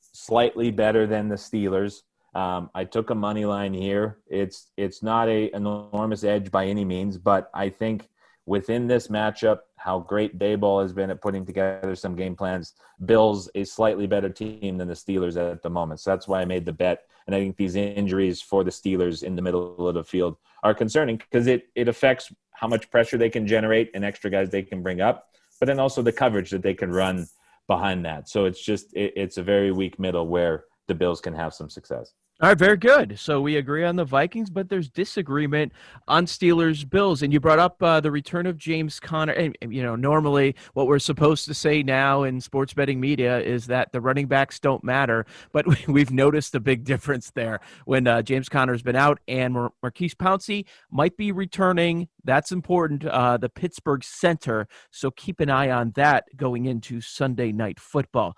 slightly 0.00 0.70
better 0.70 1.06
than 1.06 1.28
the 1.28 1.36
Steelers. 1.36 2.02
Um, 2.34 2.70
I 2.74 2.84
took 2.84 3.10
a 3.10 3.14
money 3.14 3.44
line 3.44 3.72
here. 3.72 4.18
It's 4.26 4.72
it's 4.76 5.02
not 5.02 5.28
a 5.28 5.54
enormous 5.54 6.24
edge 6.24 6.50
by 6.50 6.66
any 6.66 6.84
means, 6.84 7.16
but 7.16 7.48
I 7.54 7.68
think 7.68 8.08
within 8.46 8.86
this 8.86 9.08
matchup, 9.08 9.60
how 9.76 10.00
great 10.00 10.38
Daboll 10.38 10.82
has 10.82 10.92
been 10.92 11.10
at 11.10 11.20
putting 11.20 11.46
together 11.46 11.94
some 11.94 12.14
game 12.14 12.36
plans, 12.36 12.74
Bills 13.04 13.48
a 13.54 13.64
slightly 13.64 14.06
better 14.06 14.28
team 14.28 14.78
than 14.78 14.88
the 14.88 14.94
Steelers 14.94 15.36
at 15.36 15.62
the 15.62 15.70
moment. 15.70 16.00
So 16.00 16.10
that's 16.10 16.28
why 16.28 16.40
I 16.40 16.44
made 16.44 16.64
the 16.64 16.72
bet. 16.72 17.04
And 17.26 17.34
I 17.34 17.40
think 17.40 17.56
these 17.56 17.74
injuries 17.74 18.42
for 18.42 18.64
the 18.64 18.70
Steelers 18.70 19.22
in 19.22 19.34
the 19.34 19.42
middle 19.42 19.88
of 19.88 19.94
the 19.94 20.04
field 20.04 20.36
are 20.62 20.74
concerning 20.74 21.16
because 21.16 21.46
it 21.46 21.68
it 21.74 21.88
affects 21.88 22.32
how 22.52 22.68
much 22.68 22.90
pressure 22.90 23.18
they 23.18 23.30
can 23.30 23.46
generate 23.46 23.90
and 23.94 24.04
extra 24.04 24.30
guys 24.30 24.48
they 24.48 24.62
can 24.62 24.82
bring 24.82 25.00
up 25.00 25.26
but 25.60 25.66
then 25.66 25.80
also 25.80 26.02
the 26.02 26.12
coverage 26.12 26.50
that 26.50 26.62
they 26.62 26.74
can 26.74 26.90
run 26.90 27.26
behind 27.66 28.04
that. 28.04 28.28
So 28.28 28.44
it's 28.44 28.62
just 28.62 28.94
it, 28.94 29.12
it's 29.16 29.38
a 29.38 29.42
very 29.42 29.72
weak 29.72 29.98
middle 29.98 30.26
where 30.26 30.64
the 30.88 30.94
Bills 30.94 31.20
can 31.20 31.34
have 31.34 31.54
some 31.54 31.70
success. 31.70 32.12
All 32.40 32.48
right, 32.48 32.58
very 32.58 32.76
good. 32.76 33.16
So 33.16 33.40
we 33.40 33.56
agree 33.56 33.84
on 33.84 33.94
the 33.94 34.04
Vikings, 34.04 34.50
but 34.50 34.68
there's 34.68 34.90
disagreement 34.90 35.72
on 36.08 36.26
Steelers 36.26 36.88
Bills. 36.88 37.22
And 37.22 37.32
you 37.32 37.38
brought 37.38 37.60
up 37.60 37.80
uh, 37.80 38.00
the 38.00 38.10
return 38.10 38.46
of 38.46 38.58
James 38.58 38.98
Conner. 38.98 39.32
And, 39.32 39.56
you 39.68 39.84
know, 39.84 39.94
normally 39.94 40.56
what 40.72 40.88
we're 40.88 40.98
supposed 40.98 41.46
to 41.46 41.54
say 41.54 41.84
now 41.84 42.24
in 42.24 42.40
sports 42.40 42.74
betting 42.74 42.98
media 42.98 43.38
is 43.38 43.68
that 43.68 43.92
the 43.92 44.00
running 44.00 44.26
backs 44.26 44.58
don't 44.58 44.82
matter. 44.82 45.26
But 45.52 45.86
we've 45.86 46.10
noticed 46.10 46.56
a 46.56 46.60
big 46.60 46.82
difference 46.82 47.30
there 47.30 47.60
when 47.84 48.08
uh, 48.08 48.22
James 48.22 48.48
Conner's 48.48 48.82
been 48.82 48.96
out 48.96 49.20
and 49.28 49.54
Mar- 49.54 49.72
Maurkice 49.80 50.16
Pouncey 50.16 50.66
might 50.90 51.16
be 51.16 51.30
returning. 51.30 52.08
That's 52.24 52.50
important. 52.50 53.04
Uh, 53.04 53.36
the 53.36 53.48
Pittsburgh 53.48 54.02
center. 54.02 54.66
So 54.90 55.12
keep 55.12 55.38
an 55.38 55.50
eye 55.50 55.70
on 55.70 55.92
that 55.92 56.24
going 56.36 56.66
into 56.66 57.00
Sunday 57.00 57.52
night 57.52 57.78
football. 57.78 58.36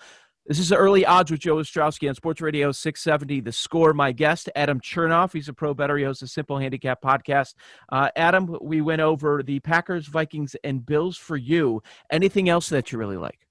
This 0.48 0.60
is 0.60 0.70
early 0.70 1.04
odds 1.04 1.32
with 1.32 1.40
Joe 1.40 1.56
Ostrowski 1.56 2.08
on 2.08 2.14
Sports 2.14 2.40
Radio 2.40 2.70
670. 2.70 3.40
The 3.40 3.50
score, 3.50 3.92
my 3.92 4.12
guest, 4.12 4.48
Adam 4.54 4.80
Chernoff. 4.80 5.32
He's 5.32 5.48
a 5.48 5.52
pro 5.52 5.74
bettor. 5.74 5.98
He 5.98 6.04
hosts 6.04 6.22
a 6.22 6.28
simple 6.28 6.56
handicap 6.56 7.02
podcast. 7.02 7.54
Uh, 7.90 8.10
Adam, 8.14 8.56
we 8.62 8.80
went 8.80 9.00
over 9.00 9.42
the 9.42 9.58
Packers, 9.58 10.06
Vikings, 10.06 10.54
and 10.62 10.86
Bills 10.86 11.16
for 11.16 11.36
you. 11.36 11.82
Anything 12.12 12.48
else 12.48 12.68
that 12.68 12.92
you 12.92 12.98
really 12.98 13.16
like? 13.16 13.48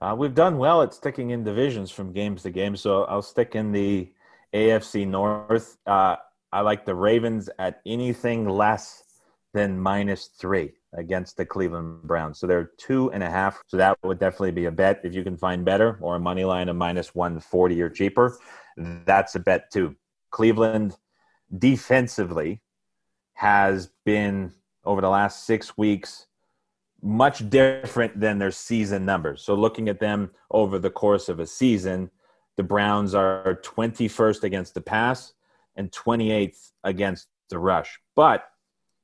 Uh, 0.00 0.14
we've 0.16 0.34
done 0.34 0.56
well 0.56 0.80
at 0.80 0.94
sticking 0.94 1.28
in 1.28 1.44
divisions 1.44 1.90
from 1.90 2.10
games 2.10 2.42
to 2.44 2.50
game, 2.50 2.74
so 2.74 3.04
I'll 3.04 3.20
stick 3.20 3.54
in 3.54 3.70
the 3.70 4.10
AFC 4.54 5.06
North. 5.06 5.76
Uh, 5.86 6.16
I 6.50 6.62
like 6.62 6.86
the 6.86 6.94
Ravens 6.94 7.50
at 7.58 7.82
anything 7.84 8.48
less 8.48 9.02
than 9.52 9.78
minus 9.78 10.28
three 10.28 10.72
against 10.94 11.36
the 11.36 11.46
Cleveland 11.46 12.02
Browns. 12.02 12.38
So 12.38 12.46
they're 12.46 12.70
two 12.78 13.10
and 13.12 13.22
a 13.22 13.30
half. 13.30 13.62
So 13.66 13.76
that 13.76 13.98
would 14.02 14.18
definitely 14.18 14.50
be 14.52 14.66
a 14.66 14.70
bet 14.70 15.00
if 15.04 15.14
you 15.14 15.22
can 15.22 15.36
find 15.36 15.64
better 15.64 15.98
or 16.00 16.16
a 16.16 16.20
money 16.20 16.44
line 16.44 16.68
of 16.68 16.76
minus 16.76 17.14
140 17.14 17.80
or 17.80 17.90
cheaper. 17.90 18.38
That's 18.76 19.34
a 19.34 19.40
bet 19.40 19.70
too. 19.70 19.96
Cleveland 20.30 20.96
defensively 21.56 22.62
has 23.34 23.90
been 24.04 24.52
over 24.84 25.00
the 25.00 25.08
last 25.08 25.44
six 25.44 25.76
weeks 25.76 26.26
much 27.02 27.48
different 27.48 28.20
than 28.20 28.38
their 28.38 28.50
season 28.50 29.04
numbers. 29.04 29.42
So 29.42 29.54
looking 29.54 29.88
at 29.88 30.00
them 30.00 30.30
over 30.50 30.78
the 30.78 30.90
course 30.90 31.28
of 31.28 31.40
a 31.40 31.46
season, 31.46 32.10
the 32.56 32.62
Browns 32.62 33.14
are 33.14 33.60
21st 33.64 34.42
against 34.42 34.74
the 34.74 34.80
pass 34.80 35.32
and 35.76 35.90
28th 35.90 36.72
against 36.84 37.28
the 37.48 37.58
rush. 37.58 37.98
But 38.14 38.44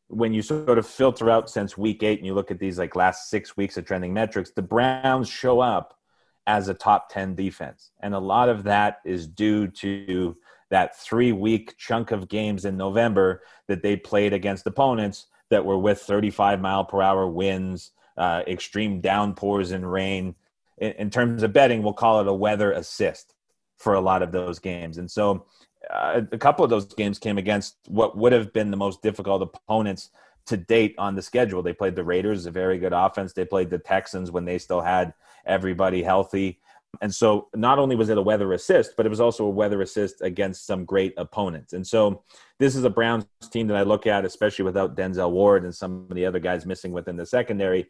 when 0.08 0.32
you 0.32 0.42
sort 0.42 0.78
of 0.78 0.86
filter 0.86 1.30
out 1.30 1.50
since 1.50 1.76
week 1.76 2.02
eight 2.02 2.18
and 2.18 2.26
you 2.26 2.34
look 2.34 2.50
at 2.50 2.58
these 2.58 2.78
like 2.78 2.94
last 2.94 3.28
six 3.28 3.56
weeks 3.56 3.76
of 3.76 3.84
trending 3.84 4.14
metrics, 4.14 4.50
the 4.50 4.62
Browns 4.62 5.28
show 5.28 5.60
up 5.60 5.98
as 6.46 6.68
a 6.68 6.74
top 6.74 7.10
10 7.10 7.34
defense. 7.34 7.90
And 8.00 8.14
a 8.14 8.18
lot 8.18 8.48
of 8.48 8.64
that 8.64 9.00
is 9.04 9.26
due 9.26 9.66
to 9.68 10.36
that 10.70 10.96
three 10.98 11.32
week 11.32 11.76
chunk 11.76 12.12
of 12.12 12.28
games 12.28 12.64
in 12.64 12.76
November 12.76 13.42
that 13.68 13.82
they 13.82 13.96
played 13.96 14.32
against 14.32 14.66
opponents 14.66 15.26
that 15.50 15.64
were 15.64 15.78
with 15.78 16.00
35 16.00 16.60
mile 16.60 16.84
per 16.84 17.02
hour 17.02 17.26
winds, 17.26 17.92
uh, 18.16 18.42
extreme 18.46 19.00
downpours 19.00 19.70
and 19.72 19.90
rain. 19.90 20.34
in, 20.78 20.92
in 20.92 21.10
terms 21.10 21.42
of 21.42 21.52
betting, 21.52 21.82
we'll 21.82 21.92
call 21.92 22.20
it 22.20 22.28
a 22.28 22.32
weather 22.32 22.72
assist 22.72 23.34
for 23.76 23.94
a 23.94 24.00
lot 24.00 24.22
of 24.22 24.32
those 24.32 24.58
games. 24.58 24.98
And 24.98 25.10
so 25.10 25.46
uh, 25.90 26.22
a 26.32 26.38
couple 26.38 26.64
of 26.64 26.70
those 26.70 26.86
games 26.94 27.18
came 27.18 27.38
against 27.38 27.76
what 27.88 28.16
would 28.16 28.32
have 28.32 28.52
been 28.52 28.70
the 28.70 28.76
most 28.76 29.02
difficult 29.02 29.42
opponents 29.42 30.10
to 30.46 30.56
date 30.56 30.94
on 30.98 31.14
the 31.14 31.22
schedule. 31.22 31.62
They 31.62 31.72
played 31.72 31.96
the 31.96 32.04
Raiders, 32.04 32.46
a 32.46 32.50
very 32.50 32.78
good 32.78 32.92
offense. 32.92 33.32
They 33.32 33.44
played 33.44 33.70
the 33.70 33.78
Texans 33.78 34.30
when 34.30 34.44
they 34.44 34.58
still 34.58 34.80
had 34.80 35.12
everybody 35.44 36.02
healthy. 36.02 36.60
And 37.02 37.14
so 37.14 37.48
not 37.54 37.78
only 37.78 37.96
was 37.96 38.08
it 38.08 38.16
a 38.16 38.22
weather 38.22 38.52
assist, 38.52 38.96
but 38.96 39.04
it 39.04 39.10
was 39.10 39.20
also 39.20 39.44
a 39.44 39.50
weather 39.50 39.82
assist 39.82 40.22
against 40.22 40.66
some 40.66 40.84
great 40.84 41.14
opponents. 41.16 41.72
And 41.72 41.86
so 41.86 42.22
this 42.58 42.74
is 42.74 42.84
a 42.84 42.90
Browns 42.90 43.26
team 43.50 43.66
that 43.66 43.76
I 43.76 43.82
look 43.82 44.06
at, 44.06 44.24
especially 44.24 44.64
without 44.64 44.96
Denzel 44.96 45.32
Ward 45.32 45.64
and 45.64 45.74
some 45.74 46.06
of 46.08 46.14
the 46.14 46.24
other 46.24 46.38
guys 46.38 46.64
missing 46.64 46.92
within 46.92 47.16
the 47.16 47.26
secondary, 47.26 47.88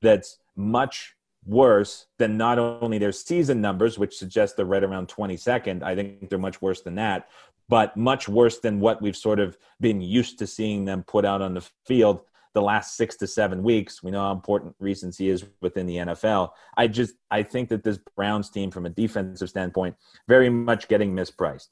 that's 0.00 0.38
much 0.54 1.15
worse 1.46 2.06
than 2.18 2.36
not 2.36 2.58
only 2.58 2.98
their 2.98 3.12
season 3.12 3.60
numbers, 3.60 3.98
which 3.98 4.16
suggest 4.16 4.56
they're 4.56 4.66
right 4.66 4.84
around 4.84 5.08
22nd. 5.08 5.82
I 5.82 5.94
think 5.94 6.28
they're 6.28 6.38
much 6.38 6.60
worse 6.60 6.82
than 6.82 6.96
that, 6.96 7.28
but 7.68 7.96
much 7.96 8.28
worse 8.28 8.58
than 8.58 8.80
what 8.80 9.00
we've 9.00 9.16
sort 9.16 9.38
of 9.38 9.56
been 9.80 10.00
used 10.00 10.38
to 10.40 10.46
seeing 10.46 10.84
them 10.84 11.04
put 11.04 11.24
out 11.24 11.42
on 11.42 11.54
the 11.54 11.66
field 11.86 12.20
the 12.56 12.62
last 12.62 12.96
six 12.96 13.16
to 13.16 13.26
seven 13.26 13.62
weeks. 13.62 14.02
We 14.02 14.10
know 14.10 14.22
how 14.22 14.32
important 14.32 14.74
recency 14.80 15.28
is 15.28 15.44
within 15.60 15.84
the 15.84 15.96
NFL. 15.96 16.52
I 16.76 16.88
just 16.88 17.14
I 17.30 17.42
think 17.42 17.68
that 17.68 17.84
this 17.84 17.98
Browns 18.16 18.48
team, 18.48 18.70
from 18.70 18.86
a 18.86 18.88
defensive 18.88 19.50
standpoint, 19.50 19.94
very 20.26 20.48
much 20.48 20.88
getting 20.88 21.14
mispriced 21.14 21.68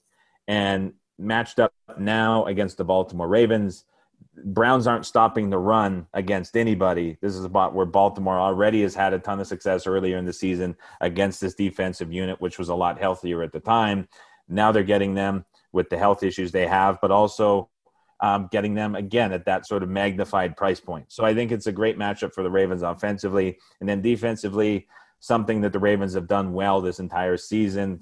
and 0.46 0.92
matched 1.18 1.58
up 1.58 1.72
now 1.98 2.44
against 2.44 2.76
the 2.76 2.84
Baltimore 2.84 3.28
Ravens. 3.28 3.84
Browns 4.42 4.87
aren't 4.87 5.07
stopping 5.07 5.51
the 5.51 5.59
run 5.59 6.07
against 6.12 6.57
anybody. 6.57 7.16
This 7.20 7.35
is 7.35 7.44
about 7.44 7.75
where 7.75 7.87
Baltimore 7.87 8.38
already 8.38 8.83
has 8.83 8.94
had 8.94 9.12
a 9.12 9.18
ton 9.18 9.40
of 9.40 9.47
success 9.47 9.87
earlier 9.87 10.18
in 10.18 10.25
the 10.25 10.33
season 10.33 10.77
against 11.01 11.40
this 11.40 11.55
defensive 11.55 12.12
unit, 12.12 12.40
which 12.40 12.59
was 12.59 12.68
a 12.68 12.75
lot 12.75 12.99
healthier 12.99 13.42
at 13.42 13.53
the 13.53 13.61
time. 13.61 14.09
Now 14.49 14.73
they're 14.73 14.83
getting 14.83 15.14
them 15.14 15.44
with 15.73 15.88
the 15.88 15.99
health 15.99 16.23
issues 16.23 16.53
they 16.53 16.66
have, 16.66 16.99
but 17.01 17.11
also 17.11 17.70
um, 18.20 18.49
getting 18.51 18.75
them 18.75 18.94
again 18.94 19.33
at 19.33 19.44
that 19.47 19.66
sort 19.66 19.83
of 19.83 19.88
magnified 19.88 20.57
price 20.57 20.81
point. 20.81 21.07
So 21.09 21.25
I 21.25 21.35
think 21.35 21.53
it's 21.53 21.66
a 21.66 21.73
great 21.73 21.99
matchup 21.99 22.33
for 22.33 22.42
the 22.42 22.51
Ravens 22.51 22.83
offensively. 22.83 23.59
And 23.81 23.88
then 23.88 24.03
defensively, 24.03 24.88
something 25.20 25.61
that 25.62 25.73
the 25.73 25.79
Ravens 25.79 26.14
have 26.14 26.27
done 26.27 26.53
well 26.53 26.81
this 26.81 26.99
entire 26.99 27.37
season 27.37 28.01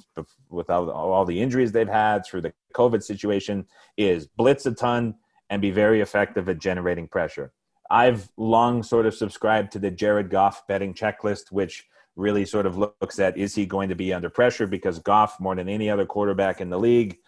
without 0.49 0.89
all 0.89 1.25
the 1.25 1.41
injuries 1.41 1.73
they've 1.73 1.89
had 1.89 2.27
through 2.27 2.41
the 2.41 2.53
COVID 2.75 3.03
situation 3.03 3.67
is 3.97 4.27
blitz 4.27 4.67
a 4.67 4.73
ton 4.73 5.15
and 5.51 5.61
be 5.61 5.71
very 5.71 6.01
effective 6.01 6.49
at 6.49 6.59
generating 6.59 7.09
pressure. 7.09 7.53
I've 7.91 8.31
long 8.37 8.83
sort 8.83 9.07
of 9.07 9.15
subscribed 9.15 9.73
to 9.73 9.79
the 9.79 9.91
Jared 9.91 10.31
Goff 10.31 10.67
betting 10.67 10.95
checklist, 10.95 11.53
which 11.53 11.87
really 12.17 12.45
sort 12.45 12.67
of 12.67 12.77
looks 12.77 13.19
at 13.19 13.37
is 13.37 13.55
he 13.55 13.67
going 13.67 13.89
to 13.89 13.95
be 13.95 14.13
under 14.13 14.31
pressure 14.31 14.67
because 14.67 14.99
Goff, 14.99 15.39
more 15.41 15.55
than 15.55 15.69
any 15.69 15.91
other 15.91 16.07
quarterback 16.07 16.61
in 16.61 16.71
the 16.71 16.79
league, 16.79 17.19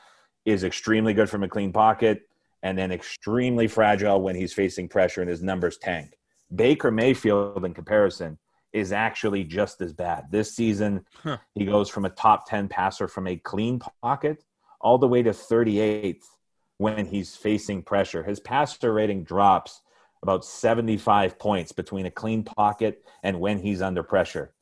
is 0.45 0.65
extremely 0.65 1.15
good 1.15 1.29
from 1.29 1.43
a 1.43 1.49
clean 1.49 1.73
pocket 1.73 2.23
and 2.63 2.79
then 2.79 2.93
extremely 2.93 3.67
fragile 3.67 4.21
when 4.23 4.35
he's 4.35 4.53
facing 4.53 4.89
pressure 4.89 5.21
and 5.21 5.31
his 5.31 5.43
numbers 5.43 5.77
tank. 5.79 6.15
Baker 6.55 6.91
Mayfield, 6.91 7.65
in 7.65 7.75
comparison, 7.75 8.39
is 8.73 8.91
actually 8.91 9.45
just 9.45 9.81
as 9.81 9.93
bad. 9.93 10.25
This 10.31 10.55
season, 10.55 11.05
huh. 11.23 11.39
he 11.55 11.67
goes 11.67 11.89
from 11.89 12.07
a 12.07 12.11
top 12.11 12.49
10 12.49 12.69
passer 12.69 13.07
from 13.07 13.27
a 13.27 13.37
clean 13.37 13.81
pocket 14.03 14.43
all 14.81 14.99
the 14.99 15.09
way 15.09 15.23
to 15.23 15.31
38th 15.31 16.25
when 16.79 17.07
he's 17.07 17.37
facing 17.37 17.83
pressure. 17.83 18.23
His 18.23 18.41
passer 18.41 18.93
rating 18.93 19.25
drops 19.25 19.81
about 20.23 20.45
75 20.45 21.39
points 21.39 21.73
between 21.73 22.07
a 22.07 22.11
clean 22.11 22.43
pocket 22.43 23.05
and 23.23 23.41
when 23.41 23.59
he's 23.59 23.83
under 23.83 24.03
pressure. 24.03 24.55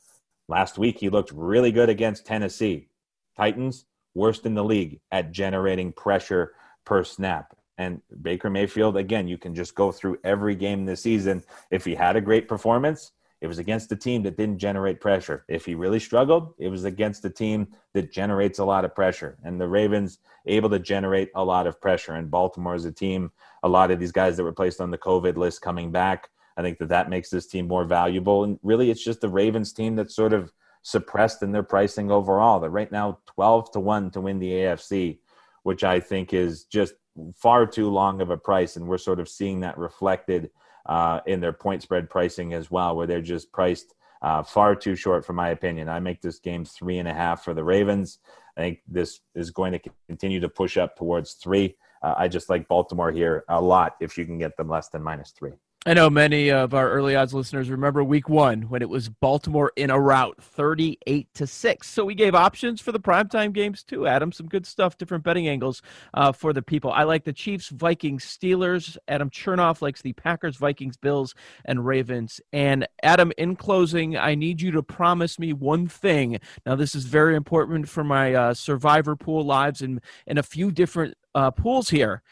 Last 0.49 0.77
week, 0.77 0.99
he 0.99 1.09
looked 1.09 1.31
really 1.33 1.73
good 1.73 1.89
against 1.89 2.27
Tennessee. 2.27 2.89
Titans, 3.37 3.87
worst 4.15 4.45
in 4.45 4.55
the 4.55 4.65
league 4.65 5.01
at 5.11 5.33
generating 5.33 5.93
pressure 5.93 6.53
per 6.85 7.05
snap. 7.05 7.57
And 7.79 8.03
Baker 8.21 8.51
Mayfield, 8.51 8.97
again, 8.97 9.29
you 9.29 9.39
can 9.39 9.55
just 9.55 9.75
go 9.75 9.93
through 9.93 10.19
every 10.25 10.55
game 10.55 10.85
this 10.85 11.03
season. 11.03 11.43
If 11.71 11.85
he 11.85 11.95
had 11.95 12.17
a 12.17 12.21
great 12.21 12.49
performance, 12.49 13.13
it 13.43 13.49
was 13.49 13.59
against 13.59 13.91
a 13.91 13.97
team 13.97 14.23
that 14.23 14.37
didn't 14.37 14.59
generate 14.59 15.01
pressure. 15.01 15.45
If 15.49 15.67
he 15.67 15.75
really 15.75 15.99
struggled, 15.99 16.55
it 16.59 16.69
was 16.69 16.85
against 16.85 17.25
a 17.25 17.31
team 17.31 17.67
that 17.93 18.13
generates 18.13 18.61
a 18.61 18.65
lot 18.65 18.85
of 18.85 18.95
pressure. 18.95 19.37
And 19.43 19.61
the 19.61 19.67
Ravens 19.67 20.19
able 20.47 20.71
to 20.71 20.79
generate 20.79 21.29
a 21.35 21.45
lot 21.45 21.67
of 21.67 21.81
pressure. 21.81 22.15
And 22.15 22.31
Baltimore 22.31 22.77
is 22.77 22.85
a 22.85 22.93
team, 22.93 23.33
a 23.65 23.69
lot 23.69 23.91
of 23.91 23.99
these 23.99 24.13
guys 24.13 24.37
that 24.37 24.45
were 24.45 24.53
placed 24.53 24.81
on 24.81 24.93
the 24.93 24.99
COVID 24.99 25.37
list 25.37 25.61
coming 25.61 25.91
back. 25.91 26.29
I 26.57 26.63
think 26.63 26.79
that 26.79 26.89
that 26.91 27.11
makes 27.11 27.31
this 27.31 27.49
team 27.49 27.67
more 27.67 27.85
valuable. 27.85 28.45
And 28.45 28.61
really, 28.63 28.91
it's 28.93 29.03
just 29.03 29.21
the 29.21 29.29
Ravens 29.29 29.73
team 29.73 29.97
that's 29.97 30.15
sort 30.15 30.33
of 30.33 30.53
suppressed 30.83 31.43
in 31.43 31.51
their 31.51 31.65
pricing 31.65 32.13
overall. 32.13 32.61
They're 32.61 32.71
right 32.71 32.93
now 32.93 33.19
12 33.27 33.73
to 33.73 33.81
1 33.81 34.13
to 34.13 34.21
win 34.21 34.39
the 34.39 34.53
AFC, 34.53 35.19
which 35.65 35.83
I 35.83 35.99
think 35.99 36.33
is 36.33 36.63
just 36.63 36.95
far 37.35 37.67
too 37.67 37.91
long 37.91 38.21
of 38.21 38.31
a 38.31 38.37
price. 38.37 38.77
And 38.77 38.87
we're 38.87 38.99
sort 38.99 39.19
of 39.19 39.29
seeing 39.29 39.59
that 39.61 39.79
reflected 39.79 40.51
uh, 40.87 41.21
in 41.27 41.41
their 41.41 41.53
point 41.53 41.83
spread 41.83 42.11
pricing 42.11 42.53
as 42.55 42.71
well, 42.71 42.97
where 42.97 43.07
they're 43.07 43.21
just 43.21 43.53
priced 43.53 43.95
uh, 44.23 44.43
far 44.43 44.75
too 44.75 44.95
short, 44.95 45.25
for 45.25 45.33
my 45.33 45.51
opinion. 45.51 45.89
I 45.89 46.01
make 46.01 46.23
this 46.23 46.39
game 46.39 46.65
three 46.65 46.99
and 46.99 47.09
a 47.09 47.15
half 47.15 47.45
for 47.45 47.55
the 47.55 47.65
Ravens. 47.65 48.19
I 48.57 48.61
think 48.61 48.81
this 48.87 49.21
is 49.35 49.51
going 49.51 49.73
to 49.73 49.81
continue 50.09 50.41
to 50.41 50.49
push 50.49 50.77
up 50.77 50.97
towards 50.97 51.35
three. 51.35 51.77
Uh, 52.03 52.15
I 52.17 52.29
just 52.29 52.49
like 52.49 52.69
Baltimore 52.69 53.13
here 53.13 53.45
a 53.49 53.61
lot 53.61 53.97
if 54.01 54.17
you 54.17 54.25
can 54.25 54.39
get 54.39 54.57
them 54.57 54.69
less 54.69 54.89
than 54.89 55.03
minus 55.03 55.31
three. 55.31 55.53
I 55.85 55.95
know 55.95 56.09
many 56.09 56.49
of 56.49 56.75
our 56.75 56.89
early 56.89 57.17
odds 57.17 57.35
listeners 57.35 57.69
remember 57.69 58.05
week 58.05 58.29
one 58.29 58.63
when 58.63 58.83
it 58.83 58.89
was 58.89 59.09
Baltimore 59.09 59.73
in 59.75 59.91
a 59.91 59.99
rout 59.99 60.41
38 60.41 61.27
to 61.35 61.45
6. 61.45 61.91
So 61.91 62.05
we 62.05 62.15
gave 62.15 62.37
options 62.37 62.81
for 62.81 62.93
the 62.93 63.01
primetime 63.01 63.53
games 63.53 63.83
too, 63.83 64.07
Adam. 64.07 64.31
Some 64.31 64.47
good 64.47 64.65
stuff, 64.65 64.97
different 64.97 65.25
betting 65.25 65.49
angles 65.49 65.83
uh, 66.15 66.31
for 66.31 66.53
the 66.53 66.63
people. 66.63 66.93
I 66.93 67.03
like 67.03 67.25
the 67.25 67.33
Chiefs, 67.33 67.69
Vikings, 67.69 68.25
Steelers. 68.25 68.97
Adam 69.09 69.29
Chernoff 69.29 69.83
likes 69.83 70.01
the 70.01 70.13
Packers, 70.13 70.57
Vikings, 70.57 70.97
Bills, 70.97 71.35
and 71.65 71.85
Ravens. 71.85 72.41
And 72.53 72.87
Adam, 73.03 73.33
in 73.37 73.57
closing, 73.57 74.17
I 74.17 74.37
need 74.37 74.61
you 74.61 74.71
to 74.71 74.85
promise 74.85 75.37
me 75.37 75.53
one 75.53 75.89
thing. 75.89 76.39
Now, 76.65 76.77
this 76.77 76.95
is 76.95 77.07
very 77.07 77.35
important 77.35 77.89
for 77.89 78.05
my 78.05 78.35
uh, 78.35 78.55
survivor 78.55 79.17
pool 79.17 79.45
lives 79.45 79.83
and, 79.83 80.01
and 80.29 80.39
a 80.39 80.45
few 80.45 80.71
different 80.71 81.17
uh, 81.35 81.51
pools 81.51 81.91
here. 81.91 82.23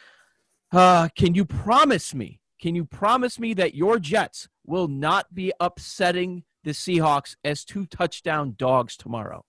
Uh, 0.70 1.08
can 1.16 1.34
you 1.34 1.44
promise 1.44 2.14
me? 2.14 2.39
Can 2.61 2.75
you 2.75 2.85
promise 2.85 3.38
me 3.38 3.55
that 3.55 3.75
your 3.75 3.99
Jets 3.99 4.49
will 4.66 4.88
not 4.88 5.35
be 5.35 5.53
upsetting 5.61 6.44
the 6.62 6.73
Seahawks 6.73 7.37
as 7.44 7.64
two 7.64 7.87
touchdown 7.87 8.55
dogs 8.59 8.96
tomorrow? 8.96 9.44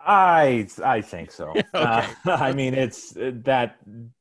I 0.00 0.66
I 0.82 1.00
think 1.00 1.30
so. 1.30 1.50
okay. 1.56 1.64
uh, 1.74 2.06
I 2.26 2.52
mean, 2.52 2.74
it's 2.74 3.12
that 3.16 3.76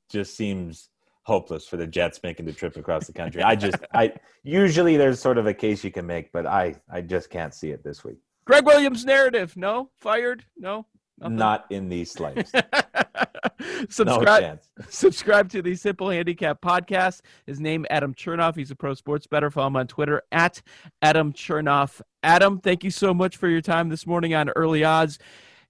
just 0.10 0.38
seems 0.38 0.90
hopeless 1.24 1.68
for 1.68 1.78
the 1.78 1.88
Jets 1.88 2.20
making 2.24 2.46
the 2.46 2.54
trip 2.54 2.78
across 2.78 3.08
the 3.08 3.14
country. 3.14 3.42
I 3.42 3.56
just 3.56 3.78
I 3.94 4.14
usually 4.44 4.98
there's 4.98 5.20
sort 5.20 5.40
of 5.40 5.48
a 5.48 5.54
case 5.54 5.84
you 5.84 5.92
can 5.92 6.06
make, 6.06 6.32
but 6.32 6.46
I 6.46 6.76
I 6.92 7.02
just 7.02 7.32
can't 7.32 7.54
see 7.54 7.72
it 7.72 7.84
this 7.84 8.04
week. 8.04 8.18
Gregg 8.46 8.66
Williams 8.66 9.06
narrative, 9.06 9.58
no 9.58 9.90
fired, 9.98 10.46
no. 10.58 10.86
Nothing? 11.20 11.36
Not 11.36 11.66
in 11.70 11.90
the 11.90 12.04
slightest. 12.06 12.56
subscribe, 13.90 14.44
no 14.44 14.86
subscribe 14.90 15.50
to 15.50 15.62
the 15.62 15.76
Simple 15.76 16.10
Handicap 16.10 16.62
podcast. 16.62 17.22
His 17.46 17.60
name 17.60 17.86
Adam 17.90 18.14
Chernoff. 18.14 18.56
He's 18.56 18.72
a 18.72 18.76
pro 18.76 18.94
sports 18.94 19.28
bettor. 19.28 19.50
Follow 19.50 19.68
him 19.68 19.76
on 19.76 19.88
Twitter 19.88 20.22
at 20.32 20.62
Adam 21.02 21.34
Chernoff. 21.34 22.02
Adam, 22.24 22.60
thank 22.60 22.84
you 22.84 22.92
so 22.92 23.14
much 23.14 23.38
for 23.38 23.48
your 23.48 23.62
time 23.62 23.90
this 23.90 24.06
morning 24.06 24.34
on 24.34 24.50
Early 24.50 24.84
Odds. 24.84 25.18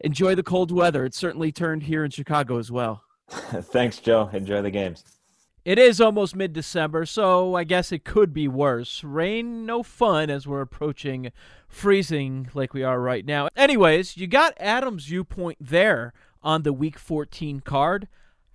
Enjoy 0.01 0.36
the 0.36 0.43
cold 0.43 0.71
weather. 0.71 1.05
It's 1.05 1.17
certainly 1.17 1.51
turned 1.51 1.84
here 1.84 2.03
in 2.03 2.12
Chicago 2.12 2.57
as 2.57 2.71
well. 2.71 3.03
Thanks, 3.29 3.99
Joe. 3.99 4.29
Enjoy 4.34 4.62
the 4.62 4.71
games. 4.71 5.03
It 5.63 5.77
is 5.77 6.01
almost 6.01 6.36
mid 6.36 6.53
December, 6.53 7.05
so 7.05 7.53
I 7.53 7.65
guess 7.65 7.91
it 7.91 8.03
could 8.03 8.34
be 8.34 8.47
worse. 8.47 9.03
Rain, 9.03 9.63
no 9.63 9.84
fun 9.84 10.31
as 10.31 10.47
we're 10.47 10.62
approaching 10.62 11.31
freezing 11.67 12.49
like 12.55 12.73
we 12.73 12.81
are 12.81 12.99
right 12.99 13.23
now. 13.23 13.47
Anyways, 13.55 14.17
you 14.17 14.25
got 14.25 14.55
Adam's 14.60 15.05
viewpoint 15.05 15.60
there 15.62 16.13
on 16.43 16.63
the 16.63 16.73
Week 16.73 16.97
14 16.97 17.62
card. 17.62 18.08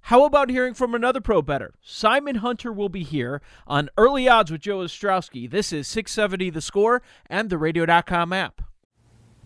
How 0.02 0.24
about 0.24 0.50
hearing 0.50 0.74
from 0.74 0.94
another 0.94 1.20
pro 1.20 1.42
bettor? 1.42 1.74
Simon 1.82 2.36
Hunter 2.36 2.72
will 2.72 2.88
be 2.88 3.02
here 3.02 3.42
on 3.66 3.90
Early 3.98 4.28
Odds 4.28 4.52
with 4.52 4.60
Joe 4.60 4.78
Ostrowski. 4.78 5.50
This 5.50 5.72
is 5.72 5.88
670 5.88 6.50
The 6.50 6.60
Score 6.60 7.02
and 7.28 7.50
the 7.50 7.58
Radio.com 7.58 8.32
app. 8.32 8.62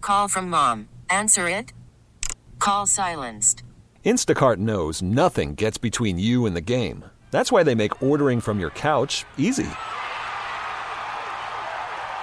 Call 0.02 0.28
from 0.28 0.50
mom. 0.50 0.88
Answer 1.08 1.48
it. 1.48 1.72
Call 2.58 2.86
silenced. 2.86 3.62
Instacart 4.04 4.58
knows 4.58 5.00
nothing 5.00 5.54
gets 5.54 5.78
between 5.78 6.18
you 6.18 6.44
and 6.46 6.54
the 6.54 6.60
game. 6.60 7.04
That's 7.30 7.50
why 7.50 7.62
they 7.62 7.74
make 7.74 8.02
ordering 8.02 8.40
from 8.40 8.60
your 8.60 8.70
couch 8.70 9.24
easy. 9.38 9.68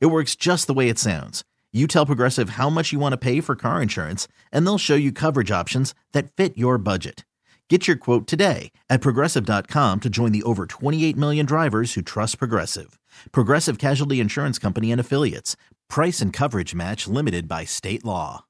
It 0.00 0.06
works 0.06 0.36
just 0.36 0.66
the 0.66 0.74
way 0.74 0.88
it 0.88 0.98
sounds. 0.98 1.44
You 1.72 1.86
tell 1.86 2.04
Progressive 2.04 2.50
how 2.50 2.68
much 2.68 2.92
you 2.92 2.98
want 2.98 3.14
to 3.14 3.16
pay 3.16 3.40
for 3.40 3.56
car 3.56 3.80
insurance, 3.80 4.28
and 4.52 4.66
they'll 4.66 4.78
show 4.78 4.94
you 4.94 5.10
coverage 5.10 5.50
options 5.50 5.94
that 6.12 6.30
fit 6.32 6.56
your 6.56 6.76
budget. 6.76 7.24
Get 7.70 7.86
your 7.86 7.96
quote 7.96 8.26
today 8.26 8.70
at 8.90 9.00
progressive.com 9.00 10.00
to 10.00 10.10
join 10.10 10.32
the 10.32 10.42
over 10.42 10.66
28 10.66 11.16
million 11.16 11.46
drivers 11.46 11.94
who 11.94 12.02
trust 12.02 12.36
Progressive. 12.36 12.98
Progressive 13.32 13.78
Casualty 13.78 14.20
Insurance 14.20 14.58
Company 14.58 14.92
and 14.92 15.00
Affiliates. 15.00 15.56
Price 15.88 16.20
and 16.20 16.34
coverage 16.34 16.74
match 16.74 17.08
limited 17.08 17.48
by 17.48 17.64
state 17.64 18.04
law. 18.04 18.44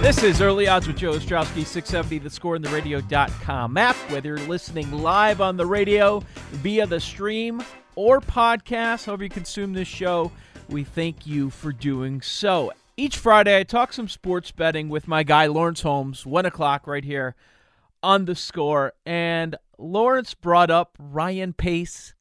This 0.00 0.22
is 0.22 0.40
Early 0.40 0.66
Odds 0.66 0.86
with 0.86 0.96
Joe 0.96 1.12
Ostrowski, 1.12 1.66
670 1.66 2.20
The 2.20 2.30
Score 2.30 2.56
in 2.56 2.62
the 2.62 2.70
radio.com 2.70 3.76
app. 3.76 3.96
Whether 4.10 4.30
you're 4.30 4.48
listening 4.48 4.90
live 4.90 5.42
on 5.42 5.58
the 5.58 5.66
radio, 5.66 6.22
via 6.52 6.86
the 6.86 6.98
stream, 6.98 7.62
or 7.94 8.20
podcast, 8.20 9.06
however 9.06 9.24
you 9.24 9.30
consume 9.30 9.72
this 9.72 9.88
show, 9.88 10.32
we 10.68 10.84
thank 10.84 11.26
you 11.26 11.50
for 11.50 11.72
doing 11.72 12.20
so. 12.20 12.72
Each 12.96 13.16
Friday, 13.16 13.58
I 13.58 13.62
talk 13.62 13.92
some 13.92 14.08
sports 14.08 14.50
betting 14.52 14.88
with 14.88 15.08
my 15.08 15.22
guy, 15.22 15.46
Lawrence 15.46 15.82
Holmes, 15.82 16.26
1 16.26 16.46
o'clock 16.46 16.86
right 16.86 17.04
here 17.04 17.34
on 18.02 18.26
the 18.26 18.34
score. 18.34 18.92
And 19.06 19.56
Lawrence 19.78 20.34
brought 20.34 20.70
up 20.70 20.96
Ryan 20.98 21.52
Pace, 21.52 22.14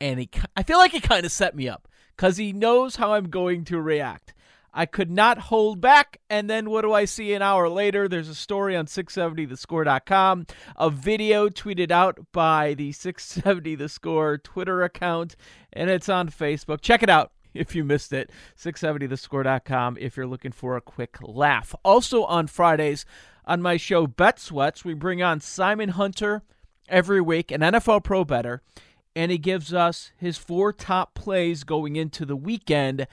and 0.00 0.20
he, 0.20 0.30
I 0.56 0.62
feel 0.62 0.78
like 0.78 0.92
he 0.92 1.00
kind 1.00 1.26
of 1.26 1.32
set 1.32 1.56
me 1.56 1.68
up 1.68 1.88
because 2.16 2.36
he 2.36 2.52
knows 2.52 2.96
how 2.96 3.14
I'm 3.14 3.30
going 3.30 3.64
to 3.64 3.80
react. 3.80 4.32
I 4.72 4.86
could 4.86 5.10
not 5.10 5.38
hold 5.38 5.80
back. 5.80 6.18
And 6.30 6.48
then 6.48 6.70
what 6.70 6.82
do 6.82 6.92
I 6.92 7.04
see 7.04 7.34
an 7.34 7.42
hour 7.42 7.68
later? 7.68 8.08
There's 8.08 8.28
a 8.28 8.34
story 8.34 8.76
on 8.76 8.86
670thescore.com, 8.86 10.46
a 10.76 10.90
video 10.90 11.48
tweeted 11.48 11.90
out 11.90 12.18
by 12.32 12.74
the 12.74 12.92
670 12.92 13.74
The 13.74 13.88
Score 13.88 14.38
Twitter 14.38 14.82
account, 14.82 15.36
and 15.72 15.90
it's 15.90 16.08
on 16.08 16.28
Facebook. 16.30 16.80
Check 16.80 17.02
it 17.02 17.10
out 17.10 17.32
if 17.54 17.74
you 17.74 17.84
missed 17.84 18.12
it. 18.12 18.30
670thescore.com 18.56 19.98
if 20.00 20.16
you're 20.16 20.26
looking 20.26 20.52
for 20.52 20.76
a 20.76 20.80
quick 20.80 21.16
laugh. 21.20 21.74
Also 21.84 22.24
on 22.24 22.46
Fridays 22.46 23.04
on 23.44 23.60
my 23.60 23.76
show 23.76 24.06
Bet 24.06 24.38
Sweats, 24.38 24.84
we 24.84 24.94
bring 24.94 25.22
on 25.22 25.40
Simon 25.40 25.90
Hunter 25.90 26.42
every 26.88 27.20
week, 27.20 27.50
an 27.50 27.60
NFL 27.60 28.04
pro 28.04 28.24
bettor, 28.24 28.62
and 29.14 29.30
he 29.30 29.38
gives 29.38 29.74
us 29.74 30.12
his 30.16 30.38
four 30.38 30.72
top 30.72 31.14
plays 31.14 31.64
going 31.64 31.96
into 31.96 32.24
the 32.24 32.36
weekend 32.36 33.06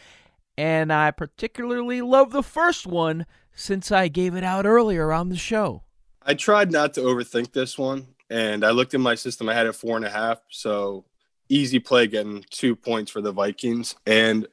and 0.60 0.92
I 0.92 1.12
particularly 1.12 2.02
love 2.02 2.34
the 2.34 2.44
first 2.44 2.86
one 2.86 3.26
since 3.56 3.94
I 3.94 4.10
gave 4.10 4.36
it 4.36 4.44
out 4.44 4.66
earlier 4.66 5.14
on 5.14 5.30
the 5.30 5.38
show. 5.38 5.84
I 6.22 6.34
tried 6.34 6.70
not 6.70 6.94
to 6.96 7.02
overthink 7.02 7.54
this 7.54 7.78
one, 7.78 8.08
and 8.30 8.66
I 8.66 8.72
looked 8.72 8.94
in 8.94 9.00
my 9.00 9.16
system. 9.16 9.48
I 9.48 9.54
had 9.54 9.68
it 9.68 9.74
four 9.74 9.96
and 9.96 10.06
a 10.06 10.10
half, 10.10 10.42
so 10.50 11.06
easy 11.48 11.80
play 11.80 12.08
getting 12.08 12.44
two 12.50 12.76
points 12.76 13.10
for 13.10 13.22
the 13.22 13.32
Vikings. 13.32 13.96
And 14.06 14.48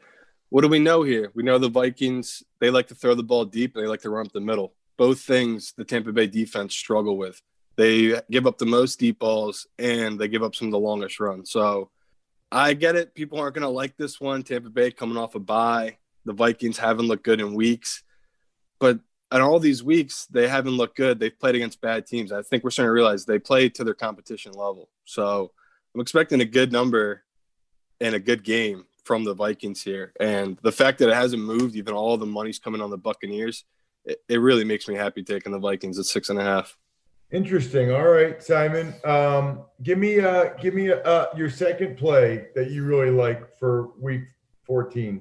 what 0.51 0.63
do 0.63 0.69
we 0.69 0.79
know 0.79 1.03
here? 1.03 1.33
We 1.35 1.43
know 1.43 1.59
the 1.59 1.69
Vikings, 1.69 2.45
they 2.61 2.71
like 2.71 2.87
to 2.87 2.95
throw 2.95 3.17
the 3.17 3.25
ball 3.25 3.45
deep 3.45 3.75
and 3.75 3.85
they 3.85 3.89
like 3.89 4.03
to 4.03 4.11
run 4.11 4.27
up 4.27 4.33
the 4.33 4.41
middle. 4.41 4.75
Both 4.97 5.23
things 5.23 5.75
the 5.77 5.85
Tampa 5.85 6.13
Bay 6.13 6.29
defense 6.29 6.73
struggle 6.73 7.19
with. 7.19 7.43
They 7.75 8.21
give 8.31 8.47
up 8.47 8.59
the 8.59 8.65
most 8.65 9.01
deep 9.01 9.19
balls 9.19 9.67
and 9.77 10.21
they 10.21 10.29
give 10.29 10.45
up 10.45 10.55
some 10.55 10.69
of 10.69 10.73
the 10.73 10.79
longest 10.79 11.19
runs. 11.19 11.51
So 11.51 11.91
I 12.51 12.75
get 12.75 12.97
it. 12.97 13.15
People 13.15 13.39
aren't 13.39 13.55
going 13.55 13.63
to 13.63 13.69
like 13.69 13.97
this 13.97 14.21
one. 14.21 14.43
Tampa 14.43 14.71
Bay 14.71 14.91
coming 14.91 15.17
off 15.17 15.35
a 15.35 15.41
bye. 15.41 15.99
The 16.25 16.33
Vikings 16.33 16.79
haven't 16.79 17.07
looked 17.07 17.25
good 17.25 17.41
in 17.41 17.55
weeks, 17.55 18.03
but 18.81 18.99
in 19.33 19.41
all 19.41 19.59
these 19.59 19.83
weeks 19.83 20.27
they 20.27 20.49
haven't 20.49 20.77
looked 20.77 20.97
good. 20.97 21.19
They've 21.19 21.39
played 21.39 21.55
against 21.55 21.81
bad 21.81 22.07
teams. 22.07 22.33
I 22.33 22.43
think 22.43 22.65
we're 22.65 22.71
starting 22.71 22.89
to 22.89 22.93
realize 22.93 23.25
they 23.25 23.39
play 23.39 23.69
to 23.71 23.85
their 23.85 23.95
competition 23.95 24.53
level. 24.53 24.89
So 25.05 25.53
I'm 25.95 26.01
expecting 26.01 26.41
a 26.41 26.45
good 26.45 26.73
number 26.73 27.23
and 28.01 28.15
a 28.15 28.21
good 28.21 28.43
game 28.43 28.85
from 29.05 29.25
the 29.25 29.35
Vikings 29.35 29.83
here. 29.83 30.13
And 30.21 30.59
the 30.63 30.73
fact 30.73 30.99
that 30.99 31.09
it 31.09 31.15
hasn't 31.15 31.43
moved, 31.43 31.77
even 31.77 31.95
all 31.95 32.17
the 32.17 32.27
money's 32.27 32.59
coming 32.59 32.81
on 32.81 32.91
the 32.91 32.99
Buccaneers, 32.99 33.65
it, 34.05 34.19
it 34.29 34.39
really 34.39 34.65
makes 34.65 34.89
me 34.89 34.95
happy 34.95 35.23
taking 35.23 35.53
the 35.53 35.59
Vikings 35.59 35.99
at 35.99 36.07
six 36.07 36.29
and 36.29 36.39
a 36.39 36.43
half. 36.43 36.77
Interesting. 37.33 37.91
All 37.91 38.09
right, 38.09 38.41
Simon. 38.43 38.95
Um, 39.05 39.65
give 39.83 39.99
me 39.99 40.21
uh, 40.21 40.51
give 40.61 40.75
me 40.75 40.93
uh, 40.93 41.27
your 41.37 41.51
second 41.51 41.97
play 41.97 42.47
that 42.55 42.71
you 42.71 42.85
really 42.85 43.11
like 43.11 43.59
for 43.59 43.91
week 44.01 44.23
14. 44.65 45.21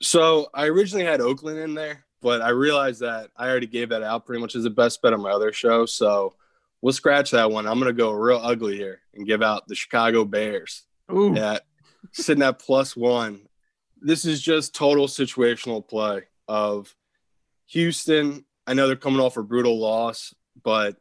So 0.00 0.48
I 0.54 0.66
originally 0.66 1.04
had 1.04 1.20
Oakland 1.20 1.58
in 1.58 1.74
there, 1.74 2.06
but 2.22 2.40
I 2.40 2.48
realized 2.50 3.00
that 3.00 3.30
I 3.36 3.48
already 3.48 3.66
gave 3.66 3.90
that 3.90 4.02
out 4.02 4.24
pretty 4.24 4.40
much 4.40 4.54
as 4.54 4.64
the 4.64 4.70
best 4.70 5.02
bet 5.02 5.12
on 5.12 5.20
my 5.20 5.30
other 5.30 5.52
show. 5.52 5.84
So 5.84 6.34
we'll 6.80 6.94
scratch 6.94 7.32
that 7.32 7.50
one. 7.50 7.66
I'm 7.66 7.78
gonna 7.78 7.92
go 7.92 8.12
real 8.12 8.40
ugly 8.42 8.76
here 8.76 9.00
and 9.14 9.26
give 9.26 9.42
out 9.42 9.68
the 9.68 9.74
Chicago 9.74 10.24
Bears. 10.24 10.84
Ooh. 11.12 11.36
At 11.36 11.64
sitting 12.12 12.42
at 12.42 12.58
plus 12.58 12.96
one. 12.96 13.42
This 14.00 14.24
is 14.24 14.40
just 14.40 14.74
total 14.74 15.06
situational 15.06 15.86
play 15.86 16.22
of 16.48 16.94
Houston. 17.66 18.46
I 18.66 18.72
know 18.72 18.86
they're 18.86 18.96
coming 18.96 19.20
off 19.20 19.36
a 19.36 19.42
brutal 19.42 19.78
loss, 19.78 20.34
but 20.62 20.96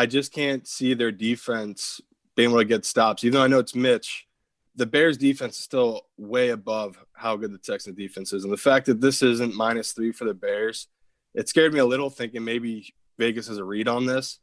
I 0.00 0.06
just 0.06 0.32
can't 0.32 0.66
see 0.66 0.94
their 0.94 1.12
defense 1.12 2.00
being 2.34 2.48
able 2.48 2.60
to 2.60 2.64
get 2.64 2.86
stops. 2.86 3.22
Even 3.22 3.34
though 3.34 3.44
I 3.44 3.48
know 3.48 3.58
it's 3.58 3.74
Mitch, 3.74 4.26
the 4.74 4.86
Bears 4.86 5.18
defense 5.18 5.58
is 5.58 5.64
still 5.64 6.06
way 6.16 6.48
above 6.48 6.96
how 7.12 7.36
good 7.36 7.52
the 7.52 7.58
Texans 7.58 7.98
defense 7.98 8.32
is. 8.32 8.44
And 8.44 8.52
the 8.52 8.56
fact 8.56 8.86
that 8.86 9.02
this 9.02 9.22
isn't 9.22 9.54
minus 9.54 9.92
three 9.92 10.10
for 10.10 10.24
the 10.24 10.32
Bears, 10.32 10.88
it 11.34 11.50
scared 11.50 11.74
me 11.74 11.80
a 11.80 11.84
little 11.84 12.08
thinking 12.08 12.42
maybe 12.42 12.94
Vegas 13.18 13.48
has 13.48 13.58
a 13.58 13.64
read 13.64 13.88
on 13.88 14.06
this. 14.06 14.38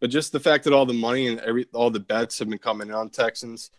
But 0.00 0.08
just 0.08 0.32
the 0.32 0.40
fact 0.40 0.64
that 0.64 0.72
all 0.72 0.86
the 0.86 0.94
money 0.94 1.28
and 1.28 1.38
every 1.40 1.66
all 1.74 1.90
the 1.90 2.00
bets 2.00 2.38
have 2.38 2.48
been 2.48 2.56
coming 2.56 2.88
in 2.88 2.94
on 2.94 3.10
Texans, 3.10 3.72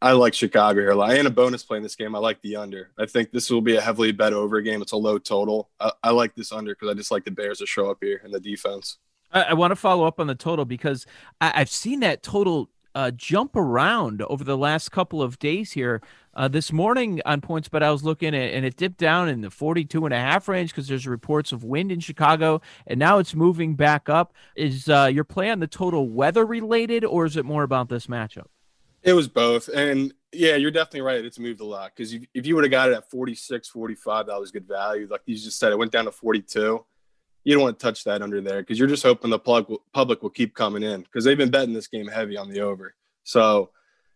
I 0.00 0.12
like 0.12 0.32
Chicago 0.32 0.80
here. 0.80 0.98
I 0.98 1.16
ain't 1.16 1.26
a 1.26 1.30
bonus 1.30 1.62
play 1.62 1.76
in 1.76 1.82
this 1.82 1.94
game. 1.94 2.14
I 2.14 2.20
like 2.20 2.40
the 2.40 2.56
under. 2.56 2.90
I 2.98 3.04
think 3.04 3.32
this 3.32 3.50
will 3.50 3.60
be 3.60 3.76
a 3.76 3.82
heavily 3.82 4.12
bet 4.12 4.32
over 4.32 4.62
game. 4.62 4.80
It's 4.80 4.92
a 4.92 4.96
low 4.96 5.18
total. 5.18 5.68
I, 5.78 5.92
I 6.04 6.10
like 6.12 6.34
this 6.34 6.52
under 6.52 6.74
because 6.74 6.88
I 6.88 6.94
just 6.94 7.10
like 7.10 7.26
the 7.26 7.32
Bears 7.32 7.58
to 7.58 7.66
show 7.66 7.90
up 7.90 7.98
here 8.00 8.22
in 8.24 8.30
the 8.30 8.40
defense. 8.40 8.96
I, 9.32 9.42
I 9.42 9.54
want 9.54 9.70
to 9.72 9.76
follow 9.76 10.06
up 10.06 10.20
on 10.20 10.26
the 10.26 10.34
total 10.34 10.64
because 10.64 11.06
I, 11.40 11.58
have 11.58 11.70
seen 11.70 12.00
that 12.00 12.22
total 12.22 12.70
uh, 12.94 13.10
jump 13.12 13.54
around 13.54 14.22
over 14.22 14.42
the 14.42 14.56
last 14.56 14.90
couple 14.90 15.22
of 15.22 15.38
days 15.38 15.72
here. 15.72 16.00
Uh, 16.34 16.48
this 16.48 16.72
morning 16.72 17.20
on 17.26 17.40
PointsBet 17.40 17.82
I 17.82 17.90
was 17.90 18.04
looking 18.04 18.34
at 18.34 18.52
and 18.52 18.64
it 18.64 18.76
dipped 18.76 18.98
down 18.98 19.28
in 19.28 19.40
the 19.40 19.50
42 19.50 20.04
and 20.04 20.14
a 20.14 20.18
half 20.18 20.48
range 20.48 20.70
because 20.70 20.88
there's 20.88 21.06
reports 21.06 21.52
of 21.52 21.64
wind 21.64 21.90
in 21.90 22.00
Chicago, 22.00 22.60
and 22.86 22.98
now 22.98 23.18
it's 23.18 23.34
moving 23.34 23.74
back 23.74 24.08
up. 24.08 24.34
Is 24.56 24.88
uh, 24.88 25.10
your 25.12 25.24
play 25.24 25.50
on 25.50 25.60
the 25.60 25.66
total 25.66 26.08
weather 26.08 26.46
related, 26.46 27.04
or 27.04 27.24
is 27.24 27.36
it 27.36 27.44
more 27.44 27.62
about 27.62 27.88
this 27.88 28.06
matchup? 28.06 28.46
It 29.02 29.12
was 29.12 29.28
both. 29.28 29.68
And 29.68 30.12
yeah, 30.32 30.56
you're 30.56 30.70
definitely 30.70 31.02
right. 31.02 31.24
It's 31.24 31.38
moved 31.38 31.60
a 31.60 31.64
lot 31.64 31.92
because 31.94 32.12
if 32.12 32.46
you 32.46 32.54
would 32.54 32.64
have 32.64 32.70
got 32.70 32.90
it 32.90 32.94
at 32.94 33.10
46, 33.10 33.68
45, 33.68 34.26
that 34.26 34.40
was 34.40 34.50
good 34.50 34.66
value. 34.66 35.06
Like 35.10 35.22
you 35.26 35.36
just 35.36 35.58
said, 35.58 35.72
it 35.72 35.78
went 35.78 35.92
down 35.92 36.04
to 36.06 36.12
42 36.12 36.84
you 37.44 37.54
don't 37.54 37.62
want 37.62 37.78
to 37.78 37.82
touch 37.82 38.04
that 38.04 38.22
under 38.22 38.40
there 38.40 38.60
because 38.60 38.78
you're 38.78 38.88
just 38.88 39.02
hoping 39.02 39.30
the 39.30 39.38
plug 39.38 39.68
will, 39.68 39.82
public 39.92 40.22
will 40.22 40.30
keep 40.30 40.54
coming 40.54 40.82
in 40.82 41.02
because 41.02 41.24
they've 41.24 41.38
been 41.38 41.50
betting 41.50 41.74
this 41.74 41.86
game 41.86 42.06
heavy 42.06 42.36
on 42.36 42.50
the 42.50 42.60
over. 42.60 42.94
So 43.24 43.70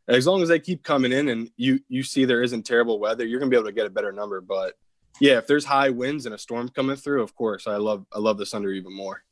as 0.09 0.27
long 0.27 0.43
as 0.43 0.49
they 0.49 0.59
keep 0.59 0.83
coming 0.83 1.12
in 1.12 1.29
and 1.29 1.51
you 1.57 1.81
you 1.89 2.03
see 2.03 2.25
there 2.25 2.43
isn't 2.43 2.64
terrible 2.64 2.99
weather, 2.99 3.25
you're 3.25 3.39
gonna 3.39 3.51
be 3.51 3.57
able 3.57 3.66
to 3.66 3.73
get 3.73 3.87
a 3.87 3.91
better 3.91 4.12
number. 4.12 4.41
But 4.41 4.75
yeah, 5.20 5.39
if 5.39 5.47
there's 5.47 5.64
high 5.64 5.91
winds 5.91 6.27
and 6.27 6.35
a 6.35 6.39
storm 6.39 6.68
coming 6.68 6.97
through, 6.97 7.23
of 7.23 7.35
course, 7.35 7.66
I 7.66 7.77
love 7.77 8.07
I 8.12 8.18
love 8.18 8.39
this 8.39 8.55
under 8.55 8.70
even 8.70 8.95
more. 8.95 9.23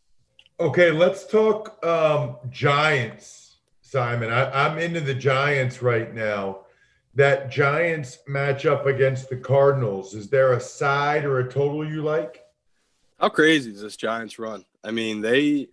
Okay, 0.58 0.90
let's 0.90 1.26
talk 1.26 1.84
um, 1.84 2.36
Giants, 2.50 3.56
Simon. 3.80 4.30
I, 4.30 4.66
I'm 4.66 4.78
into 4.78 5.00
the 5.00 5.14
Giants 5.14 5.82
right 5.82 6.14
now. 6.14 6.66
That 7.14 7.50
Giants 7.50 8.18
matchup 8.28 8.86
against 8.86 9.28
the 9.30 9.36
Cardinals. 9.36 10.14
Is 10.14 10.28
there 10.28 10.52
a 10.52 10.60
side 10.60 11.24
or 11.24 11.40
a 11.40 11.50
total 11.50 11.84
you 11.84 12.02
like? 12.02 12.44
How 13.20 13.28
crazy 13.28 13.70
is 13.70 13.82
this 13.82 13.96
Giants 13.96 14.38
run? 14.38 14.64
I 14.82 14.90
mean, 14.90 15.20
they 15.20 15.68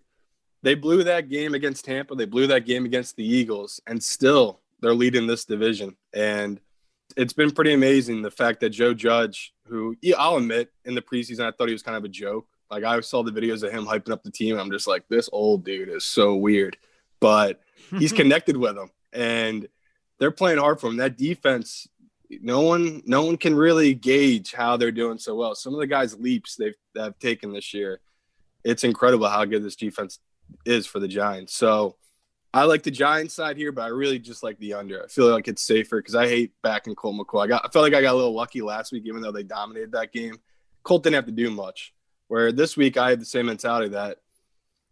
they 0.63 0.75
blew 0.75 1.03
that 1.03 1.29
game 1.29 1.53
against 1.53 1.85
Tampa, 1.85 2.13
they 2.13 2.25
blew 2.25 2.47
that 2.47 2.65
game 2.65 2.85
against 2.85 3.15
the 3.15 3.25
Eagles, 3.25 3.79
and 3.87 4.03
still 4.03 4.59
they're 4.81 4.93
leading 4.93 5.27
this 5.27 5.45
division. 5.45 5.95
And 6.13 6.59
it's 7.15 7.33
been 7.33 7.51
pretty 7.51 7.73
amazing 7.73 8.21
the 8.21 8.31
fact 8.31 8.59
that 8.59 8.71
Joe 8.71 8.93
Judge, 8.93 9.53
who 9.67 9.95
I'll 10.17 10.37
admit 10.37 10.71
in 10.83 10.93
the 10.93 11.01
preseason 11.01 11.45
I 11.45 11.51
thought 11.51 11.69
he 11.69 11.73
was 11.73 11.83
kind 11.83 11.95
of 11.95 12.03
a 12.03 12.09
joke. 12.09 12.47
Like 12.69 12.83
I 12.83 12.99
saw 12.99 13.23
the 13.23 13.31
videos 13.31 13.63
of 13.63 13.71
him 13.71 13.85
hyping 13.85 14.11
up 14.11 14.23
the 14.23 14.31
team. 14.31 14.59
I'm 14.59 14.71
just 14.71 14.87
like, 14.87 15.07
this 15.07 15.29
old 15.31 15.63
dude 15.63 15.87
is 15.87 16.03
so 16.03 16.35
weird. 16.35 16.77
But 17.21 17.61
he's 17.97 18.11
connected 18.13 18.57
with 18.57 18.75
them 18.75 18.91
and 19.13 19.69
they're 20.19 20.31
playing 20.31 20.59
hard 20.59 20.81
for 20.81 20.87
him. 20.87 20.97
That 20.97 21.17
defense 21.17 21.87
no 22.29 22.61
one 22.61 23.01
no 23.05 23.23
one 23.23 23.37
can 23.37 23.55
really 23.55 23.93
gauge 23.93 24.53
how 24.53 24.77
they're 24.77 24.91
doing 24.91 25.17
so 25.17 25.35
well. 25.35 25.55
Some 25.55 25.73
of 25.73 25.79
the 25.79 25.87
guys 25.87 26.17
leaps 26.19 26.55
they've 26.55 26.75
have 26.95 27.17
taken 27.19 27.53
this 27.53 27.73
year, 27.73 28.01
it's 28.63 28.83
incredible 28.83 29.29
how 29.29 29.45
good 29.45 29.63
this 29.63 29.75
defense 29.75 30.19
is 30.65 30.85
for 30.85 30.99
the 30.99 31.07
Giants. 31.07 31.55
So 31.55 31.95
I 32.53 32.63
like 32.63 32.83
the 32.83 32.91
Giants 32.91 33.33
side 33.33 33.57
here, 33.57 33.71
but 33.71 33.83
I 33.83 33.87
really 33.87 34.19
just 34.19 34.43
like 34.43 34.57
the 34.59 34.73
under. 34.73 35.03
I 35.03 35.07
feel 35.07 35.29
like 35.29 35.47
it's 35.47 35.65
safer 35.65 35.99
because 35.99 36.15
I 36.15 36.27
hate 36.27 36.53
backing 36.63 36.95
Colt 36.95 37.15
McCoy. 37.15 37.43
I 37.43 37.47
got 37.47 37.65
I 37.65 37.69
felt 37.69 37.83
like 37.83 37.93
I 37.93 38.01
got 38.01 38.13
a 38.13 38.17
little 38.17 38.35
lucky 38.35 38.61
last 38.61 38.91
week, 38.91 39.03
even 39.05 39.21
though 39.21 39.31
they 39.31 39.43
dominated 39.43 39.91
that 39.93 40.11
game. 40.11 40.37
Colt 40.83 41.03
didn't 41.03 41.15
have 41.15 41.25
to 41.25 41.31
do 41.31 41.49
much. 41.51 41.93
Where 42.27 42.51
this 42.51 42.75
week 42.75 42.97
I 42.97 43.09
had 43.09 43.21
the 43.21 43.25
same 43.25 43.45
mentality 43.45 43.89
that 43.89 44.17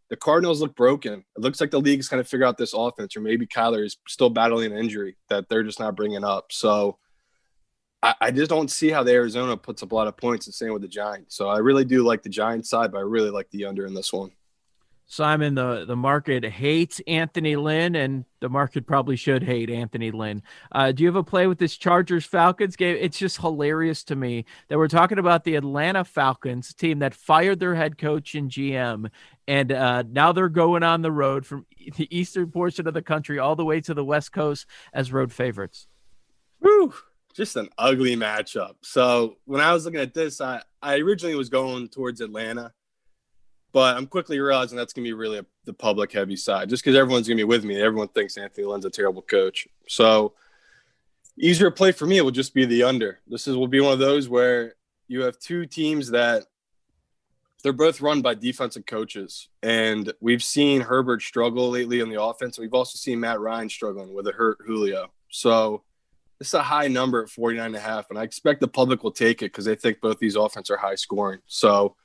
the 0.09 0.15
Cardinals 0.15 0.61
look 0.61 0.75
broken. 0.75 1.25
It 1.35 1.41
looks 1.41 1.59
like 1.59 1.71
the 1.71 1.81
league's 1.81 2.07
kind 2.07 2.19
of 2.19 2.27
figure 2.27 2.45
out 2.45 2.57
this 2.57 2.73
offense, 2.73 3.17
or 3.17 3.21
maybe 3.21 3.47
Kyler 3.47 3.83
is 3.83 3.97
still 4.07 4.29
battling 4.29 4.71
an 4.71 4.77
injury 4.77 5.17
that 5.29 5.49
they're 5.49 5.63
just 5.63 5.79
not 5.79 5.95
bringing 5.95 6.23
up. 6.23 6.51
So 6.51 6.97
I, 8.03 8.15
I, 8.21 8.31
just 8.31 8.49
don't 8.49 8.69
see 8.69 8.89
how 8.89 9.03
the 9.03 9.11
Arizona 9.11 9.57
puts 9.57 9.81
up 9.81 9.91
a 9.91 9.95
lot 9.95 10.07
of 10.07 10.17
points. 10.17 10.45
The 10.45 10.51
same 10.51 10.73
with 10.73 10.81
the 10.81 10.87
Giants. 10.87 11.35
So 11.35 11.47
I 11.47 11.57
really 11.57 11.85
do 11.85 12.03
like 12.03 12.23
the 12.23 12.29
Giants 12.29 12.69
side, 12.69 12.91
but 12.91 12.99
I 12.99 13.01
really 13.01 13.31
like 13.31 13.49
the 13.51 13.65
under 13.65 13.85
in 13.85 13.93
this 13.93 14.13
one. 14.13 14.31
Simon, 15.07 15.53
the, 15.53 15.85
the 15.85 15.95
market 15.95 16.43
hates 16.43 16.99
Anthony 17.05 17.55
Lynn, 17.55 17.95
and 17.95 18.25
the 18.39 18.49
market 18.49 18.87
probably 18.87 19.15
should 19.15 19.43
hate 19.43 19.69
Anthony 19.69 20.09
Lynn. 20.09 20.41
Uh, 20.71 20.91
do 20.91 21.03
you 21.03 21.07
have 21.07 21.15
a 21.15 21.23
play 21.23 21.45
with 21.45 21.59
this 21.59 21.77
Chargers 21.77 22.25
Falcons 22.25 22.75
game? 22.75 22.97
It's 22.99 23.17
just 23.17 23.37
hilarious 23.37 24.03
to 24.05 24.15
me 24.15 24.45
that 24.67 24.79
we're 24.79 24.87
talking 24.87 25.19
about 25.19 25.43
the 25.43 25.55
Atlanta 25.55 26.03
Falcons 26.03 26.73
team 26.73 26.99
that 26.99 27.13
fired 27.13 27.59
their 27.59 27.75
head 27.75 27.99
coach 27.99 28.33
and 28.33 28.49
GM, 28.49 29.11
and 29.47 29.71
uh, 29.71 30.03
now 30.09 30.31
they're 30.31 30.49
going 30.49 30.81
on 30.81 31.03
the 31.03 31.11
road 31.11 31.45
from 31.45 31.67
the 31.97 32.07
eastern 32.15 32.49
portion 32.49 32.87
of 32.87 32.95
the 32.95 33.03
country 33.03 33.37
all 33.37 33.55
the 33.55 33.65
way 33.65 33.81
to 33.81 33.93
the 33.93 34.05
West 34.05 34.31
Coast 34.31 34.65
as 34.91 35.13
road 35.13 35.31
favorites. 35.31 35.87
Woo! 36.61 36.93
Just 37.35 37.57
an 37.57 37.69
ugly 37.77 38.15
matchup. 38.15 38.75
So 38.81 39.37
when 39.45 39.59
I 39.59 39.73
was 39.73 39.85
looking 39.85 39.99
at 39.99 40.13
this, 40.13 40.39
I, 40.39 40.61
I 40.81 40.97
originally 40.99 41.35
was 41.35 41.49
going 41.49 41.89
towards 41.89 42.21
Atlanta, 42.21 42.71
but 43.73 43.97
I'm 43.97 44.07
quickly 44.07 44.39
realizing 44.39 44.77
that's 44.77 44.93
going 44.93 45.03
to 45.03 45.09
be 45.09 45.13
really 45.13 45.39
a, 45.39 45.45
the 45.65 45.73
public 45.73 46.13
heavy 46.13 46.37
side 46.37 46.69
just 46.69 46.83
because 46.83 46.97
everyone's 46.97 47.27
going 47.27 47.37
to 47.37 47.41
be 47.41 47.47
with 47.47 47.65
me. 47.65 47.81
Everyone 47.81 48.07
thinks 48.07 48.37
Anthony 48.37 48.65
Lynn's 48.65 48.85
a 48.85 48.89
terrible 48.89 49.21
coach. 49.21 49.67
So 49.89 50.33
easier 51.37 51.69
play 51.71 51.91
for 51.91 52.05
me, 52.05 52.21
will 52.21 52.31
just 52.31 52.53
be 52.53 52.65
the 52.65 52.83
under. 52.83 53.19
This 53.27 53.47
is 53.47 53.57
will 53.57 53.67
be 53.67 53.81
one 53.81 53.91
of 53.91 53.99
those 53.99 54.29
where 54.29 54.75
you 55.09 55.23
have 55.23 55.37
two 55.37 55.65
teams 55.65 56.11
that 56.11 56.45
they're 57.63 57.73
both 57.73 57.99
run 57.99 58.21
by 58.21 58.35
defensive 58.35 58.85
coaches. 58.85 59.49
And 59.61 60.13
we've 60.21 60.43
seen 60.43 60.81
Herbert 60.81 61.21
struggle 61.21 61.69
lately 61.71 61.99
in 61.99 62.09
the 62.09 62.21
offense. 62.21 62.57
We've 62.57 62.73
also 62.73 62.95
seen 62.95 63.19
Matt 63.19 63.41
Ryan 63.41 63.67
struggling 63.67 64.13
with 64.13 64.27
a 64.27 64.31
hurt 64.31 64.59
Julio. 64.65 65.11
So 65.29 65.83
this 66.39 66.49
is 66.49 66.53
a 66.53 66.63
high 66.63 66.87
number 66.87 67.23
at 67.23 67.29
49 67.29 67.65
and 67.65 67.75
a 67.75 67.79
half, 67.79 68.09
and 68.09 68.19
I 68.19 68.23
expect 68.23 68.59
the 68.59 68.67
public 68.67 69.03
will 69.03 69.11
take 69.11 69.41
it 69.41 69.51
because 69.51 69.65
they 69.65 69.75
think 69.75 70.01
both 70.01 70.19
these 70.19 70.35
offenses 70.35 70.71
are 70.71 70.77
high 70.77 70.95
scoring. 70.95 71.39
So 71.45 71.95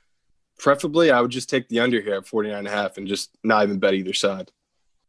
preferably 0.58 1.10
I 1.10 1.20
would 1.20 1.30
just 1.30 1.50
take 1.50 1.68
the 1.68 1.80
under 1.80 2.00
here 2.00 2.14
at 2.14 2.26
49 2.26 2.58
and 2.58 2.68
a 2.68 2.70
half 2.70 2.96
and 2.96 3.08
just 3.08 3.36
not 3.42 3.64
even 3.64 3.78
bet 3.78 3.94
either 3.94 4.12
side. 4.12 4.50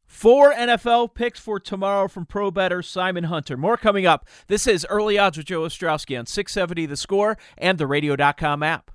Four 0.05 0.53
NFL 0.53 1.13
picks 1.13 1.39
for 1.39 1.57
tomorrow 1.59 2.07
from 2.09 2.25
pro 2.25 2.51
bettor 2.51 2.81
Simon 2.81 3.25
Hunter. 3.25 3.55
More 3.55 3.77
coming 3.77 4.05
up. 4.05 4.27
This 4.47 4.67
is 4.67 4.85
Early 4.89 5.17
Odds 5.17 5.37
with 5.37 5.45
Joe 5.45 5.61
Ostrowski 5.61 6.19
on 6.19 6.25
670 6.25 6.85
The 6.85 6.97
Score 6.97 7.37
and 7.57 7.77
the 7.77 7.87
radio.com 7.87 8.61
app. 8.61 8.91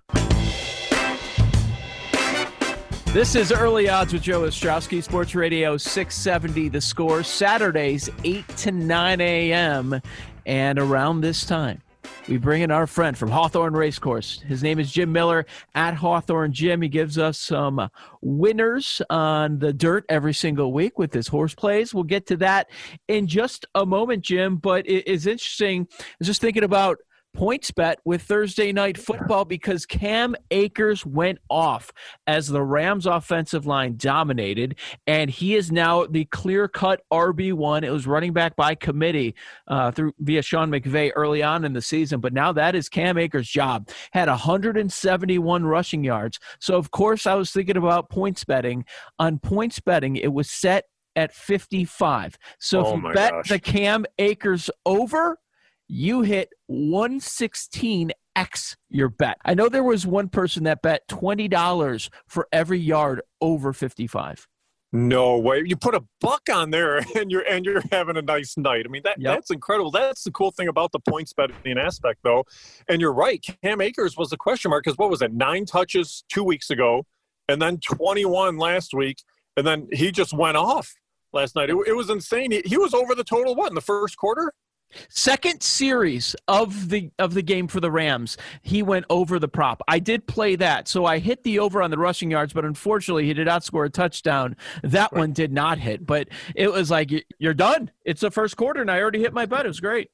This 3.16 3.34
is 3.34 3.50
Early 3.50 3.88
Odds 3.88 4.12
with 4.12 4.20
Joe 4.20 4.42
Ostrowski, 4.42 5.02
Sports 5.02 5.34
Radio 5.34 5.78
670 5.78 6.68
The 6.68 6.82
Score, 6.82 7.22
Saturdays 7.22 8.10
8 8.24 8.46
to 8.58 8.72
9 8.72 9.20
a.m. 9.22 10.02
And 10.44 10.78
around 10.78 11.22
this 11.22 11.46
time, 11.46 11.80
we 12.28 12.36
bring 12.36 12.60
in 12.60 12.70
our 12.70 12.86
friend 12.86 13.16
from 13.16 13.30
Hawthorne 13.30 13.72
Racecourse. 13.72 14.42
His 14.42 14.62
name 14.62 14.78
is 14.78 14.92
Jim 14.92 15.12
Miller 15.12 15.46
at 15.74 15.94
Hawthorne 15.94 16.52
Jim. 16.52 16.82
He 16.82 16.90
gives 16.90 17.16
us 17.16 17.38
some 17.38 17.88
winners 18.20 19.00
on 19.08 19.60
the 19.60 19.72
dirt 19.72 20.04
every 20.10 20.34
single 20.34 20.74
week 20.74 20.98
with 20.98 21.14
his 21.14 21.28
horse 21.28 21.54
plays. 21.54 21.94
We'll 21.94 22.04
get 22.04 22.26
to 22.26 22.36
that 22.36 22.68
in 23.08 23.28
just 23.28 23.64
a 23.74 23.86
moment, 23.86 24.24
Jim. 24.24 24.56
But 24.56 24.86
it 24.86 25.08
is 25.08 25.26
interesting. 25.26 25.88
I 25.90 26.04
was 26.18 26.28
just 26.28 26.42
thinking 26.42 26.64
about 26.64 26.98
PointsBet 27.36 27.96
with 28.06 28.22
Thursday 28.22 28.72
night 28.72 28.96
football 28.96 29.44
because 29.44 29.84
Cam 29.84 30.34
Akers 30.50 31.04
went 31.04 31.38
off 31.50 31.92
as 32.26 32.48
the 32.48 32.62
Rams 32.62 33.04
offensive 33.04 33.66
line 33.66 33.96
dominated, 33.98 34.76
and 35.06 35.30
he 35.30 35.54
is 35.54 35.70
now 35.70 36.06
the 36.06 36.24
clear 36.26 36.66
cut 36.66 37.02
RB1. 37.12 37.82
It 37.82 37.90
was 37.90 38.06
running 38.06 38.32
back 38.32 38.56
by 38.56 38.74
committee 38.74 39.34
uh, 39.68 39.90
through 39.90 40.14
via 40.18 40.40
Sean 40.40 40.70
McVay 40.70 41.12
early 41.14 41.42
on 41.42 41.66
in 41.66 41.74
the 41.74 41.82
season, 41.82 42.20
but 42.20 42.32
now 42.32 42.52
that 42.52 42.74
is 42.74 42.88
Cam 42.88 43.18
Akers' 43.18 43.48
job. 43.48 43.90
Had 44.12 44.28
171 44.28 45.66
rushing 45.66 46.02
yards. 46.02 46.40
So, 46.58 46.76
of 46.76 46.90
course, 46.90 47.26
I 47.26 47.34
was 47.34 47.50
thinking 47.50 47.76
about 47.76 48.08
points 48.08 48.44
betting. 48.44 48.86
On 49.18 49.38
points 49.38 49.78
betting, 49.78 50.16
it 50.16 50.32
was 50.32 50.50
set 50.50 50.86
at 51.16 51.34
55. 51.34 52.38
So 52.58 52.84
oh 52.84 52.96
if 52.96 53.02
you 53.02 53.12
bet 53.12 53.32
gosh. 53.32 53.48
the 53.48 53.58
Cam 53.58 54.06
Akers 54.18 54.70
over, 54.84 55.38
you 55.88 56.22
hit 56.22 56.50
116x 56.70 58.12
your 58.90 59.08
bet. 59.08 59.38
I 59.44 59.54
know 59.54 59.68
there 59.68 59.82
was 59.82 60.06
one 60.06 60.28
person 60.28 60.64
that 60.64 60.82
bet 60.82 61.08
$20 61.08 62.10
for 62.26 62.48
every 62.52 62.78
yard 62.78 63.22
over 63.40 63.72
55. 63.72 64.46
No 64.92 65.38
way. 65.38 65.62
You 65.64 65.76
put 65.76 65.94
a 65.94 66.04
buck 66.20 66.42
on 66.50 66.70
there 66.70 66.98
and 67.16 67.30
you're 67.30 67.42
and 67.42 67.64
you're 67.64 67.82
having 67.90 68.16
a 68.16 68.22
nice 68.22 68.56
night. 68.56 68.86
I 68.86 68.88
mean 68.88 69.02
that 69.04 69.20
yep. 69.20 69.34
that's 69.34 69.50
incredible. 69.50 69.90
That's 69.90 70.22
the 70.22 70.30
cool 70.30 70.52
thing 70.52 70.68
about 70.68 70.92
the 70.92 71.00
points 71.00 71.32
betting 71.32 71.78
aspect 71.78 72.20
though. 72.22 72.44
And 72.88 73.00
you're 73.00 73.12
right. 73.12 73.44
Cam 73.62 73.80
Akers 73.80 74.16
was 74.16 74.30
the 74.30 74.36
question 74.36 74.70
mark 74.70 74.84
because 74.84 74.96
what 74.96 75.10
was 75.10 75.22
it? 75.22 75.32
9 75.32 75.66
touches 75.66 76.24
2 76.30 76.44
weeks 76.44 76.70
ago 76.70 77.04
and 77.48 77.60
then 77.60 77.78
21 77.78 78.58
last 78.58 78.94
week 78.94 79.18
and 79.56 79.66
then 79.66 79.88
he 79.92 80.12
just 80.12 80.32
went 80.32 80.56
off 80.56 80.94
last 81.32 81.56
night. 81.56 81.68
It, 81.68 81.76
it 81.86 81.92
was 81.92 82.08
insane. 82.08 82.52
He, 82.52 82.62
he 82.64 82.78
was 82.78 82.94
over 82.94 83.14
the 83.14 83.24
total 83.24 83.54
what 83.54 83.70
in 83.70 83.74
the 83.74 83.80
first 83.80 84.16
quarter? 84.16 84.52
Second 85.08 85.62
series 85.62 86.36
of 86.48 86.88
the 86.88 87.10
of 87.18 87.34
the 87.34 87.42
game 87.42 87.68
for 87.68 87.80
the 87.80 87.90
Rams, 87.90 88.36
he 88.62 88.82
went 88.82 89.06
over 89.10 89.38
the 89.38 89.48
prop. 89.48 89.82
I 89.88 89.98
did 89.98 90.26
play 90.26 90.56
that, 90.56 90.88
so 90.88 91.06
I 91.06 91.18
hit 91.18 91.42
the 91.44 91.58
over 91.58 91.82
on 91.82 91.90
the 91.90 91.98
rushing 91.98 92.30
yards, 92.30 92.52
but 92.52 92.64
unfortunately, 92.64 93.26
he 93.26 93.34
did 93.34 93.46
not 93.46 93.64
score 93.64 93.84
a 93.84 93.90
touchdown. 93.90 94.56
That 94.82 95.12
right. 95.12 95.20
one 95.20 95.32
did 95.32 95.52
not 95.52 95.78
hit, 95.78 96.06
but 96.06 96.28
it 96.54 96.72
was 96.72 96.90
like 96.90 97.12
you're 97.38 97.54
done. 97.54 97.90
It's 98.04 98.20
the 98.20 98.30
first 98.30 98.56
quarter, 98.56 98.80
and 98.80 98.90
I 98.90 99.00
already 99.00 99.20
hit 99.20 99.32
my 99.32 99.46
bet. 99.46 99.64
It 99.64 99.68
was 99.68 99.80
great. 99.80 100.10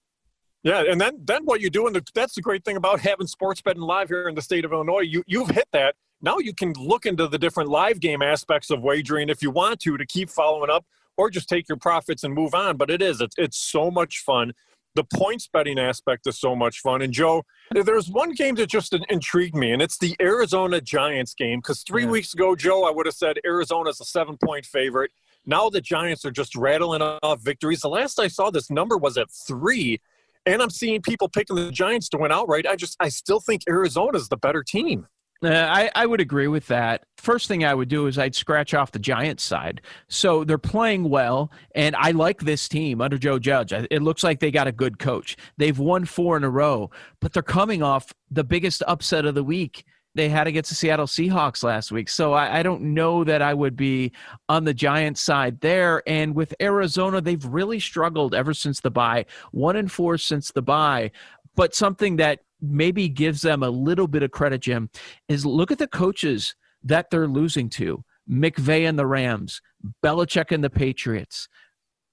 Yeah, 0.62 0.85
and 0.89 1.01
then 1.01 1.20
then 1.24 1.45
what 1.45 1.61
you 1.61 1.70
do, 1.70 1.87
and 1.87 2.01
that's 2.14 2.35
the 2.35 2.43
great 2.43 2.64
thing 2.64 2.76
about 2.76 3.01
having 3.01 3.26
sports 3.26 3.61
betting 3.61 3.83
live 3.83 4.09
here 4.09 4.28
in 4.28 4.35
the 4.35 4.43
state 4.43 4.64
of 4.64 4.72
Illinois. 4.72 5.01
You 5.01 5.24
you've 5.26 5.51
hit 5.51 5.68
that. 5.72 5.97
Now 6.20 6.39
you 6.39 6.55
can 6.55 6.72
look 6.78 7.05
into 7.05 7.26
the 7.26 7.39
different 7.39 7.68
live 7.68 7.99
game 7.99 8.22
aspects 8.22 8.70
of 8.70 8.80
wagering 8.80 9.28
if 9.28 9.43
you 9.43 9.51
want 9.51 9.80
to 9.80 9.97
to 9.97 10.07
keep 10.07 10.30
following 10.30 10.70
up 10.70 10.87
or 11.16 11.30
just 11.30 11.49
take 11.49 11.68
your 11.68 11.78
profits 11.78 12.24
and 12.24 12.33
move 12.33 12.55
on. 12.55 12.76
But 12.76 12.91
it 12.91 13.03
is, 13.03 13.20
it's, 13.20 13.35
it's 13.37 13.59
so 13.59 13.91
much 13.91 14.20
fun. 14.20 14.53
The 14.95 15.05
points 15.05 15.49
betting 15.51 15.78
aspect 15.78 16.26
is 16.26 16.38
so 16.38 16.55
much 16.55 16.80
fun. 16.80 17.01
And 17.03 17.12
Joe, 17.12 17.45
there's 17.70 18.11
one 18.11 18.32
game 18.32 18.55
that 18.57 18.66
just 18.68 18.95
intrigued 19.09 19.55
me, 19.55 19.72
and 19.72 19.80
it's 19.80 19.99
the 19.99 20.14
Arizona 20.20 20.80
Giants 20.80 21.34
game. 21.34 21.61
Because 21.61 21.82
three 21.82 22.05
yeah. 22.05 22.11
weeks 22.11 22.34
ago, 22.34 22.55
Joe, 22.55 22.84
I 22.84 22.90
would 22.90 23.07
have 23.07 23.14
said 23.14 23.38
Arizona's 23.45 24.01
a 24.01 24.05
seven 24.05 24.36
point 24.36 24.66
favorite. 24.66 25.11
Now 25.47 25.70
the 25.70 25.80
Giants 25.80 26.24
are 26.24 26.30
just 26.30 26.55
rattling 26.55 27.03
off 27.03 27.40
victories. 27.43 27.80
The 27.80 27.88
last 27.88 28.20
I 28.20 28.28
saw 28.28 28.51
this 28.51 28.70
number 28.70 28.97
was 28.97 29.16
at 29.16 29.28
three, 29.30 30.01
and 30.47 30.62
I'm 30.62 30.70
seeing 30.70 31.01
people 31.03 31.28
picking 31.28 31.57
the 31.57 31.72
Giants 31.72 32.09
to 32.11 32.18
win 32.18 32.30
outright. 32.30 32.66
I 32.66 32.76
just, 32.76 32.97
I 33.01 33.09
still 33.09 33.40
think 33.40 33.62
Arizona's 33.68 34.28
the 34.28 34.36
better 34.36 34.62
team. 34.62 35.07
Uh, 35.43 35.49
I, 35.49 35.90
I 35.95 36.07
would 36.07 36.20
agree 36.20 36.47
with 36.47 36.68
that. 36.68 37.05
First 37.16 37.49
thing 37.49 37.64
I 37.64 37.74
would 37.74 37.88
do 37.88 38.07
is 38.07 38.16
I'd 38.18 38.34
scratch 38.34 38.74
off 38.74 38.93
the 38.93 39.01
Giants 39.01 39.43
side. 39.43 39.80
So 40.09 40.45
they're 40.45 40.59
playing 40.59 41.09
well, 41.09 41.51
and 41.74 41.97
I 41.97 42.12
like 42.12 42.40
this 42.40 42.68
team 42.68 43.01
under 43.01 43.18
Joe 43.18 43.40
Judge. 43.40 43.72
It 43.72 44.03
looks 44.03 44.22
like 44.22 44.38
they 44.38 44.53
got 44.53 44.68
a 44.68 44.72
good 44.72 45.01
coach. 45.01 45.36
They've 45.57 45.78
won 45.78 46.05
four 46.05 46.36
in 46.36 46.45
a 46.45 46.51
row, 46.51 46.90
but 47.20 47.32
they're 47.32 47.43
coming 47.43 47.82
off 47.82 48.12
the 48.30 48.45
biggest 48.45 48.82
upset 48.86 49.24
of 49.24 49.34
the 49.34 49.43
week 49.43 49.84
they 50.14 50.28
had 50.28 50.47
against 50.47 50.70
the 50.70 50.76
Seattle 50.76 51.07
Seahawks 51.07 51.64
last 51.64 51.90
week. 51.90 52.09
So 52.09 52.34
I, 52.34 52.59
I, 52.59 52.62
don't 52.62 52.82
know 52.82 53.24
that 53.24 53.40
I 53.40 53.55
would 53.55 53.76
be 53.76 54.12
on 54.49 54.64
the 54.64 54.74
Giants 54.74 55.22
side 55.22 55.61
there. 55.61 56.03
And 56.07 56.34
with 56.34 56.55
Arizona, 56.61 57.20
they've 57.20 57.45
really 57.47 57.80
struggled 57.80 58.34
ever 58.34 58.53
since 58.53 58.80
the 58.80 58.90
bye, 58.90 59.24
one 59.53 59.76
and 59.76 59.90
four 59.90 60.18
since 60.18 60.53
the 60.53 60.61
bye. 60.61 61.12
But 61.55 61.74
something 61.74 62.16
that 62.16 62.40
maybe 62.62 63.08
gives 63.08 63.42
them 63.42 63.62
a 63.62 63.68
little 63.68 64.06
bit 64.06 64.22
of 64.22 64.30
credit, 64.30 64.62
Jim, 64.62 64.88
is 65.28 65.44
look 65.44 65.70
at 65.70 65.78
the 65.78 65.88
coaches 65.88 66.54
that 66.84 67.10
they're 67.10 67.26
losing 67.28 67.68
to. 67.70 68.04
McVay 68.30 68.88
and 68.88 68.98
the 68.98 69.06
Rams, 69.06 69.60
Belichick 70.02 70.52
and 70.52 70.62
the 70.62 70.70
Patriots, 70.70 71.48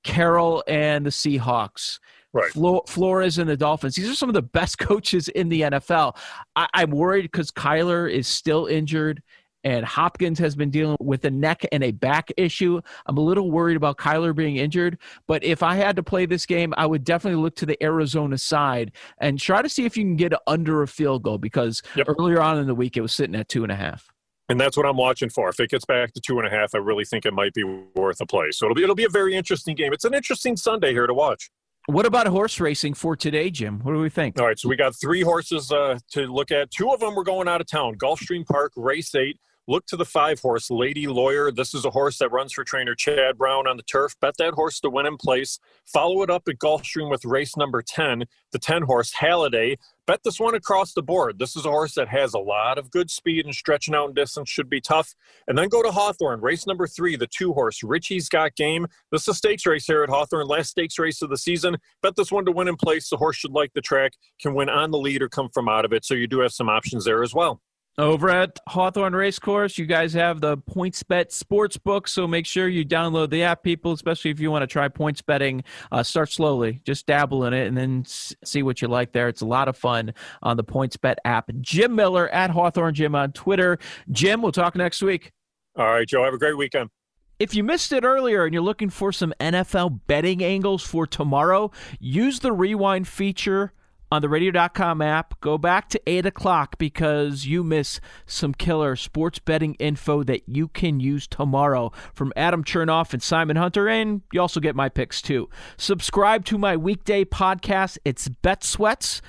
Carroll 0.03 0.63
and 0.67 1.05
the 1.05 1.11
Seahawks, 1.11 1.99
right. 2.33 2.51
Flo- 2.51 2.83
Flores 2.87 3.37
and 3.37 3.49
the 3.49 3.55
Dolphins. 3.55 3.95
These 3.95 4.09
are 4.09 4.15
some 4.15 4.29
of 4.29 4.33
the 4.33 4.41
best 4.41 4.77
coaches 4.79 5.27
in 5.27 5.49
the 5.49 5.61
NFL. 5.61 6.17
I- 6.55 6.69
I'm 6.73 6.91
worried 6.91 7.23
because 7.23 7.51
Kyler 7.51 8.11
is 8.11 8.27
still 8.27 8.65
injured 8.65 9.21
and 9.63 9.85
Hopkins 9.85 10.39
has 10.39 10.55
been 10.55 10.69
dealing 10.69 10.97
with 10.99 11.25
a 11.25 11.31
neck 11.31 11.65
and 11.71 11.83
a 11.83 11.91
back 11.91 12.31
issue. 12.37 12.81
I'm 13.05 13.17
a 13.17 13.21
little 13.21 13.51
worried 13.51 13.77
about 13.77 13.97
Kyler 13.97 14.35
being 14.35 14.57
injured, 14.57 14.97
but 15.27 15.43
if 15.43 15.63
I 15.63 15.75
had 15.75 15.95
to 15.97 16.03
play 16.03 16.25
this 16.25 16.45
game, 16.45 16.73
I 16.77 16.85
would 16.85 17.03
definitely 17.03 17.41
look 17.41 17.55
to 17.57 17.65
the 17.65 17.81
Arizona 17.83 18.37
side 18.37 18.91
and 19.19 19.39
try 19.39 19.61
to 19.61 19.69
see 19.69 19.85
if 19.85 19.97
you 19.97 20.03
can 20.03 20.15
get 20.15 20.33
under 20.47 20.81
a 20.81 20.87
field 20.87 21.23
goal 21.23 21.37
because 21.37 21.81
yep. 21.95 22.07
earlier 22.07 22.41
on 22.41 22.57
in 22.57 22.67
the 22.67 22.75
week 22.75 22.97
it 22.97 23.01
was 23.01 23.13
sitting 23.13 23.35
at 23.35 23.49
two 23.49 23.63
and 23.63 23.71
a 23.71 23.75
half. 23.75 24.09
And 24.49 24.59
that's 24.59 24.75
what 24.75 24.87
I'm 24.87 24.97
watching 24.97 25.29
for. 25.29 25.47
If 25.49 25.59
it 25.59 25.69
gets 25.69 25.85
back 25.85 26.11
to 26.13 26.21
two 26.21 26.39
and 26.39 26.47
a 26.47 26.49
half, 26.49 26.73
I 26.73 26.79
really 26.79 27.05
think 27.05 27.25
it 27.25 27.33
might 27.33 27.53
be 27.53 27.63
worth 27.63 28.19
a 28.19 28.25
play. 28.25 28.47
So 28.51 28.65
it'll 28.65 28.75
be 28.75 28.83
it'll 28.83 28.95
be 28.95 29.05
a 29.05 29.09
very 29.09 29.35
interesting 29.35 29.75
game. 29.75 29.93
It's 29.93 30.05
an 30.05 30.15
interesting 30.15 30.57
Sunday 30.57 30.91
here 30.91 31.05
to 31.05 31.13
watch. 31.13 31.51
What 31.85 32.05
about 32.05 32.27
horse 32.27 32.59
racing 32.59 32.95
for 32.95 33.15
today, 33.15 33.49
Jim? 33.49 33.79
What 33.79 33.93
do 33.93 33.99
we 33.99 34.09
think? 34.09 34.39
All 34.39 34.45
right, 34.45 34.59
so 34.59 34.69
we 34.69 34.75
got 34.75 34.93
three 34.99 35.21
horses 35.21 35.71
uh, 35.71 35.97
to 36.11 36.27
look 36.27 36.51
at. 36.51 36.69
Two 36.71 36.91
of 36.91 36.99
them 36.99 37.15
were 37.15 37.23
going 37.23 37.47
out 37.47 37.61
of 37.61 37.67
town. 37.67 37.95
Gulfstream 37.95 38.45
Park, 38.45 38.73
race 38.75 39.13
eight. 39.15 39.39
Look 39.69 39.85
to 39.85 39.97
the 39.97 40.03
five 40.03 40.39
horse, 40.39 40.71
Lady 40.71 41.05
Lawyer. 41.05 41.51
This 41.51 41.75
is 41.75 41.85
a 41.85 41.91
horse 41.91 42.17
that 42.17 42.31
runs 42.31 42.53
for 42.53 42.63
trainer 42.63 42.95
Chad 42.95 43.37
Brown 43.37 43.67
on 43.67 43.77
the 43.77 43.83
turf. 43.83 44.15
Bet 44.19 44.33
that 44.39 44.55
horse 44.55 44.79
to 44.79 44.89
win 44.89 45.05
in 45.05 45.15
place. 45.15 45.59
Follow 45.85 46.23
it 46.23 46.31
up 46.31 46.47
at 46.47 46.57
Gulfstream 46.57 47.07
with 47.07 47.23
race 47.23 47.55
number 47.55 47.83
10, 47.83 48.23
the 48.51 48.57
10 48.57 48.81
horse 48.81 49.13
Halliday. 49.13 49.77
Bet 50.07 50.21
this 50.23 50.39
one 50.39 50.55
across 50.55 50.93
the 50.93 51.03
board. 51.03 51.37
This 51.37 51.55
is 51.55 51.67
a 51.67 51.69
horse 51.69 51.93
that 51.93 52.07
has 52.07 52.33
a 52.33 52.39
lot 52.39 52.79
of 52.79 52.89
good 52.89 53.11
speed 53.11 53.45
and 53.45 53.53
stretching 53.53 53.93
out 53.93 54.09
in 54.09 54.15
distance, 54.15 54.49
should 54.49 54.71
be 54.71 54.81
tough. 54.81 55.13
And 55.47 55.55
then 55.55 55.69
go 55.69 55.83
to 55.83 55.91
Hawthorne, 55.91 56.41
race 56.41 56.65
number 56.65 56.87
three, 56.87 57.15
the 57.15 57.27
two 57.27 57.53
horse 57.53 57.83
Richie's 57.83 58.27
Got 58.27 58.55
Game. 58.55 58.87
This 59.11 59.21
is 59.21 59.27
a 59.27 59.33
stakes 59.35 59.67
race 59.67 59.85
here 59.85 60.01
at 60.01 60.09
Hawthorne, 60.09 60.47
last 60.47 60.71
stakes 60.71 60.97
race 60.97 61.21
of 61.21 61.29
the 61.29 61.37
season. 61.37 61.77
Bet 62.01 62.15
this 62.15 62.31
one 62.31 62.45
to 62.45 62.51
win 62.51 62.69
in 62.69 62.75
place. 62.75 63.07
The 63.07 63.17
horse 63.17 63.35
should 63.35 63.51
like 63.51 63.73
the 63.73 63.81
track, 63.81 64.13
can 64.41 64.55
win 64.55 64.67
on 64.67 64.89
the 64.89 64.97
lead 64.97 65.21
or 65.21 65.29
come 65.29 65.49
from 65.53 65.69
out 65.69 65.85
of 65.85 65.93
it. 65.93 66.05
So 66.05 66.15
you 66.15 66.25
do 66.25 66.39
have 66.39 66.53
some 66.53 66.69
options 66.69 67.05
there 67.05 67.21
as 67.21 67.35
well. 67.35 67.61
Over 67.99 68.29
at 68.29 68.57
Hawthorne 68.65 69.13
Racecourse, 69.13 69.77
you 69.77 69.85
guys 69.85 70.13
have 70.13 70.39
the 70.39 70.57
PointsBet 70.57 71.33
sports 71.33 71.75
book, 71.75 72.07
so 72.07 72.25
make 72.25 72.45
sure 72.45 72.69
you 72.69 72.85
download 72.85 73.29
the 73.29 73.43
app, 73.43 73.61
people, 73.61 73.91
especially 73.91 74.31
if 74.31 74.39
you 74.39 74.49
want 74.49 74.63
to 74.63 74.67
try 74.67 74.87
points 74.87 75.21
betting. 75.21 75.65
Uh, 75.91 76.01
start 76.01 76.29
slowly, 76.29 76.79
just 76.85 77.05
dabble 77.07 77.43
in 77.43 77.53
it, 77.53 77.67
and 77.67 77.75
then 77.75 78.05
see 78.05 78.63
what 78.63 78.81
you 78.81 78.87
like 78.87 79.11
there. 79.11 79.27
It's 79.27 79.41
a 79.41 79.45
lot 79.45 79.67
of 79.67 79.75
fun 79.75 80.13
on 80.41 80.55
the 80.55 80.63
PointsBet 80.63 81.15
app. 81.25 81.51
Jim 81.59 81.93
Miller 81.93 82.29
at 82.29 82.51
Hawthorne 82.51 82.93
Jim 82.93 83.15
on 83.15 83.33
Twitter. 83.33 83.77
Jim, 84.09 84.41
we'll 84.41 84.53
talk 84.53 84.77
next 84.77 85.01
week. 85.01 85.33
All 85.75 85.85
right, 85.85 86.07
Joe. 86.07 86.23
Have 86.23 86.33
a 86.33 86.37
great 86.37 86.55
weekend. 86.55 86.89
If 87.37 87.53
you 87.53 87.65
missed 87.65 87.91
it 87.91 88.05
earlier 88.05 88.45
and 88.45 88.53
you're 88.53 88.63
looking 88.63 88.89
for 88.89 89.11
some 89.11 89.33
NFL 89.41 89.99
betting 90.07 90.41
angles 90.41 90.83
for 90.83 91.05
tomorrow, 91.05 91.69
use 91.99 92.39
the 92.39 92.53
rewind 92.53 93.09
feature 93.09 93.73
on 94.11 94.21
the 94.21 94.29
radio.com 94.29 95.01
app. 95.01 95.39
Go 95.41 95.57
back 95.57 95.89
to 95.89 96.01
8 96.07 96.25
o'clock 96.25 96.77
because 96.77 97.45
you 97.45 97.63
miss 97.63 97.99
some 98.25 98.53
killer 98.53 98.95
sports 98.95 99.39
betting 99.39 99.75
info 99.75 100.23
that 100.23 100.47
you 100.47 100.67
can 100.67 100.99
use 100.99 101.27
tomorrow 101.27 101.91
from 102.13 102.33
Adam 102.35 102.63
Chernoff 102.63 103.13
and 103.13 103.21
Simon 103.21 103.55
Hunter. 103.55 103.87
And 103.87 104.21
you 104.31 104.41
also 104.41 104.59
get 104.59 104.75
my 104.75 104.89
picks 104.89 105.21
too. 105.21 105.49
Subscribe 105.77 106.45
to 106.45 106.57
my 106.57 106.75
weekday 106.75 107.25
podcast. 107.25 107.97
It's 108.03 108.27
Bet 108.27 108.63
Sweats 108.63 109.21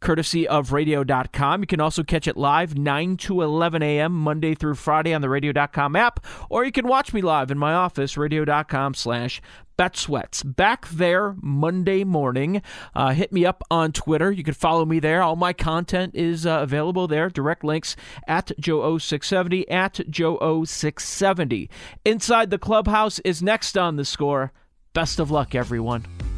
courtesy 0.00 0.46
of 0.46 0.72
radio.com. 0.72 1.62
You 1.62 1.66
can 1.66 1.80
also 1.80 2.02
catch 2.02 2.26
it 2.26 2.36
live 2.36 2.76
9 2.76 3.16
to 3.18 3.42
11 3.42 3.82
a.m. 3.82 4.12
Monday 4.12 4.54
through 4.54 4.74
Friday 4.74 5.14
on 5.14 5.20
the 5.20 5.28
radio.com 5.28 5.96
app, 5.96 6.24
or 6.48 6.64
you 6.64 6.72
can 6.72 6.86
watch 6.86 7.12
me 7.12 7.20
live 7.20 7.50
in 7.50 7.58
my 7.58 7.72
office, 7.72 8.16
radio.com 8.16 8.94
slash 8.94 9.40
Bet 9.76 9.96
Sweats. 9.96 10.42
Back 10.42 10.88
there 10.88 11.36
Monday 11.40 12.02
morning. 12.02 12.62
Uh, 12.96 13.12
hit 13.12 13.32
me 13.32 13.46
up 13.46 13.62
on 13.70 13.92
Twitter. 13.92 14.32
You 14.32 14.42
can 14.42 14.54
follow 14.54 14.84
me 14.84 14.98
there. 14.98 15.22
All 15.22 15.36
my 15.36 15.52
content 15.52 16.16
is 16.16 16.44
uh, 16.44 16.58
available 16.62 17.06
there. 17.06 17.30
Direct 17.30 17.62
links 17.62 17.94
at 18.26 18.50
Joe0670 18.60 19.70
at 19.70 19.94
Joe0670. 19.94 21.68
Inside 22.04 22.50
the 22.50 22.58
Clubhouse 22.58 23.20
is 23.20 23.40
next 23.40 23.78
on 23.78 23.94
the 23.94 24.04
score. 24.04 24.52
Best 24.94 25.20
of 25.20 25.30
luck, 25.30 25.54
everyone. 25.54 26.37